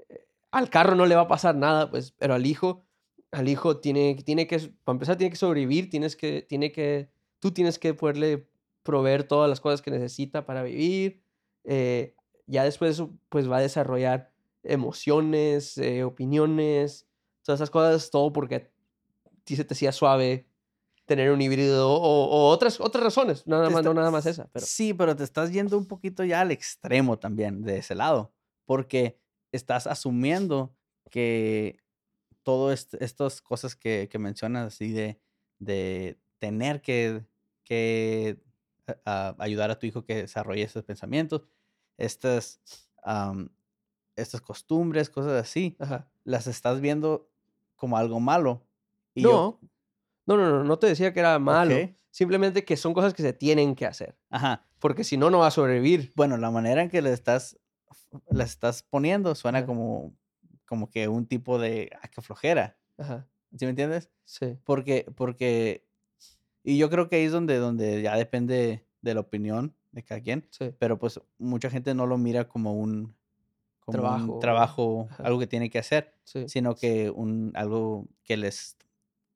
eh, 0.09 0.27
al 0.51 0.71
carro 0.71 0.95
no 0.95 1.07
le 1.07 1.15
va 1.15 1.23
a 1.23 1.29
pasar 1.29 1.57
nada 1.57 1.91
pues 1.91 2.13
pero 2.13 2.35
al 2.35 2.47
hijo 2.47 2.85
al 3.35 3.49
hijo 3.49 3.79
tiene, 3.79 4.15
tiene 4.25 4.47
que, 4.47 4.59
para 4.85 4.95
empezar, 4.95 5.17
tiene 5.17 5.31
que 5.31 5.37
sobrevivir, 5.37 5.91
tienes 5.91 6.17
que, 6.17 6.43
tiene 6.43 6.73
que, 6.73 7.11
tú 7.41 7.51
tienes 7.53 7.79
que 7.79 7.93
poderle 7.95 8.49
proveer 8.83 9.25
todas 9.25 9.49
las 9.49 9.61
cosas 9.61 9.83
que 9.83 9.91
necesita 9.91 10.47
para 10.47 10.63
vivir. 10.63 11.23
eh, 11.65 12.15
ya 12.47 12.65
después 12.65 13.03
pues 13.31 13.51
va 13.51 13.57
a 13.57 13.61
desarrollar 13.61 14.31
emociones, 14.63 15.79
eh, 15.79 16.05
opiniones, 16.05 17.09
todas 17.43 17.59
esas 17.59 17.71
cosas, 17.71 18.11
todo 18.11 18.33
porque 18.33 18.71
ti 19.45 19.57
se 19.57 19.65
te 19.65 19.75
hacía 19.75 19.93
suave 19.93 20.47
tener 21.07 21.31
un 21.31 21.41
híbrido 21.43 21.91
o, 21.91 21.97
o 21.99 22.49
otras, 22.49 22.81
otras 22.81 23.05
razones, 23.05 23.47
nada 23.47 23.65
más, 23.65 23.73
no 23.85 23.91
está- 23.91 23.95
nada 23.95 24.11
más 24.11 24.27
esa. 24.27 24.49
Pero, 24.53 24.65
Sí, 24.67 24.95
pero 24.95 25.15
te 25.15 25.25
estás 25.25 25.53
yendo 25.53 25.77
un 25.79 25.87
poquito 25.87 26.25
ya 26.25 26.41
al 26.41 26.51
extremo 26.51 27.19
también 27.19 27.63
de 27.63 27.79
ese 27.79 27.95
lado, 27.95 28.33
porque 28.65 29.19
estás 29.53 29.87
asumiendo 29.87 30.75
que 31.11 31.79
todas 32.43 32.89
estas 33.01 33.41
cosas 33.43 33.77
que, 33.77 34.09
que 34.11 34.19
mencionas 34.19 34.67
así 34.75 34.93
de, 34.93 35.21
de 35.59 36.19
tener 36.39 36.81
que, 36.83 37.25
que 37.65 38.39
a- 39.05 39.29
a- 39.29 39.37
ayudar 39.39 39.71
a 39.71 39.79
tu 39.79 39.87
hijo 39.87 40.05
que 40.05 40.17
desarrolle 40.17 40.63
esos 40.63 40.85
pensamientos, 40.85 41.43
estas, 41.97 42.61
estas 44.17 44.41
costumbres, 44.41 45.11
cosas 45.11 45.41
así, 45.43 45.77
ajá. 45.79 46.09
las 46.25 46.47
estás 46.47 46.81
viendo 46.81 47.29
como 47.77 47.97
algo 47.97 48.21
malo. 48.21 48.67
Y 49.15 49.23
yo- 49.23 49.59
No, 50.27 50.37
no, 50.37 50.49
no, 50.51 50.65
no, 50.65 50.79
te 50.79 50.87
decía 50.87 51.13
que 51.13 51.21
era 51.21 51.39
malo, 51.39 51.75
simplemente 52.11 52.65
que 52.65 52.77
son 52.77 52.95
cosas 52.95 53.13
que 53.15 53.23
se 53.23 53.33
tienen 53.33 53.75
que 53.75 53.87
hacer, 53.87 54.17
ajá, 54.31 54.65
porque 54.79 55.05
si 55.05 55.17
no, 55.17 55.31
no 55.31 55.39
va 55.41 55.49
a 55.49 55.51
sobrevivir. 55.51 56.13
bueno, 56.17 56.37
la 56.37 56.51
manera 56.51 56.83
en 56.83 56.89
que 56.91 57.03
le 57.03 57.13
estás, 57.13 57.59
las 58.31 58.51
estás 58.51 58.83
poniendo 58.83 59.35
suena 59.35 59.59
Ajá. 59.59 59.67
como, 59.67 60.15
como 60.67 60.89
que 60.91 61.09
un 61.09 61.27
tipo 61.27 61.59
de, 61.59 61.91
ah, 62.01 62.09
qué 62.09 62.23
flojera, 62.23 62.79
Ajá, 62.97 63.27
¿sí 63.57 63.65
me 63.67 63.71
entiendes? 63.71 64.11
sí, 64.25 64.57
Porque, 64.65 65.07
porque, 65.15 65.87
y 66.63 66.79
yo 66.79 66.89
creo 66.89 67.09
que 67.09 67.17
ahí 67.17 67.25
es 67.25 67.33
donde, 67.33 67.59
donde 67.59 68.01
ya 68.03 68.17
depende 68.17 68.87
de 69.03 69.15
la 69.15 69.21
opinión 69.21 69.75
de 69.93 70.03
cada 70.03 70.21
quien, 70.23 70.47
sí, 70.51 70.73
pero 70.79 70.99
pues 70.99 71.21
mucha 71.39 71.69
gente 71.69 71.95
no 71.95 72.07
lo 72.07 72.17
mira 72.17 72.49
como 72.49 72.73
un, 72.73 73.15
como 73.81 73.99
Trabajo, 73.99 74.33
un 74.35 74.41
trabajo, 74.41 75.09
algo 75.19 75.39
que 75.39 75.47
tiene 75.47 75.69
que 75.69 75.79
hacer, 75.79 76.15
sí. 76.25 76.49
sino 76.49 76.75
que 76.75 77.11
un, 77.11 77.53
algo 77.55 78.07
que 78.23 78.39
les, 78.39 78.79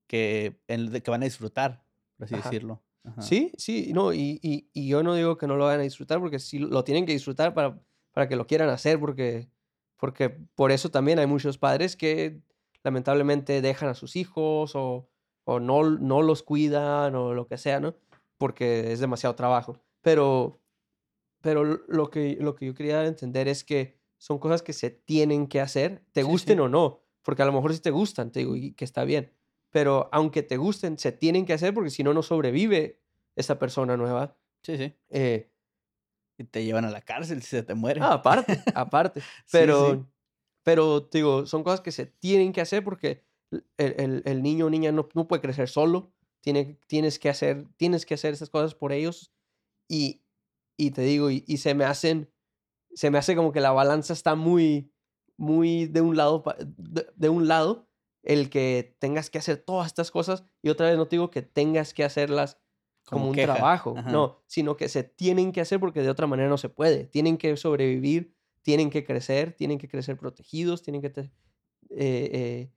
que, 0.09 0.61
en- 0.69 0.91
que 1.03 1.11
van 1.11 1.23
a 1.23 1.27
disfrutar, 1.27 1.85
por 2.17 2.25
así 2.27 2.35
Ajá. 2.35 2.51
decirlo. 2.51 2.83
Ajá. 3.05 3.23
Sí, 3.23 3.53
sí, 3.57 3.93
no, 3.95 4.13
y, 4.13 4.41
y, 4.43 4.71
y 4.73 4.89
yo 4.89 5.03
no 5.03 5.15
digo 5.15 5.39
que 5.39 5.47
no 5.47 5.57
lo 5.57 5.65
vayan 5.67 5.81
a 5.81 5.85
disfrutar, 5.85 6.21
porque 6.21 6.39
sí 6.41 6.59
lo 6.59 6.85
tienen 6.85 7.07
que 7.07 7.13
disfrutar 7.13 7.55
para, 7.55 7.81
para 8.13 8.29
que 8.29 8.37
lo 8.37 8.47
quieran 8.47 8.69
hacer, 8.71 8.99
porque, 9.01 9.49
porque 9.97 10.31
por 10.31 10.73
eso 10.73 10.91
también 10.91 11.19
hay 11.19 11.27
muchos 11.27 11.59
padres 11.59 11.97
que 11.97 12.43
lamentablemente 12.85 13.61
dejan 13.63 13.89
a 13.89 13.95
sus 13.95 14.17
hijos 14.17 14.73
o, 14.75 15.09
o 15.45 15.61
no, 15.61 15.85
no 15.91 16.23
los 16.23 16.43
cuidan 16.43 17.15
o 17.15 17.35
lo 17.35 17.47
que 17.47 17.59
sea, 17.59 17.81
¿no? 17.81 17.95
Porque 18.39 18.93
es 18.93 19.01
demasiado 19.01 19.35
trabajo. 19.35 19.81
Pero, 20.03 20.61
pero 21.41 21.65
lo 21.65 22.11
que, 22.11 22.37
lo 22.41 22.55
que 22.55 22.67
yo 22.67 22.75
quería 22.75 23.05
entender 23.07 23.49
es 23.49 23.65
que 23.65 24.01
son 24.19 24.39
cosas 24.39 24.63
que 24.63 24.73
se 24.73 24.91
tienen 24.91 25.47
que 25.47 25.61
hacer, 25.61 26.05
te 26.13 26.23
Sí, 26.23 26.27
gusten 26.29 26.59
sí. 26.59 26.63
o 26.65 26.69
no, 26.69 27.05
porque 27.23 27.43
a 27.43 27.47
lo 27.47 27.53
mejor 27.53 27.73
sí 27.75 27.81
te 27.81 27.91
gustan, 27.91 28.33
te 28.33 28.41
digo, 28.41 28.57
y 28.57 28.73
que 28.75 28.85
está 28.85 29.05
bien. 29.05 29.33
Pero 29.71 30.09
aunque 30.13 30.43
te 30.43 30.57
gusten, 30.57 30.99
se 30.99 31.13
tienen 31.13 31.45
que 31.47 31.53
hacer 31.53 31.75
porque 31.75 31.91
si 31.91 32.03
no, 32.03 32.15
no 32.15 32.23
sobrevive 32.23 33.01
esa 33.37 33.59
persona 33.59 33.97
nueva. 33.97 34.37
Sí, 34.63 34.77
sí. 34.77 34.95
Eh, 35.11 35.51
Y 36.39 36.45
te 36.45 36.65
llevan 36.65 36.85
a 36.85 36.91
la 36.91 37.01
cárcel 37.03 37.43
si 37.43 37.49
se 37.49 37.63
te 37.63 37.75
muere. 37.75 38.01
ah, 38.03 38.15
aparte, 38.15 38.59
aparte. 38.75 39.21
Sí, 39.21 39.27
Pero, 39.53 39.95
sí. 39.95 40.05
pero 40.63 41.05
te 41.07 41.19
digo, 41.19 41.47
son 41.47 41.63
cosas 41.65 41.81
que 41.81 41.93
se 41.93 42.07
tienen 42.07 42.53
que 42.53 42.61
hacer 42.61 42.83
porque 42.85 43.25
el, 43.77 43.95
el- 43.99 44.23
el 44.25 44.43
niño 44.43 44.67
o 44.67 44.71
niña 44.71 44.93
no, 44.93 45.09
no 45.15 45.27
puede 45.29 45.43
crecer 45.43 45.69
solo. 45.69 46.13
Tiene, 46.41 46.79
tienes, 46.87 47.19
que 47.19 47.29
hacer, 47.29 47.67
tienes 47.77 48.07
que 48.07 48.15
hacer 48.15 48.33
esas 48.33 48.51
cosas 48.51 48.75
por 48.75 48.93
ellos. 48.93 49.33
Y, 49.89 50.23
y 50.77 50.93
te 50.93 51.03
digo, 51.03 51.31
y, 51.31 51.45
y 51.49 51.59
se 51.59 51.75
me 51.75 51.85
hacen, 51.85 52.31
se 52.95 53.11
me 53.11 53.19
hace 53.19 53.35
como 53.35 53.53
que 53.53 53.61
la 53.61 53.73
balanza 53.73 54.13
está 54.13 54.35
muy, 54.37 54.93
muy 55.37 55.87
de 55.87 56.01
un 56.01 56.17
lado, 56.17 56.45
de, 56.77 57.07
de 57.17 57.29
un 57.29 57.49
lado, 57.49 57.88
el 58.29 58.51
que 58.51 58.95
tengas 59.01 59.31
que 59.31 59.39
hacer 59.39 59.57
todas 59.57 59.87
estas 59.89 60.11
cosas. 60.13 60.45
Y 60.63 60.69
otra 60.69 60.87
vez 60.87 60.97
no 60.97 61.09
te 61.09 61.17
digo 61.17 61.31
que 61.31 61.43
tengas 61.43 61.95
que 61.95 62.05
hacerlas 62.05 62.59
como, 63.07 63.31
un 63.31 63.35
queja. 63.35 63.55
trabajo, 63.55 63.95
Ajá. 63.97 64.13
no, 64.13 64.43
sino 64.47 64.77
que 64.77 64.89
se 64.91 65.03
tienen 65.03 65.51
que 65.51 65.63
hacer 65.63 65.81
porque 65.81 66.03
de 66.03 66.11
otra 66.11 66.27
manera 66.27 66.49
no 66.51 66.59
se 66.59 66.69
puede. 66.69 67.07
Tienen 67.07 67.39
que 67.39 67.57
sobrevivir, 67.57 68.35
tienen 68.63 68.91
que 68.91 69.03
crecer, 69.03 69.55
tienen 69.55 69.79
que 69.79 69.89
crecer 69.89 70.17
protegidos, 70.19 70.83
tienen 70.83 71.01
que... 71.01 71.11
te- 71.11 71.31
eh, 71.91 72.31
eh, 72.33 72.71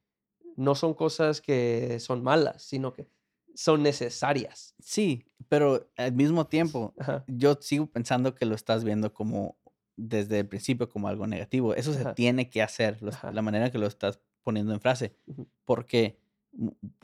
no 0.55 0.73
son 0.75 0.93
cosas 0.93 1.41
que 1.41 1.99
son 1.99 2.23
malas, 2.23 2.63
sino 2.63 2.93
que 2.93 3.09
son 3.53 3.83
necesarias. 3.83 4.73
Sí, 4.79 5.25
pero 5.49 5.91
al 5.97 6.13
mismo 6.13 6.47
tiempo, 6.47 6.93
Ajá, 6.97 7.25
yo 7.27 7.57
sigo 7.59 7.87
pensando 7.87 8.35
que 8.35 8.45
lo 8.45 8.55
estás 8.55 8.85
viendo 8.85 9.13
como 9.13 9.57
desde 9.97 10.39
el 10.39 10.47
principio 10.47 10.87
como 10.87 11.09
algo 11.09 11.27
negativo. 11.27 11.73
Eso 11.75 11.93
se 11.93 12.05
tiene 12.13 12.49
que 12.49 12.61
hacer, 12.61 12.99
la 13.01 13.41
manera 13.41 13.69
que 13.69 13.77
lo 13.77 13.87
estás 13.87 14.21
poniendo 14.43 14.73
en 14.73 14.79
frase. 14.81 15.15
Porque 15.65 16.17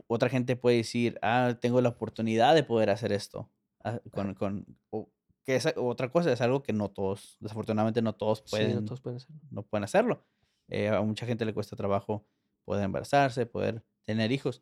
otra 0.07 0.29
gente 0.29 0.55
puede 0.55 0.77
decir, 0.77 1.17
ah, 1.21 1.57
tengo 1.61 1.81
la 1.81 1.89
oportunidad 1.89 2.53
de 2.55 2.63
poder 2.63 2.89
hacer 2.89 3.11
esto. 3.11 3.49
ah, 3.83 3.99
Con, 4.11 4.33
con, 4.35 4.65
o- 4.89 5.09
que 5.45 5.55
es 5.55 5.65
otra 5.77 6.09
cosa, 6.11 6.31
es 6.33 6.41
algo 6.41 6.61
que 6.61 6.73
no 6.73 6.89
todos, 6.89 7.37
desafortunadamente 7.39 8.01
no 8.01 8.13
todos 8.13 8.39
Sí, 8.45 8.51
pueden, 8.51 8.75
no 8.75 8.83
todos 8.83 8.99
pueden 9.01 9.17
hacerlo. 9.17 9.39
no 9.49 9.63
pueden 9.63 9.83
hacerlo. 9.85 10.25
Eh, 10.67 10.89
a 10.89 11.01
mucha 11.01 11.25
gente 11.25 11.45
le 11.45 11.53
cuesta 11.53 11.77
trabajo 11.77 12.25
poder 12.65 12.83
embarazarse, 12.83 13.45
poder 13.45 13.81
tener 14.03 14.31
hijos. 14.33 14.61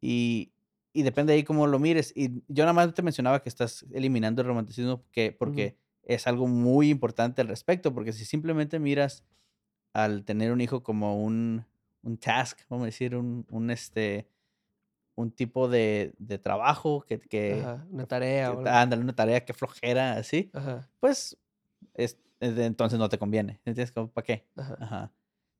Y, 0.00 0.52
y 0.92 1.02
depende 1.02 1.32
ahí 1.32 1.44
cómo 1.44 1.66
lo 1.66 1.78
mires. 1.78 2.12
Y 2.16 2.42
yo 2.48 2.64
nada 2.64 2.72
más 2.72 2.92
te 2.94 3.02
mencionaba 3.02 3.40
que 3.42 3.48
estás 3.48 3.86
eliminando 3.92 4.42
el 4.42 4.48
romanticismo 4.48 5.00
porque, 5.02 5.32
porque 5.32 5.76
es 6.02 6.26
algo 6.26 6.46
muy 6.48 6.90
importante 6.90 7.40
al 7.42 7.48
respecto, 7.48 7.94
porque 7.94 8.12
si 8.12 8.24
simplemente 8.24 8.78
miras 8.78 9.24
al 9.92 10.24
tener 10.24 10.50
un 10.52 10.60
hijo 10.60 10.82
como 10.82 11.22
un, 11.22 11.64
un 12.04 12.16
task, 12.18 12.60
vamos 12.68 12.84
a 12.84 12.86
decir, 12.86 13.16
un, 13.16 13.46
un, 13.50 13.70
este, 13.70 14.28
un 15.16 15.30
tipo 15.30 15.68
de, 15.68 16.12
de 16.18 16.38
trabajo 16.38 17.02
que, 17.06 17.18
que, 17.18 17.60
Ajá, 17.60 17.86
una 17.90 18.06
tarea. 18.06 18.56
que- 18.62 18.68
ándale, 18.68 19.02
una 19.02 19.14
tarea 19.14 19.44
que 19.44 19.52
flojera, 19.54 20.14
así, 20.14 20.50
Ajá, 20.52 20.88
pues 21.00 21.36
es, 21.94 22.18
de- 22.40 22.64
entonces 22.66 22.98
no 22.98 23.08
te 23.08 23.18
conviene. 23.18 23.60
¿Entiendes? 23.64 23.92
¿Para 23.92 24.24
qué? 24.24 24.44
ajá. 24.56 24.76
Ajá. 24.80 25.12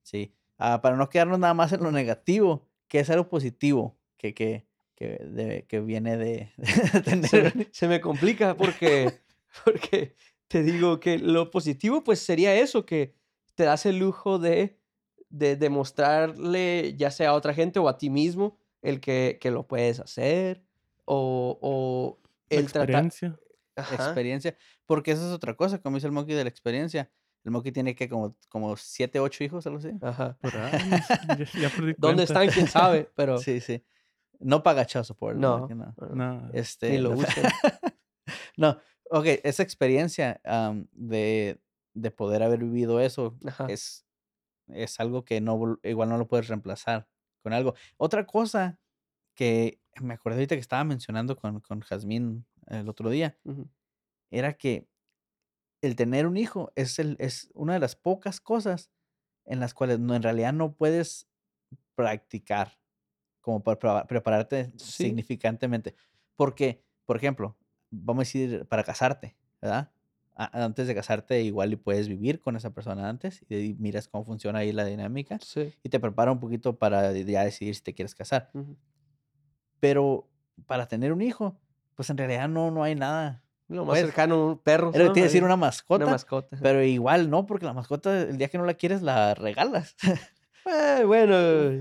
Sí. 0.03 0.33
Ah, 0.59 0.81
para 0.83 0.97
no 0.97 1.09
quedarnos 1.09 1.39
nada 1.39 1.55
más 1.55 1.73
en 1.73 1.83
lo 1.83 1.91
negativo, 1.91 2.67
que 2.89 3.01
es 3.01 3.11
algo 3.11 3.29
positivo 3.29 3.97
que, 4.17 4.35
que, 4.35 4.67
que, 4.95 5.19
de- 5.19 5.65
que 5.67 5.81
viene 5.81 6.17
de, 6.17 6.53
de 6.93 7.01
tener. 7.03 7.29
se, 7.29 7.43
me, 7.43 7.67
se 7.71 7.89
me 7.89 8.01
complica 8.01 8.57
porque, 8.57 9.21
porque 9.65 10.15
te 10.49 10.63
digo 10.63 11.01
que 11.01 11.19
lo 11.19 11.51
positivo 11.51 12.05
pues 12.05 12.19
sería 12.21 12.55
eso, 12.55 12.85
que 12.85 13.15
te 13.55 13.65
das 13.65 13.87
el 13.87 13.99
lujo 13.99 14.39
de, 14.39 14.79
de 15.39 15.57
demostrarle 15.57 16.95
ya 16.97 17.11
sea 17.11 17.31
a 17.31 17.35
otra 17.35 17.55
gente 17.55 17.81
o 17.81 17.89
a 17.89 17.99
ti 17.99 18.09
mismo 18.09 18.57
el 18.83 19.01
que, 19.01 19.39
que 19.41 19.51
lo 19.51 19.67
puedes 19.67 19.99
hacer 19.99 20.63
o, 21.05 21.59
o 21.61 22.19
el 22.49 22.71
tratar... 22.71 23.05
experiencia. 23.05 23.39
Ajá, 23.77 23.95
experiencia. 23.97 24.57
Porque 24.87 25.11
eso 25.11 25.27
es 25.27 25.33
otra 25.33 25.55
cosa, 25.55 25.81
como 25.81 25.97
dice 25.97 26.07
el 26.07 26.13
Monkey 26.13 26.37
de 26.37 26.45
la 26.45 26.51
experiencia. 26.51 27.11
El 27.45 27.51
Monkey 27.51 27.73
tiene 27.73 27.97
que 27.97 28.09
como, 28.09 28.37
como 28.49 28.77
siete, 28.77 29.19
ocho 29.19 29.43
hijos, 29.43 29.67
algo 29.67 29.79
así. 29.79 29.91
ajá. 30.01 30.39
Ya, 31.39 31.61
ya 31.61 31.71
perdí 31.71 31.95
¿Dónde 31.99 32.23
están? 32.23 32.49
¿Quién 32.49 32.69
sabe? 32.69 33.11
Pero 33.17 33.39
Sí, 33.39 33.61
sí. 33.61 33.85
No 34.39 34.63
paga 34.63 34.87
child 34.87 35.05
support. 35.05 35.35
el 35.35 35.41
no, 35.41 35.59
Monkey, 35.59 35.77
no. 35.77 35.95
no, 36.15 36.51
Este, 36.53 36.91
ni 36.91 36.99
lo 36.99 37.11
no, 37.11 37.17
busquen. 37.17 37.45
no, 38.57 38.79
ok, 39.11 39.27
esa 39.43 39.65
experiencia 39.65 40.41
am, 40.45 40.87
de, 40.93 41.61
de 41.95 42.11
poder 42.13 42.43
haber 42.45 42.61
vivido 42.61 43.01
eso 43.01 43.37
Ajá, 43.45 43.67
es, 43.69 44.05
es 44.69 45.01
algo 45.01 45.25
que 45.25 45.41
no, 45.41 45.79
igual 45.83 46.09
no 46.09 46.19
lo 46.19 46.29
puedes 46.29 46.49
reemplazar 46.49 47.09
con 47.43 47.53
algo. 47.53 47.75
Otra 47.97 48.27
cosa 48.27 48.79
que 49.35 49.81
me 50.01 50.15
acordé 50.15 50.37
ahorita 50.37 50.57
que 50.57 50.61
estaba 50.61 50.85
mencionando 50.85 51.37
con, 51.37 51.61
con 51.61 51.81
Jazmín 51.81 52.47
el 52.69 52.89
otro 52.89 53.11
día, 53.11 53.39
era 54.31 54.55
que 54.55 54.89
el 55.83 55.97
tener 55.97 56.27
un 56.27 56.37
hijo 56.37 56.73
es, 56.77 56.99
el, 56.99 57.17
es 57.21 57.51
una 57.55 57.75
de 57.75 57.81
las 57.81 57.97
pocas 57.97 58.41
cosas 58.41 58.91
en 59.45 59.61
las 59.61 59.75
cuales 59.75 60.01
no, 60.01 60.15
en 60.15 60.23
realidad 60.23 60.53
no 60.53 60.75
puedes 60.75 61.29
practicar 61.95 62.79
como 63.43 63.63
para 63.63 63.79
prepara- 63.79 64.07
prepararte 64.09 64.73
Sí. 64.79 65.05
significantemente. 65.09 65.97
Porque, 66.37 66.85
por 67.07 67.17
ejemplo, 67.19 67.59
vamos 67.91 68.23
a 68.23 68.27
decir, 68.27 68.67
para 68.67 68.85
casarte, 68.85 69.37
¿verdad? 69.63 69.93
Antes 70.37 70.89
de 70.89 70.95
casarte, 70.97 71.43
igual 71.43 71.73
y 71.73 71.77
puedes 71.77 72.09
vivir 72.09 72.41
con 72.41 72.57
esa 72.57 72.71
persona 72.71 73.09
antes 73.09 73.45
y 73.49 73.77
miras 73.79 74.09
cómo 74.09 74.25
funciona 74.25 74.59
ahí 74.61 74.73
la 74.73 74.85
dinámica 74.85 75.39
sí, 75.41 75.73
y 75.83 75.89
te 75.89 76.01
prepara 76.01 76.33
un 76.33 76.41
poquito 76.41 76.77
para 76.77 77.13
ya 77.13 77.45
decidir 77.45 77.75
si 77.77 77.83
te 77.83 77.95
quieres 77.95 78.15
casar. 78.17 78.51
ujú. 78.53 78.77
Pero 79.81 80.29
para 80.67 80.87
tener 80.87 81.13
un 81.13 81.21
hijo, 81.23 81.57
pues 81.95 82.11
en 82.11 82.17
realidad 82.17 82.49
no, 82.49 82.71
no 82.71 82.83
hay 82.83 82.95
nada. 82.95 83.43
Lo 83.69 83.85
más 83.85 83.93
Pues, 83.95 84.07
cercano, 84.07 84.61
perros. 84.63 84.95
Era 84.95 85.07
¿no? 85.07 85.13
te 85.13 85.21
iba 85.21 85.25
a 85.27 85.29
decir 85.29 85.45
una 85.45 85.57
mascota, 85.57 86.05
Una 86.05 86.13
mascota. 86.15 86.59
pero 86.61 86.83
igual 86.83 87.31
no, 87.31 87.47
porque 87.47 87.67
la 87.67 87.73
mascota, 87.73 88.23
el 88.23 88.37
día 88.37 88.49
que 88.49 88.59
no 88.59 88.65
la 88.65 88.75
quieres, 88.75 89.03
la 89.03 89.35
regalas. 89.35 89.97
Eh, 90.67 91.05
bueno, 91.05 91.35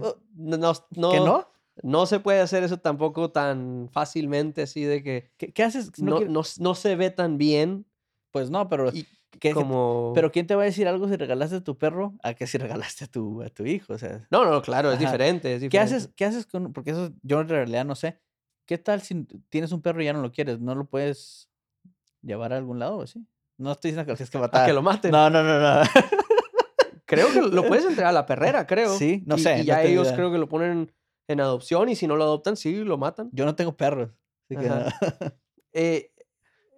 Oh, 0.05 0.17
no, 0.35 0.57
no, 0.57 1.09
¿Que 1.09 1.19
no? 1.21 1.47
No 1.83 2.05
se 2.05 2.19
puede 2.19 2.41
hacer 2.41 2.63
eso 2.63 2.79
tampoco 2.81 3.31
tan 3.31 3.87
fácilmente, 3.89 4.63
así 4.63 4.83
de 4.83 5.01
que 5.01 5.31
¿Qué, 5.37 5.53
qué 5.53 5.63
haces? 5.63 6.01
no, 6.01 6.19
no, 6.19 6.41
no 6.59 6.75
se 6.75 6.95
ve 6.97 7.09
tan 7.09 7.37
bien 7.37 7.85
Pues 8.33 8.49
no, 8.49 8.67
pero, 8.67 8.89
y 8.89 9.03
¿qué- 9.31 9.39
qué- 9.39 9.53
como... 9.53 10.11
pero 10.13 10.31
¿quién 10.31 10.45
te 10.47 10.55
va 10.55 10.63
a 10.63 10.65
decir 10.65 10.87
algo 10.87 11.07
si 11.07 11.15
regalaste 11.15 11.55
a 11.57 11.63
tu 11.63 11.77
perro 11.77 12.15
a 12.23 12.33
que 12.33 12.47
si 12.47 12.57
regalaste 12.91 13.05
a 13.05 13.07
tu, 13.07 13.41
a 13.43 13.49
tu 13.49 13.65
hijo? 13.65 13.93
O 13.93 13.97
sea, 13.97 14.27
No, 14.31 14.43
no, 14.43 14.61
claro, 14.61 14.91
es 14.91 14.99
diferente, 14.99 15.55
es 15.55 15.69
¿qué 15.69 15.79
haces, 15.79 16.09
¿qué 16.15 16.25
haces 16.25 16.45
con...? 16.45 16.73
Porque 16.73 16.91
eso 16.91 17.11
yo 17.21 17.39
en 17.39 17.47
realidad 17.47 17.85
no 17.85 17.95
sé. 17.95 18.19
¿Qué 18.65 18.77
tal 18.77 19.01
si 19.01 19.25
tienes 19.49 19.71
un 19.71 19.81
perro 19.81 20.01
y 20.01 20.05
ya 20.05 20.13
no 20.13 20.21
lo 20.21 20.31
quieres? 20.31 20.59
¿No 20.59 20.73
lo 20.75 20.85
puedes 20.85 21.49
llevar 22.21 22.53
a 22.53 22.57
algún 22.57 22.79
lado 22.79 22.97
o 22.97 23.01
así? 23.03 23.25
No 23.59 23.71
estoy 23.71 23.91
diciendo 23.91 24.05
que 24.05 24.11
lo 24.13 24.17
tienes 24.17 24.31
que 24.31 24.37
A 24.37 24.41
matar. 24.41 24.65
que 24.65 24.73
lo 24.73 24.81
maten. 24.81 25.11
No, 25.11 25.29
no, 25.29 25.43
no, 25.43 25.59
no. 25.59 25.81
Creo 27.05 27.31
que 27.31 27.41
lo 27.41 27.67
puedes 27.67 27.85
entregar 27.85 28.09
a 28.09 28.13
la 28.13 28.25
perrera, 28.25 28.65
creo. 28.65 28.97
Sí, 28.97 29.21
no 29.27 29.35
Y- 29.35 29.39
sé, 29.41 29.55
Y 29.55 29.57
no 29.59 29.63
ya 29.65 29.83
ellos 29.83 30.07
idea. 30.07 30.15
creo 30.15 30.31
que 30.31 30.37
lo 30.39 30.47
ponen 30.49 30.91
en 31.27 31.39
adopción 31.39 31.89
y 31.89 31.95
si 31.95 32.07
no 32.07 32.15
lo 32.15 32.23
adoptan, 32.23 32.55
sí, 32.57 32.83
lo 32.83 32.97
matan. 32.97 33.29
Yo 33.31 33.45
no 33.45 33.55
tengo 33.55 33.75
perros. 33.77 34.09
Así 34.49 34.59
que 34.59 34.69
no. 34.69 34.85
Eh, 35.73 36.11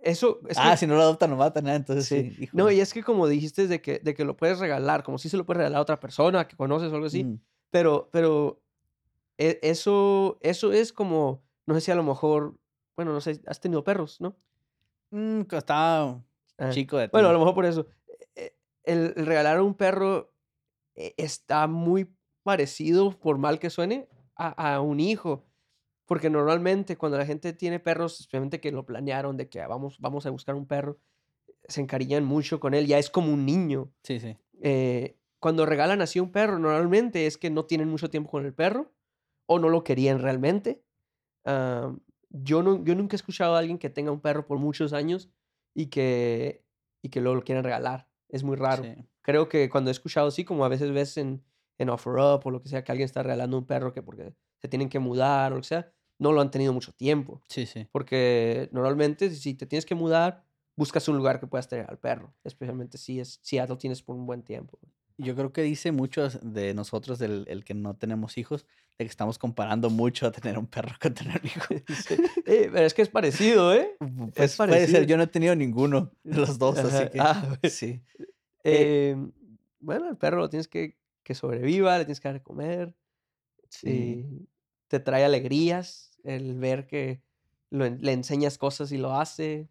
eso 0.05 0.39
es 0.47 0.57
ah, 0.57 0.71
que- 0.71 0.77
si 0.77 0.87
no 0.87 0.95
lo 0.95 1.01
adoptan, 1.01 1.29
lo 1.31 1.35
matan. 1.35 1.67
ah, 1.67 1.75
Entonces 1.75 2.05
Sí. 2.07 2.31
sí. 2.31 2.49
No, 2.53 2.71
y 2.71 2.79
es 2.79 2.93
que 2.93 3.03
como 3.03 3.27
dijiste 3.27 3.67
de 3.67 3.81
que, 3.81 3.99
de 3.99 4.13
que 4.13 4.23
lo 4.23 4.37
puedes 4.37 4.59
regalar, 4.59 5.03
como 5.03 5.17
si 5.17 5.27
se 5.29 5.35
lo 5.37 5.45
puedes 5.45 5.57
regalar 5.57 5.79
a 5.79 5.81
otra 5.81 5.99
persona 5.99 6.47
que 6.47 6.55
conoces 6.55 6.91
o 6.91 6.95
algo 6.95 7.07
así, 7.07 7.23
Mm, 7.23 7.35
pero, 7.71 8.09
pero 8.11 8.61
e- 9.37 9.59
eso, 9.63 10.37
eso 10.41 10.71
es 10.71 10.93
como, 10.93 11.43
no 11.65 11.73
sé 11.75 11.81
si 11.81 11.91
a 11.91 11.95
lo 11.95 12.03
mejor, 12.03 12.57
bueno, 12.95 13.11
no 13.11 13.19
sé, 13.19 13.41
has 13.47 13.59
tenido 13.59 13.83
perros, 13.83 14.21
¿no? 14.21 14.37
mm, 15.11 15.41
estaba 15.51 16.23
Ah, 16.57 16.69
chico 16.69 16.97
de 16.97 17.07
Bueno, 17.09 17.27
a 17.27 17.31
ti. 17.31 17.33
lo 17.33 17.39
mejor 17.39 17.53
por 17.55 17.65
eso. 17.65 17.85
El, 18.83 19.13
el 19.17 19.25
regalar 19.25 19.59
un 19.61 19.73
perro 19.73 20.31
eh, 20.95 21.13
está 21.17 21.67
muy 21.67 22.09
parecido, 22.43 23.11
por 23.11 23.37
mal 23.37 23.59
que 23.59 23.69
suene, 23.69 24.07
a, 24.37 24.75
a 24.75 24.81
un 24.81 24.99
hijo. 24.99 25.43
Porque 26.05 26.29
normalmente 26.29 26.97
cuando 26.97 27.17
la 27.17 27.25
gente 27.25 27.53
tiene 27.53 27.79
perros, 27.79 28.19
especialmente 28.19 28.59
que 28.61 28.71
lo 28.71 28.85
planearon 28.85 29.37
de 29.37 29.49
que 29.49 29.61
"Ah, 29.61 29.67
vamos, 29.67 29.97
vamos 29.99 30.25
a 30.25 30.29
buscar 30.29 30.55
un 30.55 30.67
perro, 30.67 30.99
se 31.67 31.81
encariñan 31.81 32.25
mucho 32.25 32.59
con 32.59 32.73
él, 32.73 32.87
ya 32.87 32.99
es 32.99 33.09
como 33.09 33.33
un 33.33 33.45
niño. 33.45 33.93
Sí, 34.03 34.19
sí. 34.19 34.37
Eh, 34.61 35.17
cuando 35.39 35.65
regalan 35.65 36.01
así 36.01 36.19
un 36.19 36.31
perro, 36.31 36.59
normalmente 36.59 37.27
es 37.27 37.37
que 37.37 37.49
no 37.49 37.65
tienen 37.65 37.89
mucho 37.89 38.09
tiempo 38.09 38.31
con 38.31 38.45
el 38.45 38.53
perro 38.53 38.93
o 39.47 39.59
no 39.59 39.69
lo 39.69 39.83
querían 39.83 40.19
realmente. 40.19 40.83
Am, 41.45 42.01
yo, 42.29 42.63
no, 42.63 42.83
yo 42.83 42.95
nunca 42.95 43.15
he 43.15 43.17
escuchado 43.17 43.55
a 43.55 43.59
alguien 43.59 43.77
que 43.77 43.89
tenga 43.89 44.11
un 44.11 44.21
perro 44.21 44.45
por 44.47 44.59
muchos 44.59 44.93
años 44.93 45.29
y 45.73 45.87
que, 45.87 46.65
y 47.03 47.09
que 47.09 47.21
luego 47.21 47.35
lo 47.35 47.43
quieran 47.43 47.63
regalar. 47.63 48.09
Es 48.29 48.43
muy 48.43 48.55
raro. 48.57 48.83
sí. 48.83 48.95
Creo 49.21 49.49
que 49.49 49.69
cuando 49.69 49.89
he 49.89 49.93
escuchado 49.93 50.27
así, 50.27 50.45
como 50.45 50.65
a 50.65 50.69
veces 50.69 50.91
ves 50.91 51.17
en, 51.17 51.43
en 51.79 51.89
OfferUp 51.89 52.45
o 52.45 52.51
lo 52.51 52.61
que 52.61 52.69
sea, 52.69 52.83
que 52.83 52.91
alguien 52.91 53.05
está 53.05 53.23
regalando 53.23 53.57
un 53.57 53.65
perro 53.65 53.93
que 53.93 54.03
porque 54.03 54.33
se 54.65 54.69
tienen 54.69 54.89
que 54.89 54.99
mudar 54.99 55.51
o 55.51 55.55
lo 55.55 55.61
que 55.61 55.67
sea, 55.67 55.91
no 56.17 56.31
lo 56.31 56.41
han 56.41 56.49
tenido 56.49 56.73
mucho 56.73 56.91
tiempo. 56.91 57.41
Sí, 57.47 57.65
sí. 57.65 57.87
Porque 57.91 58.69
normalmente 58.71 59.29
si 59.29 59.53
te 59.53 59.65
tienes 59.65 59.85
que 59.85 59.95
mudar, 59.95 60.43
buscas 60.75 61.07
un 61.07 61.17
lugar 61.17 61.39
que 61.39 61.47
puedas 61.47 61.67
tener 61.67 61.85
al 61.89 61.99
perro. 61.99 62.33
Especialmente 62.43 62.97
si, 62.97 63.19
es, 63.19 63.39
si 63.41 63.57
ya 63.57 63.67
lo 63.67 63.77
tienes 63.77 64.01
por 64.01 64.15
un 64.15 64.25
buen 64.25 64.43
tiempo. 64.43 64.79
Yo 65.17 65.35
creo 65.35 65.53
que 65.53 65.61
dice 65.61 65.91
mucho 65.91 66.27
de 66.41 66.73
nosotros, 66.73 67.21
el, 67.21 67.45
el 67.47 67.63
que 67.63 67.73
no 67.73 67.95
tenemos 67.95 68.37
hijos, 68.37 68.65
de 68.97 69.05
que 69.05 69.09
estamos 69.09 69.37
comparando 69.37 69.89
mucho 69.89 70.27
a 70.27 70.31
tener 70.31 70.57
un 70.57 70.67
perro 70.67 70.95
con 71.01 71.13
tener 71.13 71.39
un 71.41 71.47
hijo. 71.47 71.73
Sí. 72.07 72.15
Eh, 72.45 72.69
pero 72.71 72.85
es 72.85 72.93
que 72.93 73.01
es 73.01 73.09
parecido, 73.09 73.73
¿eh? 73.73 73.95
Pues 74.35 74.55
puede 74.57 74.71
parecido. 74.71 74.99
ser, 74.99 75.07
yo 75.07 75.17
no 75.17 75.23
he 75.23 75.27
tenido 75.27 75.55
ninguno 75.55 76.11
de 76.23 76.37
los 76.37 76.57
dos, 76.57 76.77
Ajá, 76.79 76.87
así 76.87 77.09
que 77.11 77.19
ah, 77.19 77.59
sí. 77.69 78.01
Eh, 78.63 79.15
bueno, 79.79 80.09
el 80.09 80.17
perro 80.17 80.37
lo 80.37 80.49
tienes 80.49 80.67
que 80.67 80.97
que 81.25 81.33
sobreviva, 81.33 81.97
le 81.97 82.05
tienes 82.05 82.21
que 82.21 82.27
dar 82.29 82.35
de 82.35 82.43
comer. 82.43 82.95
Sí. 83.67 84.47
Te 84.87 84.99
trae 84.99 85.25
alegrías 85.25 86.17
el 86.23 86.57
ver 86.57 86.87
que 86.87 87.21
lo 87.69 87.89
le 87.89 88.11
enseñas 88.13 88.57
cosas 88.57 88.91
y 88.91 88.97
lo 88.97 89.13
hace. 89.15 89.69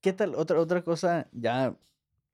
¿Qué 0.00 0.12
tal? 0.12 0.34
Otra, 0.34 0.60
otra 0.60 0.82
cosa, 0.82 1.28
ya. 1.32 1.76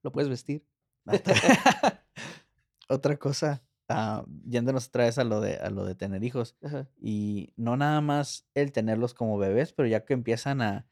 Lo 0.02 0.12
puedes 0.12 0.28
vestir. 0.28 0.66
otra 2.88 3.16
cosa, 3.16 3.62
ah, 3.88 4.24
yéndonos 4.44 4.88
otra 4.88 5.04
vez 5.04 5.18
a 5.18 5.24
lo, 5.24 5.40
de, 5.40 5.56
a 5.56 5.70
lo 5.70 5.84
de 5.84 5.94
tener 5.94 6.22
hijos. 6.24 6.56
Ajá. 6.62 6.88
Y 7.00 7.52
no 7.56 7.76
nada 7.76 8.00
más 8.00 8.46
el 8.54 8.72
tenerlos 8.72 9.14
como 9.14 9.38
bebés, 9.38 9.72
pero 9.72 9.88
ya 9.88 10.04
que 10.04 10.14
empiezan 10.14 10.62
a, 10.62 10.86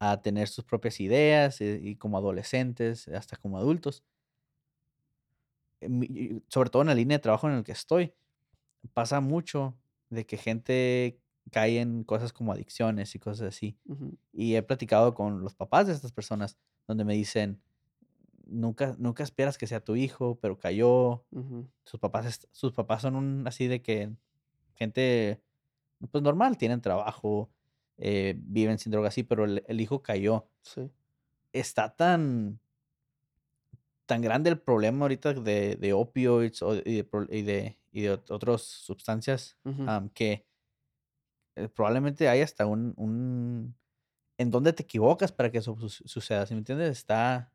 a 0.00 0.22
tener 0.22 0.48
sus 0.48 0.64
propias 0.64 1.00
ideas 1.00 1.60
y, 1.60 1.66
y 1.66 1.96
como 1.96 2.18
adolescentes, 2.18 3.08
hasta 3.08 3.36
como 3.36 3.58
adultos. 3.58 4.04
eh, 5.80 6.40
sobre 6.48 6.70
todo 6.70 6.82
en 6.82 6.88
la 6.88 6.94
línea 6.94 7.18
de 7.18 7.22
trabajo 7.22 7.48
en 7.48 7.56
el 7.56 7.64
que 7.64 7.72
estoy, 7.72 8.14
pasa 8.94 9.20
mucho 9.20 9.76
de 10.10 10.26
que 10.26 10.36
gente 10.36 11.20
cae 11.50 11.80
en 11.80 12.02
cosas 12.04 12.32
como 12.32 12.52
adicciones 12.52 13.14
y 13.14 13.18
cosas 13.18 13.48
así. 13.48 13.78
Y 14.32 14.54
he 14.56 14.62
platicado 14.62 15.14
con 15.14 15.42
los 15.42 15.54
papás 15.54 15.86
de 15.86 15.92
estas 15.92 16.12
personas 16.12 16.58
donde 16.86 17.04
me 17.04 17.14
dicen, 17.14 17.60
nunca, 18.46 18.94
nunca 18.98 19.22
esperas 19.22 19.58
que 19.58 19.66
sea 19.66 19.80
tu 19.84 19.96
hijo, 19.96 20.38
pero 20.40 20.58
cayó. 20.58 21.24
Sus 21.84 22.00
papás, 22.00 22.48
sus 22.52 22.72
papás 22.72 23.02
son 23.02 23.16
un, 23.16 23.46
así 23.46 23.66
de 23.66 23.82
que 23.82 24.12
gente, 24.74 25.40
pues 26.10 26.22
normal, 26.22 26.58
tienen 26.58 26.80
trabajo, 26.80 27.50
eh, 27.98 28.34
viven 28.38 28.78
sin 28.78 28.92
droga 28.92 29.08
así, 29.08 29.22
pero 29.22 29.44
el, 29.44 29.64
el 29.68 29.80
hijo 29.80 30.02
cayó. 30.02 30.48
Sí. 30.62 30.90
Está 31.52 31.94
tan, 31.96 32.60
tan 34.06 34.20
grande 34.22 34.50
el 34.50 34.60
problema 34.60 35.04
ahorita 35.04 35.34
de, 35.34 35.76
de 35.76 35.92
opioids 35.92 36.62
o- 36.62 36.74
y, 36.76 36.96
de, 36.96 37.04
pro- 37.04 37.26
y 37.30 37.42
de, 37.42 37.78
y 37.96 38.02
de 38.02 38.14
ot- 38.14 38.30
otras 38.30 38.62
sustancias 38.62 39.58
ujú. 39.64 39.84
am, 39.86 40.10
que 40.10 40.46
eh, 41.56 41.68
probablemente 41.68 42.28
hay 42.28 42.40
hasta 42.42 42.66
un, 42.66 42.94
un... 42.96 43.76
en 44.38 44.50
dónde 44.50 44.72
te 44.72 44.84
equivocas 44.84 45.32
para 45.32 45.50
que 45.52 45.58
eso 45.60 45.76
su- 45.80 46.08
suceda, 46.08 46.46
¿sí 46.46 46.54
me 46.54 46.60
entiendes? 46.60 46.90
Está... 46.98 47.52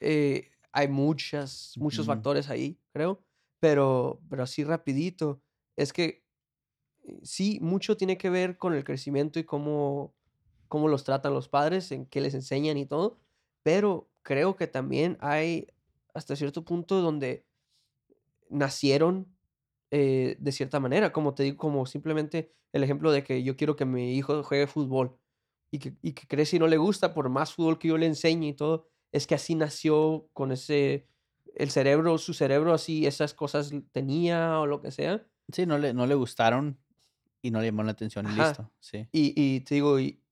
Eh, 0.00 0.50
hay 0.72 0.88
muchas, 0.88 1.74
muchos 1.78 2.06
Ujú. 2.06 2.14
factores 2.14 2.50
ahí, 2.50 2.80
creo. 2.92 3.24
Pero, 3.60 4.20
pero 4.28 4.42
así 4.42 4.64
rapidito. 4.64 5.42
Es 5.76 5.92
que 5.92 6.24
eh, 7.04 7.20
sí, 7.24 7.58
mucho 7.62 7.96
tiene 7.96 8.18
que 8.18 8.30
ver 8.30 8.58
con 8.58 8.74
el 8.74 8.84
crecimiento 8.84 9.38
y 9.38 9.44
cómo, 9.44 10.14
cómo 10.68 10.88
los 10.88 11.04
tratan 11.04 11.34
los 11.34 11.48
padres, 11.48 11.92
en 11.92 12.06
qué 12.06 12.20
les 12.20 12.34
enseñan 12.34 12.78
y 12.78 12.86
todo. 12.86 13.20
Pero 13.62 14.10
creo 14.22 14.56
que 14.56 14.66
también 14.68 15.18
hay 15.20 15.68
hasta 16.14 16.36
cierto 16.36 16.64
punto 16.64 17.00
donde 17.02 17.46
nacieron 18.52 19.36
eh, 19.90 20.36
de 20.40 20.52
cierta 20.52 20.80
manera. 20.80 21.12
Como 21.12 21.34
te 21.34 21.42
digo, 21.44 21.56
como 21.58 21.86
simplemente 21.86 22.54
el 22.72 22.82
ejemplo 22.84 23.12
de 23.12 23.24
que 23.24 23.42
yo 23.42 23.56
quiero 23.56 23.76
que 23.76 23.84
mi 23.84 24.14
hijo 24.16 24.42
juegue 24.42 24.66
fútbol 24.66 25.18
y 25.70 25.78
que, 25.78 25.96
y 26.02 26.12
que 26.12 26.26
crece 26.26 26.56
y 26.56 26.58
no 26.58 26.66
le 26.66 26.76
gusta 26.76 27.14
por 27.14 27.28
más 27.28 27.54
fútbol 27.54 27.78
que 27.78 27.88
yo 27.88 27.98
le 27.98 28.06
enseñe 28.06 28.48
y 28.48 28.54
todo, 28.54 28.88
es 29.12 29.26
que 29.26 29.34
así 29.34 29.54
nació 29.54 30.28
con 30.32 30.52
ese, 30.52 31.08
el 31.54 31.70
cerebro, 31.70 32.18
su 32.18 32.34
cerebro 32.34 32.72
así, 32.72 33.06
esas 33.06 33.34
cosas 33.34 33.72
tenía 33.92 34.60
o 34.60 34.66
lo 34.66 34.80
que 34.80 34.90
sea. 34.90 35.26
Sí, 35.52 35.66
no 35.66 35.78
le, 35.78 35.92
no 35.92 36.06
le 36.06 36.14
gustaron 36.14 36.78
y 37.42 37.50
no 37.50 37.60
le 37.60 37.66
llamó 37.66 37.82
la 37.82 37.92
atención 37.92 38.26
y 38.26 38.34
listo, 38.34 38.72
sí. 38.80 39.08
Y, 39.12 39.34
y 39.36 39.60
te 39.60 39.74
digo, 39.76 39.98
y, 40.00 40.22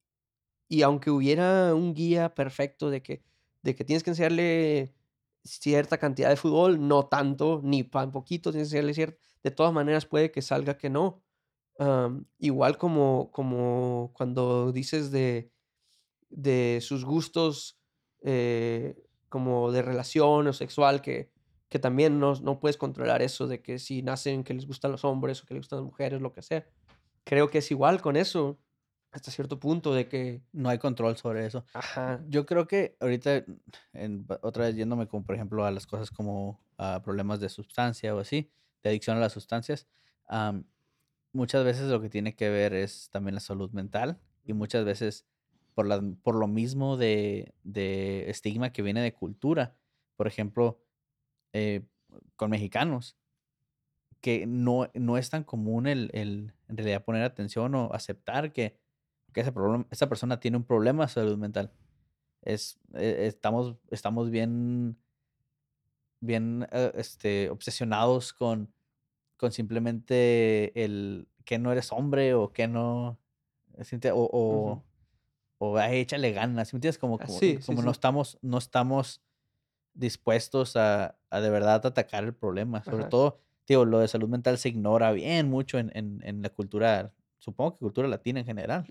y 0.69 0.83
aunque 0.83 1.11
hubiera 1.11 1.75
un 1.75 1.93
guía 1.93 2.33
perfecto 2.33 2.89
de 2.89 3.03
que, 3.03 3.23
de 3.61 3.75
que 3.75 3.83
tienes 3.83 4.03
que 4.03 4.11
enseñarle 4.11 4.95
cierta 5.43 5.97
cantidad 5.97 6.29
de 6.29 6.35
fútbol, 6.35 6.87
no 6.87 7.07
tanto, 7.07 7.61
ni 7.63 7.83
tan 7.83 8.11
poquito, 8.11 8.51
de 8.51 9.51
todas 9.55 9.73
maneras 9.73 10.05
puede 10.05 10.31
que 10.31 10.41
salga 10.41 10.77
que 10.77 10.89
no. 10.89 11.23
Am, 11.79 12.25
igual 12.37 12.77
como, 12.77 13.31
como 13.31 14.11
cuando 14.13 14.71
dices 14.71 15.11
de, 15.11 15.51
de 16.29 16.79
sus 16.81 17.05
gustos 17.05 17.79
eh, 18.23 18.95
como 19.29 19.71
de 19.71 19.81
relación 19.81 20.47
o 20.47 20.53
sexual, 20.53 21.01
que, 21.01 21.31
que 21.69 21.79
también 21.79 22.19
no, 22.19 22.35
no 22.35 22.59
puedes 22.59 22.77
controlar 22.77 23.21
eso 23.21 23.47
de 23.47 23.61
que 23.61 23.79
si 23.79 24.03
nacen 24.03 24.43
que 24.43 24.53
les 24.53 24.67
gustan 24.67 24.91
los 24.91 25.05
hombres 25.05 25.41
o 25.41 25.45
que 25.45 25.53
les 25.53 25.61
gustan 25.61 25.79
las 25.79 25.85
mujeres, 25.85 26.21
lo 26.21 26.33
que 26.33 26.41
sea. 26.41 26.67
Creo 27.23 27.49
que 27.49 27.59
es 27.59 27.71
igual 27.71 28.01
con 28.01 28.15
eso, 28.15 28.59
hasta 29.11 29.31
cierto 29.31 29.59
punto, 29.59 29.93
de 29.93 30.07
que... 30.07 30.41
No 30.53 30.69
hay 30.69 30.77
control 30.77 31.17
sobre 31.17 31.45
eso. 31.45 31.65
Ajá. 31.73 32.21
Yo 32.29 32.45
creo 32.45 32.67
que 32.67 32.95
ahorita, 32.99 33.43
en- 33.93 34.25
otra 34.41 34.65
vez 34.65 34.75
yéndome 34.75 35.07
como 35.07 35.25
por 35.25 35.35
ejemplo 35.35 35.65
a 35.65 35.71
las 35.71 35.85
cosas 35.85 36.11
como 36.11 36.59
a 36.77 37.01
problemas 37.03 37.39
de 37.39 37.49
sustancia 37.49 38.15
o 38.15 38.19
así, 38.19 38.49
de 38.83 38.89
adicción 38.89 39.17
a 39.17 39.19
las 39.19 39.33
sustancias, 39.33 39.87
am, 40.27 40.63
muchas 41.33 41.63
veces 41.65 41.89
lo 41.89 42.01
que 42.01 42.09
tiene 42.09 42.35
que 42.35 42.49
ver 42.49 42.73
es 42.73 43.09
también 43.09 43.35
la 43.35 43.41
salud 43.41 43.71
mental 43.71 44.19
y 44.45 44.53
muchas 44.53 44.85
veces 44.85 45.25
por, 45.75 45.85
la, 45.85 46.01
por 46.23 46.35
lo 46.35 46.47
mismo 46.47 46.97
de, 46.97 47.53
de 47.63 48.29
estigma 48.29 48.71
que 48.73 48.81
viene 48.81 49.01
de 49.01 49.13
cultura. 49.13 49.75
Por 50.15 50.27
ejemplo, 50.27 50.81
eh, 51.53 51.83
con 52.35 52.49
mexicanos, 52.51 53.17
que 54.21 54.45
no, 54.45 54.89
no 54.93 55.17
es 55.17 55.29
tan 55.29 55.43
común 55.43 55.87
el, 55.87 56.09
el 56.13 56.53
en 56.69 56.77
realidad 56.77 57.03
poner 57.03 57.23
atención 57.23 57.73
o 57.75 57.91
aceptar 57.93 58.53
que, 58.53 58.77
que 59.33 59.41
ese 59.41 59.51
problema, 59.51 59.85
esa 59.91 60.09
persona 60.09 60.39
tiene 60.39 60.57
un 60.57 60.63
problema 60.65 61.05
de 61.05 61.09
salud 61.11 61.37
mental. 61.37 61.71
Es, 62.41 62.79
eh, 62.95 63.25
estamos, 63.27 63.77
estamos 63.91 64.31
bien, 64.31 64.97
bien 66.19 66.67
eh, 66.71 66.91
este, 66.95 67.49
obsesionados 67.49 68.33
con, 68.33 68.73
con 69.37 69.51
simplemente 69.51 70.83
el 70.83 71.27
que 71.45 71.59
no 71.59 71.71
eres 71.71 71.91
hombre 71.91 72.33
o 72.33 72.53
que 72.53 72.67
no. 72.67 73.19
¿sí 73.81 73.97
enti- 73.97 74.11
O, 74.13 74.29
o, 74.31 74.83
o 75.59 75.77
"Ay, 75.77 75.99
échale 76.01 76.31
ganas. 76.31 76.69
¿sí 76.69 76.75
me 76.75 76.77
entiendes? 76.77 76.99
Como, 76.99 77.19
Ah, 77.19 77.25
como, 77.25 77.39
sí, 77.39 77.57
sí, 77.61 77.67
como 77.67 77.81
no 77.81 77.91
estamos, 77.91 78.39
no 78.41 78.57
estamos 78.57 79.23
dispuestos 79.93 80.75
a, 80.77 81.17
a 81.29 81.41
de 81.41 81.49
verdad 81.49 81.85
atacar 81.85 82.23
el 82.25 82.35
problema. 82.35 82.83
Sobre 82.83 82.99
Ajá. 83.01 83.09
todo, 83.09 83.39
digo, 83.67 83.85
lo 83.85 83.99
de 83.99 84.07
salud 84.07 84.29
mental 84.29 84.57
se 84.57 84.69
ignora 84.69 85.11
bien 85.13 85.49
mucho 85.49 85.79
en, 85.79 85.91
en, 85.95 86.21
en 86.23 86.41
la 86.43 86.49
cultura, 86.49 87.13
supongo 87.41 87.73
que 87.73 87.79
cultura 87.79 88.07
latina 88.07 88.39
en 88.39 88.45
general. 88.45 88.85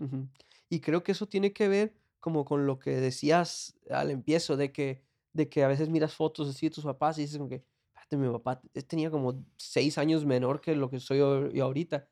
Y 0.69 0.81
creo 0.81 1.03
que 1.03 1.13
eso 1.13 1.27
tiene 1.27 1.53
que 1.53 1.69
ver 1.69 1.95
como 2.21 2.45
con 2.45 2.67
lo 2.67 2.79
que 2.79 2.91
decías 3.01 3.75
al 3.89 4.11
empiezo, 4.11 4.57
de 4.59 4.73
que, 4.73 5.03
de 5.33 5.49
que 5.49 5.65
a 5.65 5.69
veces 5.69 5.89
miras 5.89 6.15
fotos 6.15 6.49
así 6.51 6.67
de 6.69 6.75
tus 6.75 6.85
papás 6.85 7.17
y 7.19 7.23
dices 7.23 7.39
como 7.39 7.49
que, 7.49 7.65
"Espérate, 7.95 8.17
mi 8.19 8.29
papá 8.31 8.61
tenía 8.87 9.11
como 9.11 9.45
seis 9.57 9.97
años 9.99 10.27
menor 10.27 10.61
que 10.61 10.77
lo 10.77 10.91
que 10.91 11.01
soy 11.01 11.19
yo, 11.19 11.49
yo 11.51 11.65
ahorita. 11.65 12.09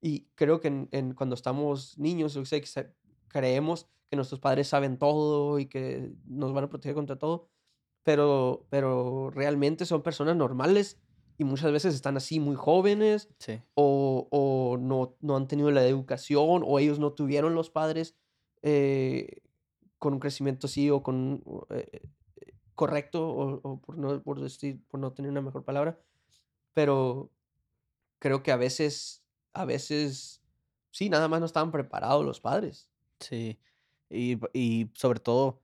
Y 0.00 0.26
creo 0.34 0.60
que 0.60 0.68
en, 0.90 1.14
cuando 1.14 1.34
estamos 1.36 1.96
niños, 1.98 2.36
o 2.36 2.44
sea, 2.44 2.60
que 2.60 2.66
se- 2.66 2.92
creemos 3.28 3.86
que 4.10 4.16
nuestros 4.16 4.40
padres 4.40 4.68
saben 4.68 4.98
todo 4.98 5.58
y 5.60 5.66
que 5.66 6.12
nos 6.26 6.52
van 6.52 6.64
a 6.64 6.68
proteger 6.68 6.94
contra 6.96 7.18
todo, 7.18 7.48
pero, 8.02 8.66
pero 8.70 9.30
realmente 9.30 9.86
son 9.86 10.02
personas 10.02 10.36
normales 10.36 11.00
y 11.42 11.44
muchas 11.44 11.72
veces 11.72 11.94
están 11.94 12.16
así 12.16 12.40
muy 12.40 12.56
jóvenes 12.56 13.28
Sí. 13.38 13.60
o, 13.74 14.28
o 14.30 14.78
no, 14.78 15.16
no 15.20 15.36
han 15.36 15.46
tenido 15.48 15.70
la 15.70 15.84
educación 15.86 16.62
o 16.64 16.78
ellos 16.78 16.98
no 16.98 17.12
tuvieron 17.12 17.54
los 17.54 17.68
padres 17.70 18.16
eh, 18.62 19.42
con 19.98 20.14
un 20.14 20.20
crecimiento 20.20 20.66
así 20.66 20.88
o 20.90 21.02
con 21.02 21.42
eh, 21.70 21.86
eh, 21.92 22.54
correcto 22.74 23.28
o, 23.28 23.60
o 23.62 23.80
por 23.80 23.98
no 23.98 24.22
por 24.22 24.40
decir 24.40 24.80
por 24.88 24.98
no 25.00 25.12
tener 25.12 25.30
una 25.30 25.42
mejor 25.42 25.64
palabra 25.64 25.98
pero 26.72 27.30
creo 28.18 28.42
que 28.42 28.52
a 28.52 28.56
veces 28.56 29.22
a 29.52 29.64
veces 29.64 30.40
sí 30.90 31.08
nada 31.10 31.28
más 31.28 31.40
no 31.40 31.46
estaban 31.46 31.70
preparados 31.72 32.24
los 32.24 32.40
padres 32.40 32.88
Sí. 33.20 33.58
Y, 34.10 34.38
y 34.52 34.90
sobre 34.94 35.20
todo 35.20 35.60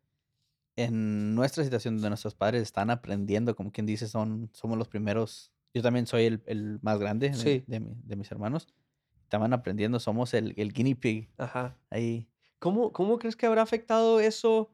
en 0.76 1.34
nuestra 1.34 1.64
situación 1.64 1.96
donde 1.96 2.10
nuestros 2.10 2.36
padres 2.36 2.62
están 2.62 2.88
aprendiendo, 2.90 3.56
como 3.56 3.72
quien 3.72 3.84
dice, 3.84 4.06
son, 4.06 4.48
somos 4.52 4.78
los 4.78 4.86
primeros. 4.88 5.52
Yo 5.74 5.82
también 5.82 6.06
soy 6.06 6.24
el, 6.24 6.42
el 6.46 6.78
más 6.82 6.98
grande 6.98 7.30
de, 7.30 7.34
Sí. 7.36 7.64
de 7.66 7.80
de 7.80 8.16
mis 8.16 8.30
hermanos. 8.30 8.66
Estaban 9.24 9.52
aprendiendo, 9.52 10.00
somos 10.00 10.32
el, 10.34 10.54
el 10.56 10.72
guinea 10.72 10.94
pig. 10.98 11.30
ajá 11.36 11.76
Ahí. 11.90 12.26
cómo 12.58 12.92
cómo 12.92 13.18
crees 13.18 13.36
que 13.36 13.46
habrá 13.46 13.62
afectado 13.62 14.20
eso 14.20 14.70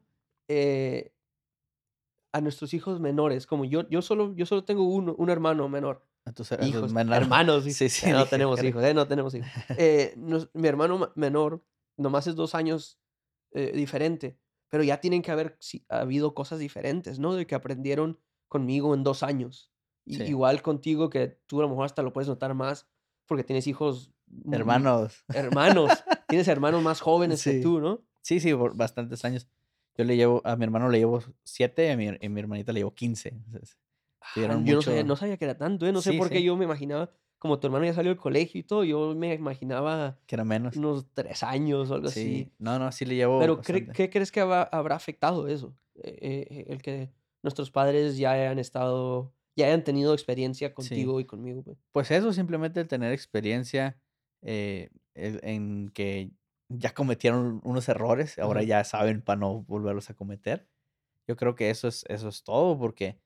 eh, 0.48 1.12
a 2.32 2.40
nuestros 2.40 2.74
hijos 2.74 3.00
menores 3.00 3.46
como 3.46 3.64
yo 3.64 3.88
yo 3.88 4.02
solo 4.02 4.34
yo 4.34 4.46
solo 4.46 4.64
tengo 4.64 4.84
uno 4.84 5.14
un 5.18 5.30
hermano 5.30 5.68
menor 5.68 6.04
A 6.26 6.32
tus, 6.32 6.52
a 6.52 6.64
Hijos, 6.66 6.92
menor- 6.92 7.16
hermanos. 7.16 7.64
Sí, 7.70 7.88
sí. 7.88 8.06
Eh, 8.08 8.12
no 8.12 8.18
dije, 8.20 8.30
tenemos 8.30 8.62
hijos, 8.62 8.82
eh, 8.84 8.94
no 8.94 9.06
tenemos 9.06 9.34
hijos. 9.34 9.48
Eh, 9.78 10.14
mi 10.54 10.68
hermano 10.68 10.98
ma- 10.98 11.12
menor, 11.16 11.62
nomás 11.98 12.26
es 12.26 12.34
dos 12.34 12.54
años 12.54 12.98
eh, 13.52 13.72
diferente, 13.74 14.38
pero 14.70 14.82
ya 14.82 15.00
tienen 15.00 15.20
que 15.22 15.30
haber 15.32 15.56
si- 15.60 15.84
habido 15.88 16.32
cosas 16.34 16.58
diferentes, 16.58 17.18
¿no? 17.18 17.34
De 17.34 17.46
que 17.46 17.54
aprendieron 17.54 18.18
conmigo 18.48 18.94
en 18.94 19.02
dos 19.04 19.22
años. 19.22 19.70
Y, 20.06 20.16
Sí. 20.16 20.22
Igual 20.24 20.60
contigo, 20.62 21.08
que 21.10 21.38
tú 21.46 21.60
a 21.60 21.62
lo 21.62 21.68
mejor 21.70 21.86
hasta 21.86 22.02
lo 22.02 22.12
puedes 22.12 22.28
notar 22.28 22.54
más 22.54 22.86
porque 23.26 23.44
tienes 23.44 23.66
hijos. 23.66 24.12
Hermanos. 24.52 25.24
Hermanos. 25.32 25.90
tienes 26.28 26.48
hermanos 26.48 26.82
más 26.82 27.00
jóvenes 27.00 27.42
que 27.42 27.52
Sí. 27.54 27.60
tú, 27.62 27.80
¿no? 27.80 28.00
Sí, 28.20 28.40
sí, 28.40 28.54
por 28.54 28.76
bastantes 28.76 29.24
años. 29.24 29.48
Yo 29.96 30.04
le 30.04 30.16
llevo, 30.16 30.40
a 30.44 30.56
mi 30.56 30.64
hermano 30.64 30.88
le 30.88 30.98
llevo 30.98 31.22
siete 31.44 31.86
y 31.86 31.90
a 31.90 31.96
mi, 31.96 32.08
a 32.08 32.18
mi 32.28 32.40
hermanita 32.40 32.72
le 32.72 32.80
llevo 32.80 32.94
quince. 32.94 33.28
Entonces, 33.30 33.78
Ah, 34.20 34.26
yo 34.36 34.48
no 34.48 34.54
sabía, 34.54 34.74
mucho- 34.76 35.04
no 35.06 35.16
sabía 35.16 35.36
que 35.36 35.44
era 35.44 35.56
tanto, 35.58 35.86
¿eh? 35.86 35.92
No 35.92 36.00
sé 36.00 36.12
Sí, 36.12 36.18
por 36.18 36.30
qué 36.30 36.42
yo 36.42 36.56
me 36.56 36.64
imaginaba, 36.64 37.10
como 37.38 37.58
tu 37.60 37.66
hermano 37.66 37.84
ya 37.84 37.92
salió 37.92 38.10
del 38.10 38.18
colegio 38.18 38.58
y 38.58 38.64
todo, 38.64 38.82
yo 38.82 39.14
me 39.14 39.34
imaginaba 39.34 40.18
que 40.26 40.34
era 40.34 40.44
menos. 40.44 40.76
unos 40.76 41.06
tres 41.12 41.42
años 41.42 41.90
o 41.90 41.94
algo 41.94 42.08
así. 42.08 42.22
Sí. 42.22 42.52
No, 42.58 42.78
no, 42.78 42.90
sí 42.90 43.04
le 43.04 43.16
llevo. 43.16 43.38
Pero 43.38 43.60
cre-. 43.60 43.92
¿qué 43.92 44.08
crees 44.08 44.32
que 44.32 44.40
habrá, 44.40 44.62
habrá 44.62 44.96
afectado 44.96 45.46
eso? 45.46 45.76
Eh, 45.96 46.46
eh, 46.50 46.64
el 46.68 46.80
que 46.82 47.10
nuestros 47.42 47.70
padres 47.70 48.16
ya 48.16 48.32
hayan 48.32 48.58
estado, 48.58 49.32
ya 49.56 49.66
hayan 49.66 49.84
tenido 49.84 50.12
experiencia 50.14 50.74
contigo 50.74 51.20
y 51.20 51.24
conmigo. 51.24 51.62
pues. 51.62 51.78
Pues 51.92 52.10
eso, 52.10 52.32
simplemente 52.32 52.80
el 52.80 52.88
tener 52.88 53.12
experiencia 53.12 54.00
eh, 54.42 54.90
en 55.14 55.88
que 55.90 56.30
ya 56.68 56.92
cometieron 56.94 57.60
unos 57.64 57.88
errores, 57.88 58.38
ahora 58.38 58.60
Ajá. 58.60 58.66
ya 58.68 58.84
saben 58.84 59.22
para 59.22 59.38
no 59.38 59.62
volverlos 59.62 60.10
a 60.10 60.14
cometer. 60.14 60.68
Yo 61.26 61.36
creo 61.36 61.54
que 61.54 61.70
eso 61.70 61.88
es, 61.88 62.04
eso 62.08 62.28
es 62.28 62.42
todo, 62.42 62.78
porque 62.78 63.18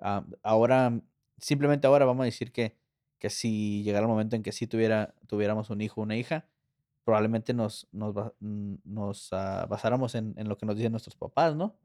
ah, 0.00 0.24
ahora, 0.42 1.00
simplemente 1.38 1.86
ahora 1.86 2.04
vamos 2.04 2.22
a 2.22 2.26
decir 2.26 2.52
que, 2.52 2.76
que 3.18 3.28
si 3.30 3.82
llegara 3.82 4.04
el 4.04 4.08
momento 4.10 4.36
en 4.36 4.42
que 4.42 4.52
sí 4.52 4.66
tuviera, 4.66 5.14
tuviéramos 5.26 5.70
un 5.70 5.80
hijo 5.80 6.00
o 6.00 6.04
una 6.04 6.16
hija, 6.16 6.46
probablemente 7.04 7.52
nos, 7.54 7.88
nos, 7.92 8.14
nos 8.40 9.32
ah, 9.32 9.66
basáramos 9.68 10.14
en, 10.14 10.34
en 10.36 10.48
lo 10.48 10.56
que 10.56 10.66
nos 10.66 10.76
dicen 10.76 10.92
nuestros 10.92 11.16
papás, 11.16 11.56
¿no? 11.56 11.76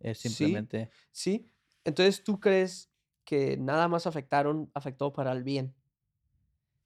Es 0.00 0.18
Sí. 0.18 0.28
simplemente... 0.28 0.90
Sí. 1.12 1.48
Entonces, 1.84 2.24
¿tú 2.24 2.40
crees 2.40 2.90
que 3.24 3.56
nada 3.56 3.88
más 3.88 4.06
afectaron, 4.06 4.70
afectó 4.74 5.12
para 5.12 5.32
el 5.32 5.42
bien? 5.44 5.74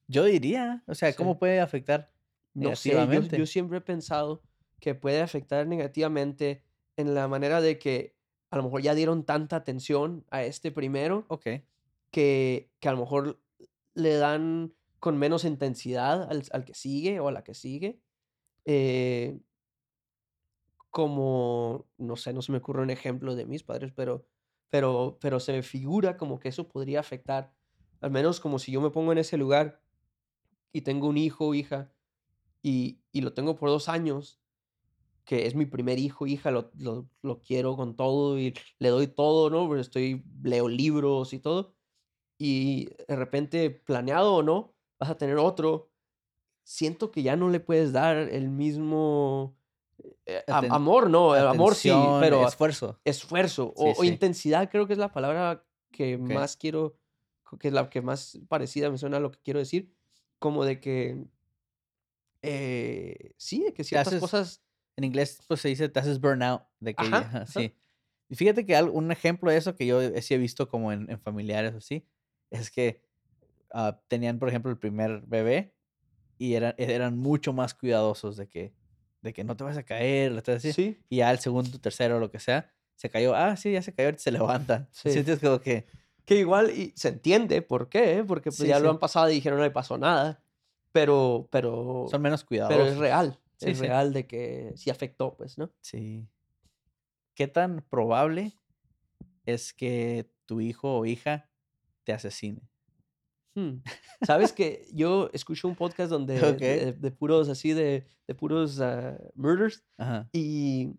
Yo 0.07 0.25
diría, 0.25 0.83
o 0.87 0.95
sea, 0.95 1.11
Sí. 1.11 1.17
¿cómo 1.17 1.39
puede 1.39 1.61
afectar 1.61 2.11
No 2.55 2.75
sé, 2.77 2.93
yo, 3.37 3.47
siempre 3.47 3.79
he 3.79 3.81
pensado 3.81 4.43
que 4.81 4.95
puede 4.95 5.21
afectar 5.21 5.67
negativamente 5.67 6.65
en 6.97 7.15
la 7.15 7.29
manera 7.29 7.61
de 7.61 7.79
que 7.79 8.17
a 8.51 8.57
lo 8.57 8.63
mejor 8.63 8.83
ya 8.83 8.95
dieron 8.95 9.25
tanta 9.25 9.57
atención 9.57 10.25
a 10.31 10.43
este 10.45 10.73
primero 10.73 11.27
Ok. 11.29 11.47
que, 12.11 12.71
que 12.81 12.89
a 12.89 12.93
lo 12.93 12.99
mejor 12.99 13.41
le 13.95 14.15
dan 14.15 14.75
con 14.99 15.19
menos 15.19 15.45
intensidad 15.45 16.23
al, 16.31 16.43
al 16.53 16.65
que 16.65 16.75
sigue 16.75 17.21
o 17.21 17.29
a 17.29 17.33
la 17.33 17.45
que 17.45 17.55
sigue. 17.55 18.01
eh, 18.65 19.39
como, 20.91 21.89
no 21.99 22.17
sé, 22.17 22.33
no 22.33 22.43
se 22.43 22.53
me 22.53 22.59
ocurre 22.59 22.83
un 22.83 22.91
ejemplo 22.91 23.35
de 23.37 23.47
mis 23.47 23.63
padres, 23.63 23.93
pero, 23.95 24.27
pero, 24.71 25.19
pero 25.21 25.41
se 25.41 25.53
me 25.53 25.63
figura 25.63 26.17
como 26.17 26.39
que 26.39 26.49
eso 26.49 26.69
podría 26.69 27.01
afectar, 27.01 27.55
al 28.01 28.11
menos 28.11 28.41
como 28.41 28.59
si 28.59 28.73
yo 28.73 28.81
me 28.81 28.91
pongo 28.91 29.13
en 29.13 29.19
ese 29.19 29.37
lugar 29.37 29.83
y 30.73 30.83
tengo 30.83 31.09
un 31.09 31.19
hijo 31.19 31.49
o 31.49 31.55
hija 31.55 31.95
y, 32.63 33.03
y 33.13 33.23
lo 33.23 33.35
tengo 33.35 33.57
por 33.57 33.71
dos 33.71 33.89
años, 33.89 34.41
que 35.25 35.47
es 35.47 35.55
mi 35.55 35.67
primer 35.67 35.99
hijo, 35.99 36.27
hija, 36.27 36.51
lo, 36.51 36.71
lo, 36.79 37.11
lo 37.23 37.41
quiero 37.41 37.77
con 37.77 37.97
todo 37.97 38.39
y 38.39 38.55
le 38.79 38.89
doy 38.89 39.09
todo, 39.09 39.51
¿no? 39.51 39.67
Porque 39.67 39.83
estoy, 39.83 40.25
leo 40.43 40.69
libros 40.69 41.35
y 41.35 41.39
todo. 41.39 41.77
Y 42.39 42.87
de 43.09 43.17
repente, 43.17 43.71
planeado 43.71 44.37
o 44.37 44.43
no, 44.43 44.77
vas 45.01 45.11
a 45.11 45.19
tener 45.19 45.37
otro. 45.39 45.93
Siento 46.65 47.11
que 47.13 47.23
ya 47.23 47.37
no 47.37 47.51
le 47.51 47.61
puedes 47.61 47.93
dar 47.93 48.17
el 48.19 48.51
mismo 48.51 49.58
Aten- 50.47 50.71
amor, 50.71 51.11
no, 51.11 51.37
el 51.37 51.47
amor 51.47 51.75
sí, 51.75 52.15
pero 52.19 52.43
esfuerzo. 52.43 53.01
esfuerzo 53.05 53.73
Sí, 53.75 53.95
o, 53.95 53.97
o 53.99 54.05
sí. 54.05 54.05
intensidad 54.05 54.71
creo 54.71 54.87
que 54.87 54.93
es 54.95 54.99
la 54.99 55.13
palabra 55.13 55.67
que 55.93 56.19
Ok. 56.21 56.31
más 56.31 56.57
quiero, 56.57 56.99
que 57.61 57.69
es 57.69 57.75
la 57.75 57.89
que 57.91 58.03
más 58.03 58.39
parecida 58.49 58.91
me 58.91 58.99
suena 58.99 59.19
a 59.19 59.21
lo 59.21 59.31
que 59.31 59.41
quiero 59.41 59.59
decir, 59.61 59.95
como 60.39 60.65
de 60.65 60.81
que, 60.81 61.27
eh, 62.43 63.33
sí, 63.37 63.63
de 63.65 63.73
que 63.75 63.85
ciertas 63.85 63.99
haces 63.99 64.17
cosas, 64.17 64.63
En 64.97 65.05
inglés, 65.05 65.41
pues 65.49 65.61
se 65.63 65.69
dice, 65.71 65.89
te 65.89 66.01
haces 66.01 66.21
burnout. 66.21 66.65
De 66.81 66.97
que, 66.97 67.21
Ajá, 67.21 67.27
ajá, 67.27 67.47
ajá. 67.49 67.69
sí. 67.69 67.77
Y 68.29 68.37
fíjate 68.37 68.67
que 68.67 68.81
un 68.83 69.11
ejemplo 69.13 69.51
de 69.51 69.57
eso 69.59 69.75
que 69.77 69.87
yo 69.87 70.01
sí 70.21 70.35
he 70.35 70.39
visto 70.39 70.69
como 70.69 70.93
en, 70.93 71.11
en 71.11 71.21
familiares 71.21 71.75
o 71.75 71.79
así, 71.79 72.07
es 72.51 72.71
que 72.71 73.03
ah, 73.73 74.03
tenían, 74.09 74.39
por 74.41 74.49
ejemplo, 74.51 74.71
el 74.73 74.79
primer 74.79 75.23
bebé 75.27 75.77
y 76.39 76.55
eran, 76.55 76.75
eran 76.79 77.19
mucho 77.19 77.53
más 77.55 77.75
cuidadosos 77.75 78.37
de 78.39 78.49
que, 78.49 78.75
de 79.29 79.33
que 79.35 79.45
no 79.45 79.57
te 79.57 79.65
vas 79.65 79.77
a 79.77 79.83
caer, 79.83 80.33
le 80.33 80.39
estás 80.39 80.57
así. 80.57 80.73
sí, 80.73 80.99
Y 81.09 81.19
ya 81.19 81.31
el 81.31 81.39
segundo, 81.39 81.79
tercero, 81.79 82.19
lo 82.19 82.31
que 82.31 82.41
sea, 82.41 82.73
se 82.97 83.11
cayó. 83.11 83.35
Ah, 83.35 83.57
sí, 83.57 83.73
ya 83.73 83.83
se 83.83 83.95
cayó, 83.95 84.17
se 84.19 84.31
levanta. 84.33 84.89
Sí. 84.91 85.13
Sientes 85.13 85.39
como 85.39 85.61
que, 85.61 85.87
que 86.25 86.37
igual 86.37 86.71
y 86.71 86.93
se 86.97 87.09
entiende 87.09 87.63
por 87.63 87.89
qué, 87.89 88.19
¿eh? 88.19 88.25
porque 88.25 88.51
pues, 88.51 88.59
Sí, 88.59 88.67
ya 88.67 88.81
lo 88.81 88.91
han 88.91 88.99
pasado 88.99 89.31
y 89.31 89.35
dijeron 89.35 89.59
no 89.59 89.65
le 89.65 89.71
pasó 89.71 89.99
nada, 89.99 90.43
pero, 90.93 91.49
pero, 91.51 92.07
son 92.11 92.23
menos 92.23 92.45
cuidadosos. 92.45 92.77
pero 92.77 92.91
es 92.91 92.99
real, 92.99 93.39
es 93.61 93.79
real 93.79 94.13
de 94.13 94.27
que 94.27 94.73
sí 94.77 94.91
afectó, 94.91 95.37
pues, 95.37 95.59
¿no? 95.59 95.71
Sí. 95.81 96.27
¿Qué 97.35 97.47
tan 97.47 97.85
probable 97.89 98.53
es 99.47 99.73
que 99.73 100.31
tu 100.47 100.61
hijo 100.61 100.99
o 100.99 101.07
hija 101.07 101.49
te 102.05 102.13
asesine? 102.13 102.63
Hmm. 103.59 103.83
Sabes 104.23 104.53
que 104.53 104.87
yo 104.93 105.31
escucho 105.33 105.67
un 105.69 105.75
podcast 105.75 106.11
donde 106.11 106.35
de, 106.53 106.93
de 106.93 107.11
puros 107.11 107.49
así 107.49 107.73
de, 107.73 108.07
de 108.27 108.35
puros 108.35 108.81
ah, 108.81 109.19
murders 109.35 109.85
Ajá. 109.97 110.29
y 110.33 110.93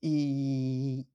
y 0.00 1.06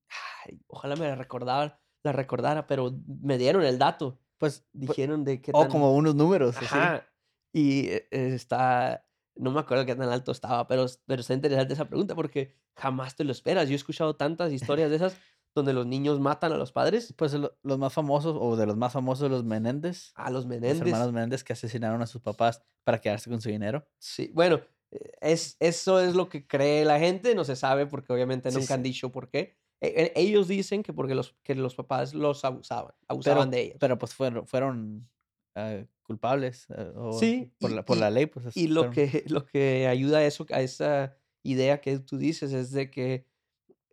ay, 0.45 0.59
ojalá 0.67 0.95
me 0.95 1.07
la 1.07 1.15
recordara, 1.15 1.79
la 2.03 2.11
recordara, 2.11 2.67
pero 2.67 2.93
me 3.21 3.37
dieron 3.37 3.63
el 3.63 3.77
dato, 3.77 4.19
Pues, 4.37 4.63
pu- 4.63 4.67
dijeron 4.73 5.23
de 5.23 5.41
qué 5.41 5.51
o 5.53 5.61
tan 5.61 5.69
como 5.69 5.93
unos 5.95 6.15
números. 6.15 6.57
así. 6.57 6.65
Ajá. 6.65 7.07
Y 7.53 7.87
eh, 7.89 8.07
está 8.11 9.05
no 9.35 9.51
me 9.51 9.59
acuerdo 9.61 9.85
qué 9.85 9.95
tan 9.95 10.09
alto 10.09 10.31
estaba, 10.31 10.67
pero 10.67 10.85
pero 11.05 11.21
está 11.21 11.33
interesante 11.33 11.73
esa 11.73 11.85
pregunta 11.87 12.15
porque 12.15 12.53
jamás 12.75 13.15
te 13.15 13.23
lo 13.23 13.31
esperas. 13.31 13.67
Yo 13.69 13.73
he 13.73 13.75
escuchado 13.75 14.15
tantas 14.15 14.51
historias 14.51 14.89
de 14.89 14.97
esas 14.97 15.17
donde 15.53 15.73
los 15.73 15.85
niños 15.85 16.19
matan 16.19 16.51
a 16.53 16.57
los 16.57 16.71
padres. 16.71 17.13
Pues 17.17 17.33
lo- 17.33 17.57
los 17.63 17.77
más 17.77 17.93
famosos, 17.93 18.37
o 18.39 18.55
de 18.55 18.65
los 18.65 18.77
más 18.77 18.93
famosos, 18.93 19.29
los 19.29 19.43
Menéndez. 19.43 20.11
A 20.15 20.29
los 20.29 20.43
Los 20.43 20.47
Menéndez. 20.47 20.81
hermanos 20.87 21.11
Menéndez 21.13 21.43
que 21.43 21.53
asesinaron 21.53 22.01
a 22.01 22.07
sus 22.07 22.21
papás 22.21 22.61
para 22.83 22.99
quedarse 22.99 23.29
con 23.29 23.41
su 23.41 23.49
dinero. 23.49 23.85
Sí, 23.99 24.31
bueno, 24.33 24.61
eh, 24.91 25.11
es, 25.21 25.57
eso 25.59 25.99
es 25.99 26.15
lo 26.15 26.29
que 26.29 26.47
cree 26.47 26.85
la 26.85 26.99
gente, 26.99 27.35
no 27.35 27.43
se 27.43 27.55
sabe 27.55 27.85
porque 27.85 28.11
obviamente 28.13 28.51
Sí, 28.51 28.57
nunca 28.57 28.73
han 28.75 28.79
sí. 28.83 28.89
dicho 28.89 29.11
por 29.11 29.29
qué. 29.29 29.57
E- 29.81 30.11
e- 30.15 30.21
ellos 30.21 30.47
dicen 30.47 30.83
que 30.83 30.93
porque 30.93 31.15
los, 31.15 31.35
que 31.43 31.55
los 31.55 31.75
papás 31.75 32.13
los 32.13 32.45
abusaban, 32.45 32.93
abusaban 33.07 33.49
de 33.49 33.61
ellos. 33.61 33.77
Pero 33.79 33.97
pues 33.97 34.13
fueron, 34.13 34.45
fueron 34.47 35.09
ah, 35.55 35.79
culpables. 36.03 36.67
eh, 36.69 36.91
o 36.95 37.13
Sí, 37.13 37.51
Por, 37.59 37.71
y- 37.71 37.75
la, 37.75 37.83
por 37.85 37.97
y- 37.97 37.99
la 37.99 38.09
ley, 38.11 38.25
pues. 38.27 38.55
Y 38.55 38.67
lo 38.67 38.91
fueron- 38.91 38.93
que, 38.93 39.23
lo 39.27 39.45
que 39.45 39.87
ayuda 39.87 40.19
a 40.19 40.25
eso, 40.25 40.45
a 40.51 40.61
esa 40.61 41.17
idea 41.43 41.81
que 41.81 41.97
tú 41.99 42.17
dices, 42.19 42.53
es 42.53 42.71
de 42.71 42.91
que 42.91 43.25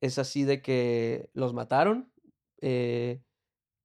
es 0.01 0.19
así 0.19 0.45
de 0.45 0.63
que 0.63 1.31
los 1.35 1.55
mataron, 1.55 2.13
eh, 2.61 3.23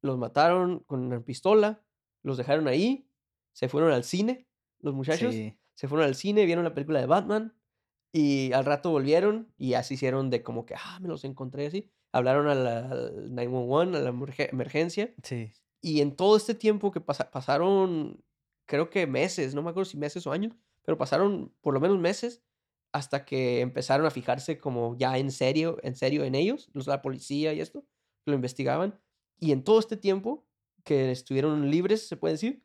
los 0.01 0.17
mataron 0.17 0.79
con 0.79 1.01
una 1.01 1.23
pistola, 1.23 1.83
los 2.23 2.37
dejaron 2.37 2.67
ahí, 2.67 3.07
se 3.53 3.69
fueron 3.69 3.91
al 3.91 4.03
cine, 4.03 4.47
los 4.79 4.93
muchachos, 4.93 5.33
Sí, 5.33 5.57
se 5.75 5.87
fueron 5.87 6.05
al 6.07 6.15
cine, 6.15 6.45
vieron 6.45 6.63
la 6.63 6.73
película 6.73 6.99
de 6.99 7.05
Batman 7.05 7.55
y 8.11 8.51
al 8.53 8.65
rato 8.65 8.91
volvieron 8.91 9.51
y 9.57 9.73
así 9.73 9.95
hicieron 9.95 10.29
de 10.29 10.43
como 10.43 10.65
que, 10.65 10.75
ah, 10.75 10.99
me 11.01 11.07
los 11.07 11.23
encontré 11.23 11.65
así. 11.67 11.89
Hablaron 12.11 12.47
a 12.47 12.53
la, 12.55 12.79
al 12.91 13.33
911, 13.33 13.97
a 13.97 14.01
la 14.01 14.11
emerge- 14.11 14.49
emergencia 14.51 15.13
sí. 15.23 15.51
y 15.81 16.01
en 16.01 16.15
todo 16.15 16.37
este 16.37 16.53
tiempo 16.53 16.91
que 16.91 17.01
pasa- 17.01 17.31
pasaron, 17.31 18.23
creo 18.67 18.89
que 18.91 19.07
meses, 19.07 19.55
no 19.55 19.63
me 19.63 19.71
acuerdo 19.71 19.89
si 19.89 19.97
meses 19.97 20.27
o 20.27 20.31
años, 20.31 20.53
pero 20.83 20.97
pasaron 20.97 21.53
por 21.61 21.73
lo 21.73 21.79
menos 21.79 21.97
meses 21.97 22.43
hasta 22.93 23.25
que 23.25 23.61
empezaron 23.61 24.05
a 24.05 24.11
fijarse 24.11 24.57
como 24.57 24.95
ya 24.97 25.17
en 25.17 25.31
serio, 25.31 25.77
en 25.83 25.95
serio 25.95 26.23
en 26.23 26.35
ellos, 26.35 26.69
los, 26.73 26.87
la 26.87 27.01
policía 27.01 27.53
y 27.53 27.59
esto, 27.59 27.81
que 28.23 28.31
lo 28.31 28.35
investigaban. 28.35 28.99
Y 29.39 29.51
en 29.51 29.63
todo 29.63 29.79
este 29.79 29.97
tiempo 29.97 30.47
que 30.83 31.11
estuvieron 31.11 31.69
libres, 31.69 32.07
se 32.07 32.15
puede 32.15 32.35
decir, 32.35 32.63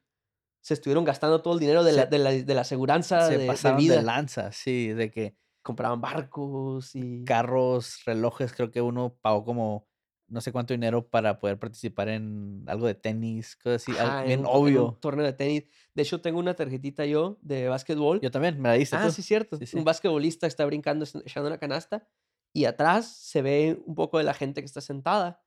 se 0.61 0.74
estuvieron 0.74 1.05
gastando 1.05 1.41
todo 1.43 1.55
el 1.55 1.61
dinero 1.61 1.83
de 1.83 1.93
la, 1.93 2.07
de 2.07 2.18
la, 2.18 2.31
de 2.31 2.55
la 2.55 2.61
aseguranza 2.61 3.26
Se 3.26 3.39
de, 3.39 3.47
de 3.47 3.72
vida. 3.74 3.97
de 3.97 4.03
lanza, 4.03 4.53
sí, 4.53 4.89
de 4.89 5.11
que 5.11 5.37
Compraban 5.62 6.01
barcos 6.01 6.95
y... 6.95 7.24
carros, 7.24 8.03
relojes, 8.07 8.53
creo 8.53 8.70
que 8.70 8.81
uno 8.81 9.18
pagó 9.20 9.45
como 9.45 9.88
no 10.29 10.41
sé 10.41 10.53
cuánto 10.53 10.74
dinero 10.74 11.09
para 11.09 11.39
poder 11.39 11.59
participar 11.59 12.09
en 12.09 12.64
algo 12.66 12.87
de 12.87 12.95
tenis, 12.95 13.57
cosas 13.57 13.83
así, 13.83 13.93
Ajá, 13.99 14.20
en 14.22 14.26
bien 14.26 14.41
un 14.41 14.45
to- 14.47 14.51
en 14.51 14.57
un 14.57 14.62
obvio. 14.62 14.99
torneo 15.01 15.24
de 15.26 15.33
tenis. 15.33 15.64
De 15.95 16.03
hecho, 16.03 16.20
tengo 16.20 16.39
una 16.39 16.55
tarjetita 16.55 17.07
yo 17.07 17.39
de 17.43 17.68
básquetbol. 17.68 18.20
Yo 18.20 18.31
también, 18.31 18.61
me 18.61 18.68
la 18.68 18.74
diste 18.74 18.97
Ah, 18.97 19.07
tú. 19.07 19.12
sí, 19.12 19.22
cierto. 19.22 19.57
Sí, 19.57 19.66
sí. 19.66 19.76
Un 19.76 19.85
basquetbolista 19.85 20.47
está 20.47 20.64
brincando, 20.66 21.05
echando 21.24 21.49
una 21.49 21.59
canasta. 21.59 22.07
Y 22.53 22.64
atrás 22.64 23.07
se 23.07 23.43
ve 23.43 23.83
un 23.87 23.95
poco 23.95 24.18
de 24.18 24.24
la 24.24 24.35
gente 24.35 24.61
que 24.61 24.66
está 24.66 24.81
sentada. 24.81 25.43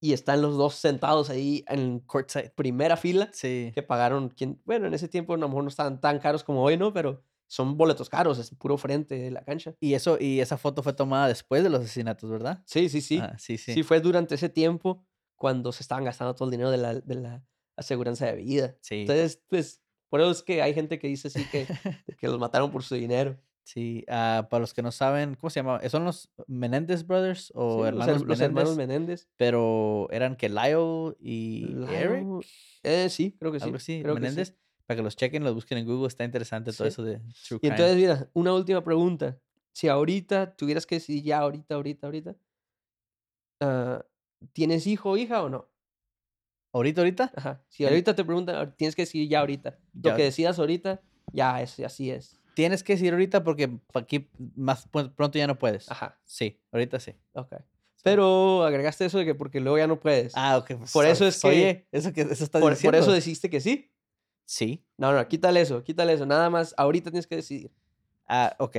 Y 0.00 0.12
están 0.14 0.42
los 0.42 0.56
dos 0.56 0.74
sentados 0.74 1.30
ahí 1.30 1.64
en 1.68 2.00
Courtside. 2.00 2.50
primera 2.50 2.96
fila. 2.96 3.28
Sí. 3.32 3.70
Que 3.74 3.82
pagaron, 3.84 4.30
quien, 4.30 4.60
bueno, 4.64 4.86
en 4.88 4.94
ese 4.94 5.06
tiempo 5.08 5.34
a 5.34 5.36
lo 5.36 5.48
mejor 5.48 5.62
no 5.62 5.68
estaban 5.68 6.00
tan 6.00 6.18
caros 6.18 6.42
como 6.42 6.62
hoy, 6.62 6.76
¿no? 6.76 6.92
Pero 6.92 7.22
son 7.52 7.76
boletos 7.76 8.08
caros, 8.08 8.38
es 8.38 8.50
puro 8.54 8.78
frente 8.78 9.14
de 9.14 9.30
la 9.30 9.44
cancha. 9.44 9.74
Y 9.78 9.92
eso, 9.92 10.16
y 10.18 10.40
esa 10.40 10.56
foto 10.56 10.82
fue 10.82 10.94
tomada 10.94 11.28
después 11.28 11.62
de 11.62 11.68
los 11.68 11.80
asesinatos, 11.82 12.30
¿verdad? 12.30 12.62
Sí, 12.64 12.88
sí, 12.88 13.02
sí. 13.02 13.18
Ah, 13.20 13.36
sí, 13.38 13.58
sí. 13.58 13.74
sí. 13.74 13.82
fue 13.82 14.00
durante 14.00 14.36
ese 14.36 14.48
tiempo 14.48 15.04
cuando 15.36 15.70
se 15.70 15.82
estaban 15.82 16.02
gastando 16.02 16.34
todo 16.34 16.46
el 16.48 16.52
dinero 16.52 16.70
de 16.70 16.78
la, 16.78 16.94
de 16.94 17.14
la 17.14 17.44
aseguranza 17.76 18.24
de 18.24 18.36
vida. 18.36 18.76
Sí. 18.80 19.02
Entonces, 19.02 19.42
pues, 19.50 19.82
por 20.08 20.22
eso 20.22 20.30
es 20.30 20.42
que 20.42 20.62
hay 20.62 20.72
gente 20.72 20.98
que 20.98 21.08
dice 21.08 21.28
así 21.28 21.44
que, 21.44 21.66
que 22.18 22.26
los 22.26 22.38
mataron 22.38 22.70
por 22.70 22.84
su 22.84 22.94
dinero. 22.94 23.38
Sí, 23.64 24.04
ah, 24.08 24.46
para 24.50 24.62
los 24.62 24.72
que 24.72 24.80
no 24.80 24.90
saben, 24.90 25.34
¿cómo 25.34 25.50
se 25.50 25.60
llama? 25.60 25.78
¿Son 25.90 26.04
los 26.06 26.30
Menéndez 26.46 27.06
Brothers 27.06 27.48
Sí, 27.48 27.52
o 27.54 27.78
los, 27.80 27.86
hermanos 27.88 28.22
her- 28.22 28.26
los 28.28 28.40
hermanos 28.40 28.76
Menéndez? 28.76 28.88
Menéndez. 29.26 29.28
Pero 29.36 30.08
eran 30.10 30.36
que 30.36 30.48
Lyle 30.48 31.16
y 31.20 31.64
Eric, 31.94 32.24
Lyle, 32.26 32.46
Eh, 32.82 33.08
sí, 33.10 33.36
creo 33.38 33.52
que 33.52 33.60
sí. 33.60 33.64
algo 33.64 33.76
así, 33.76 34.00
creo 34.02 34.14
que 34.16 34.30
sí. 34.30 34.52
Para 34.92 34.96
que 34.98 35.02
los 35.04 35.16
chequen, 35.16 35.42
los 35.42 35.54
busquen 35.54 35.78
en 35.78 35.86
Google, 35.86 36.06
está 36.08 36.22
interesante 36.22 36.70
todo 36.70 36.84
Sí. 36.84 36.88
eso 36.92 37.02
de 37.02 37.18
True 37.48 37.56
Y 37.56 37.60
Crime. 37.60 37.74
entonces, 37.76 37.96
mira, 37.96 38.28
una 38.34 38.52
última 38.52 38.84
pregunta. 38.84 39.38
Si 39.72 39.88
ahorita 39.88 40.54
tuvieras 40.54 40.84
que 40.84 40.96
decidir 40.96 41.22
ya, 41.22 41.38
ahorita, 41.38 41.74
ahorita, 41.76 42.06
ahorita, 42.06 42.36
ah, 43.60 44.04
¿tienes 44.52 44.86
hijo 44.86 45.10
o 45.12 45.16
hija 45.16 45.42
o 45.42 45.48
no? 45.48 45.66
¿Ahorita, 46.74 47.00
ahorita? 47.02 47.32
Ajá. 47.34 47.62
Si 47.68 47.84
ahorita 47.86 48.14
te 48.14 48.22
preguntan, 48.24 48.56
"Ah, 48.56 48.74
tienes 48.76 48.94
que 48.94 49.02
decidir 49.02 49.28
ya 49.30 49.40
ahorita. 49.40 49.78
Lo 49.94 50.10
Ya 50.10 50.16
que 50.16 50.24
decidas 50.24 50.58
ahorita, 50.58 51.00
ya 51.32 51.60
es, 51.62 51.78
así 51.80 52.10
es. 52.10 52.38
Tienes 52.54 52.82
que 52.82 52.94
decir 52.94 53.12
ahorita 53.12 53.44
porque 53.44 53.78
aquí 53.94 54.28
más 54.56 54.86
pronto 55.16 55.38
ya 55.38 55.46
no 55.46 55.58
puedes. 55.58 55.90
Ajá, 55.90 56.18
Sí, 56.24 56.60
ahorita 56.70 57.00
sí. 57.00 57.14
ok. 57.32 57.54
Pero 58.02 58.64
agregaste 58.64 59.04
eso 59.04 59.18
de 59.18 59.24
que 59.24 59.34
porque 59.34 59.60
luego 59.60 59.78
ya 59.78 59.86
no 59.86 60.00
puedes. 60.00 60.32
Ah, 60.36 60.58
ok. 60.58 60.66
pues, 60.78 60.92
Por 60.92 61.04
so- 61.04 61.10
eso 61.12 61.26
es 61.26 61.40
que- 61.40 61.48
Oye, 61.48 61.86
eso, 61.92 62.12
que, 62.12 62.22
eso 62.22 62.44
está 62.44 62.58
por, 62.58 62.62
por 62.68 62.72
diciendo. 62.72 62.98
eso 62.98 63.12
decidiste 63.12 63.48
que 63.48 63.60
sí. 63.60 63.91
Sí. 64.52 64.84
No, 64.98 65.14
no, 65.14 65.28
quítale 65.28 65.62
eso, 65.62 65.82
quítale 65.82 66.12
eso. 66.12 66.26
Nada 66.26 66.50
más, 66.50 66.74
ahorita 66.76 67.10
tienes 67.10 67.26
que 67.26 67.36
decidir. 67.36 67.72
Ah, 68.28 68.54
ok. 68.58 68.76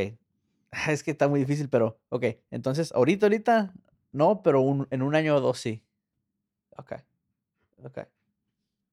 Ah, 0.71 0.91
Es 0.91 1.01
que 1.01 1.09
está 1.09 1.27
muy 1.27 1.39
difícil, 1.39 1.67
pero 1.67 1.99
ok. 2.09 2.25
Entonces, 2.51 2.91
ahorita, 2.91 3.25
ahorita, 3.25 3.73
no, 4.11 4.43
pero 4.43 4.61
un- 4.61 4.87
en 4.91 5.01
un 5.01 5.15
año 5.15 5.35
o 5.35 5.41
dos 5.41 5.57
sí. 5.59 5.83
Ok, 6.77 6.91
ok. 7.83 7.99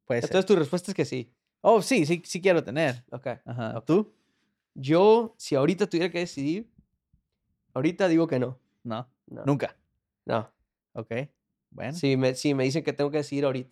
Puede 0.06 0.22
ser. 0.22 0.30
Entonces 0.30 0.46
tu 0.46 0.56
respuesta 0.56 0.90
es 0.90 0.94
que 0.94 1.04
sí. 1.04 1.30
Oh, 1.60 1.82
sí, 1.82 2.06
sí, 2.06 2.22
sí 2.24 2.40
quiero 2.40 2.64
tener. 2.64 3.04
Ok. 3.10 3.26
Ajá. 3.44 3.76
Ok. 3.76 3.84
¿Tú? 3.84 4.14
Yo, 4.74 5.34
si 5.36 5.56
ahorita 5.56 5.86
tuviera 5.86 6.10
que 6.10 6.20
decidir, 6.20 6.70
ahorita 7.74 8.08
digo 8.08 8.26
que 8.26 8.38
no. 8.38 8.58
No. 8.84 9.06
No. 9.26 9.44
Nunca. 9.44 9.76
No. 10.24 10.50
Ok. 10.94 11.12
Bueno. 11.70 11.92
Si 11.92 12.16
me, 12.16 12.34
si 12.34 12.54
me 12.54 12.64
dicen 12.64 12.82
que 12.82 12.94
tengo 12.94 13.10
que 13.10 13.18
decidir 13.18 13.44
ahorita. 13.44 13.70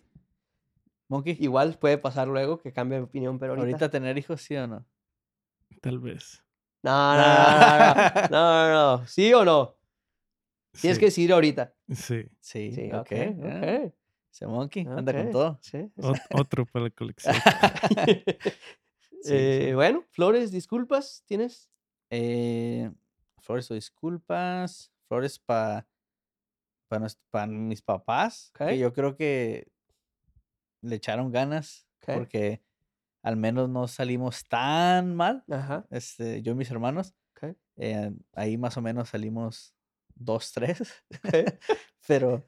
Monkey. 1.09 1.35
Igual 1.39 1.77
puede 1.77 1.97
pasar 1.97 2.27
luego 2.27 2.59
que 2.59 2.71
cambie 2.71 2.97
de 2.99 3.03
opinión, 3.03 3.37
pero 3.39 3.53
ahorita. 3.53 3.65
ahorita. 3.77 3.89
tener 3.89 4.17
hijos, 4.17 4.41
sí 4.41 4.55
o 4.55 4.67
no? 4.67 4.85
Tal 5.81 5.99
vez. 5.99 6.43
No, 6.83 7.15
no, 7.15 7.21
no, 7.21 7.95
no, 7.95 8.29
no, 8.29 8.69
no, 8.69 8.97
no. 8.99 9.07
¿Sí 9.07 9.33
o 9.33 9.43
no? 9.43 9.75
Tienes 10.79 10.97
Sí, 10.97 10.99
que 10.99 11.05
decidir 11.07 11.33
ahorita. 11.33 11.73
Sí. 11.93 12.23
Sí. 12.39 12.71
Sí, 12.73 12.91
ok. 12.91 12.99
ok, 13.01 13.11
ah, 13.11 13.83
ok. 13.85 13.93
Ese 14.31 14.45
Monkey 14.47 14.85
anda 14.87 15.11
con 15.11 15.31
todo. 15.31 15.57
Sí. 15.61 15.77
Ot- 15.97 16.21
otro 16.35 16.65
para 16.65 16.85
la 16.85 16.89
colección. 16.91 17.35
Sí, 19.21 19.33
Eh, 19.33 19.65
sí. 19.67 19.73
Bueno, 19.73 20.05
Flores, 20.11 20.49
disculpas, 20.49 21.23
¿tienes? 21.25 21.69
Eh, 22.09 22.89
flores 23.41 23.69
o 23.69 23.73
disculpas. 23.73 24.93
Flores 25.09 25.37
para 25.39 25.85
para 26.87 27.45
mis 27.47 27.81
papás. 27.81 28.51
Que 28.57 28.77
yo 28.77 28.93
creo 28.93 29.15
que 29.17 29.67
le 30.81 30.95
echaron 30.95 31.31
ganas. 31.31 31.87
Porque 32.05 32.61
al 33.21 33.35
menos 33.35 33.69
no 33.69 33.87
salimos 33.87 34.43
tan 34.45 35.15
mal. 35.15 35.43
Ajá. 35.49 35.85
Este, 35.89 36.41
yo 36.41 36.53
y 36.53 36.55
mis 36.55 36.71
hermanos. 36.71 37.15
Eh, 37.81 38.11
ahí 38.33 38.57
más 38.57 38.75
o 38.75 38.81
menos 38.81 39.09
salimos 39.09 39.73
dos, 40.15 40.51
tres. 40.51 40.81
pero, 42.07 42.45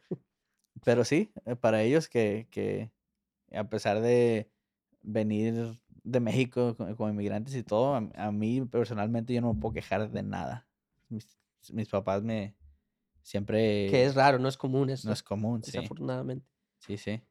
pero 0.83 1.05
sí, 1.05 1.31
eh, 1.45 1.55
para 1.55 1.81
ellos 1.83 2.09
que, 2.09 2.47
que 2.51 2.91
a 3.53 3.63
pesar 3.69 4.01
de 4.01 4.51
venir 5.01 5.79
de 6.03 6.19
México 6.19 6.75
co- 6.75 6.95
como, 6.97 7.09
inmigrantes 7.09 7.55
y 7.55 7.63
todo, 7.63 7.95
a, 7.95 8.09
a 8.15 8.31
mí 8.31 8.61
personalmente 8.65 9.33
yo 9.33 9.41
no 9.41 9.53
me 9.53 9.59
puedo 9.59 9.73
quejar 9.73 10.11
de 10.11 10.23
nada. 10.23 10.67
Mis, 11.07 11.37
mis 11.71 11.87
papás 11.87 12.23
me 12.23 12.55
siempre... 13.21 13.87
Que 13.89 14.05
es 14.05 14.15
raro, 14.15 14.39
no 14.39 14.49
es 14.49 14.57
común 14.57 14.89
eso. 14.89 15.07
No 15.07 15.13
es 15.13 15.23
común, 15.23 15.63
sí. 15.63 15.71
Desafortunadamente. 15.71 16.45
Sí, 16.79 16.97
sí. 16.97 17.21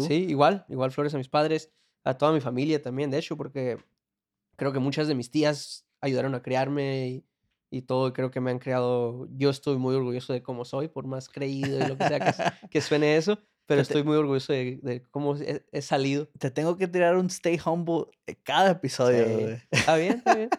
¿Tú? 0.00 0.06
Sí, 0.06 0.26
igual, 0.28 0.64
igual 0.68 0.90
flores 0.92 1.14
a 1.14 1.18
mis 1.18 1.28
padres, 1.28 1.72
a 2.04 2.16
toda 2.16 2.32
mi 2.32 2.40
familia 2.40 2.82
también, 2.82 3.10
de 3.10 3.18
hecho, 3.18 3.36
porque 3.36 3.78
creo 4.56 4.72
que 4.72 4.78
muchas 4.78 5.08
de 5.08 5.14
mis 5.14 5.30
tías 5.30 5.86
ayudaron 6.00 6.34
a 6.34 6.42
criarme 6.42 7.08
y, 7.08 7.24
y 7.70 7.82
todo, 7.82 8.12
creo 8.12 8.30
que 8.30 8.40
me 8.40 8.50
han 8.50 8.58
creado, 8.58 9.28
yo 9.36 9.50
estoy 9.50 9.76
muy 9.76 9.94
orgulloso 9.94 10.32
de 10.32 10.42
cómo 10.42 10.64
soy, 10.64 10.88
por 10.88 11.06
más 11.06 11.28
creído 11.28 11.80
y 11.80 11.86
lo 11.88 11.96
que 11.96 12.08
sea 12.08 12.20
que, 12.20 12.32
que 12.70 12.80
suene 12.80 13.16
eso, 13.16 13.38
pero 13.66 13.82
estoy 13.82 14.02
muy 14.02 14.16
orgulloso 14.16 14.52
de, 14.52 14.80
de 14.82 15.02
cómo 15.10 15.36
he, 15.36 15.62
he 15.70 15.82
salido. 15.82 16.28
Te 16.38 16.50
tengo 16.50 16.76
que 16.76 16.88
tirar 16.88 17.16
un 17.16 17.26
stay 17.26 17.60
humble 17.64 18.06
cada 18.42 18.70
episodio. 18.70 19.26
Sí. 19.26 19.62
Está 19.70 19.96
bien, 19.96 20.12
está 20.14 20.34
bien. 20.34 20.50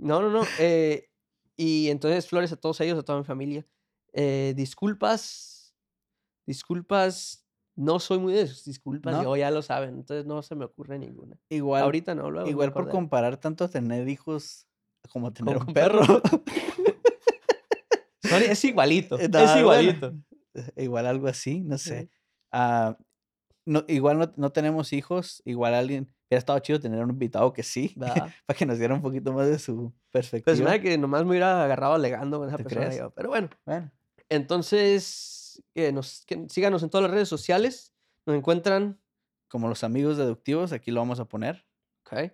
No, 0.00 0.22
no, 0.22 0.30
no. 0.30 0.44
eh, 0.60 1.10
y 1.56 1.88
entonces, 1.88 2.28
flores 2.28 2.52
a 2.52 2.56
todos 2.56 2.80
ellos, 2.80 2.96
a 2.96 3.02
toda 3.02 3.18
mi 3.18 3.24
familia. 3.24 3.66
Eh, 4.12 4.54
disculpas, 4.56 5.74
disculpas, 6.46 7.47
no 7.78 8.00
soy 8.00 8.18
muy 8.18 8.32
de 8.32 8.46
sus 8.46 8.64
disculpas, 8.64 9.14
¿No? 9.14 9.22
yo 9.22 9.36
ya 9.36 9.50
lo 9.50 9.62
saben, 9.62 9.90
entonces 9.90 10.26
no 10.26 10.42
se 10.42 10.56
me 10.56 10.64
ocurre 10.64 10.98
ninguna. 10.98 11.36
Igual, 11.48 11.84
Ahorita 11.84 12.14
no, 12.14 12.30
luego 12.30 12.48
igual 12.48 12.72
por 12.72 12.88
comparar 12.88 13.36
tanto 13.36 13.68
tener 13.70 14.08
hijos 14.08 14.66
como 15.10 15.32
tener 15.32 15.56
Como 15.56 15.68
un 15.68 15.74
perro. 15.74 16.00
perro. 16.22 16.22
Sorry, 18.22 18.46
es 18.46 18.64
igualito, 18.64 19.18
Eh, 19.18 19.24
es 19.24 19.30
no, 19.30 19.38
bueno, 19.38 19.60
igualito. 19.60 20.14
Igual 20.76 21.06
algo 21.06 21.28
así, 21.28 21.62
no 21.62 21.78
sé. 21.78 22.10
Ah, 22.50 22.98
no, 23.64 23.84
igual 23.86 24.18
no, 24.18 24.32
no 24.36 24.50
tenemos 24.50 24.92
hijos, 24.92 25.40
igual 25.44 25.74
alguien, 25.74 26.12
hubiera 26.28 26.38
estado 26.40 26.58
chido 26.58 26.80
tener 26.80 27.04
un 27.04 27.10
invitado 27.10 27.52
que 27.52 27.62
sí, 27.62 27.94
para 27.96 28.58
que 28.58 28.66
nos 28.66 28.78
diera 28.78 28.94
un 28.94 29.02
poquito 29.02 29.32
más 29.32 29.46
de 29.46 29.60
su 29.60 29.92
perspectiva. 30.10 30.52
Pues 30.52 30.60
me 30.60 30.70
da 30.70 30.80
que 30.80 30.98
nomás 30.98 31.22
me 31.22 31.30
hubiera 31.30 31.62
agarrado 31.62 31.94
alegando 31.94 32.40
con 32.40 32.48
esa 32.48 32.56
¿Te 32.56 32.64
persona 32.64 32.92
yo, 32.92 33.10
Pero 33.12 33.28
bueno, 33.28 33.50
Bueno, 33.64 33.92
entonces, 34.28 35.37
nos 35.92 36.24
que 36.26 36.46
síganos 36.48 36.82
en 36.82 36.90
todas 36.90 37.02
las 37.02 37.12
redes 37.12 37.28
sociales. 37.28 37.92
Nos 38.26 38.36
encuentran, 38.36 39.00
Como 39.48 39.68
los 39.68 39.82
amigos 39.82 40.18
deductivos, 40.18 40.72
aquí 40.72 40.90
lo 40.90 41.00
vamos 41.00 41.20
a 41.20 41.24
poner. 41.24 41.66
¿ok? 42.04 42.32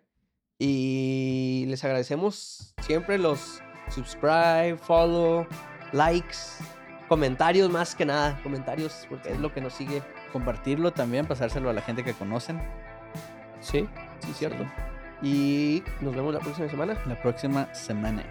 Y 0.59 1.65
les 1.69 1.85
agradecemos 1.85 2.75
siempre 2.83 3.19
los 3.19 3.61
subscribe, 3.91 4.77
follow, 4.77 5.47
likes, 5.93 6.37
comentarios 7.09 7.71
más 7.71 7.95
que 7.95 8.05
nada, 8.05 8.41
comentarios 8.43 9.07
porque 9.09 9.33
es 9.33 9.39
lo 9.39 9.53
que 9.53 9.61
nos 9.61 9.75
sigue. 9.75 10.03
Compartirlo 10.33 10.93
también, 10.93 11.27
pasárselo 11.27 11.71
a 11.71 11.73
la 11.73 11.83
gente 11.83 12.03
que 12.03 12.13
conocen. 12.13 12.61
Sí, 13.61 13.89
sí, 14.21 14.33
cierto. 14.35 14.65
Y 15.23 15.83
nos 16.01 16.15
vemos 16.15 16.35
la 16.35 16.41
próxima 16.41 16.69
semana. 16.69 17.01
La 17.07 17.21
próxima 17.23 17.73
semana. 17.75 18.25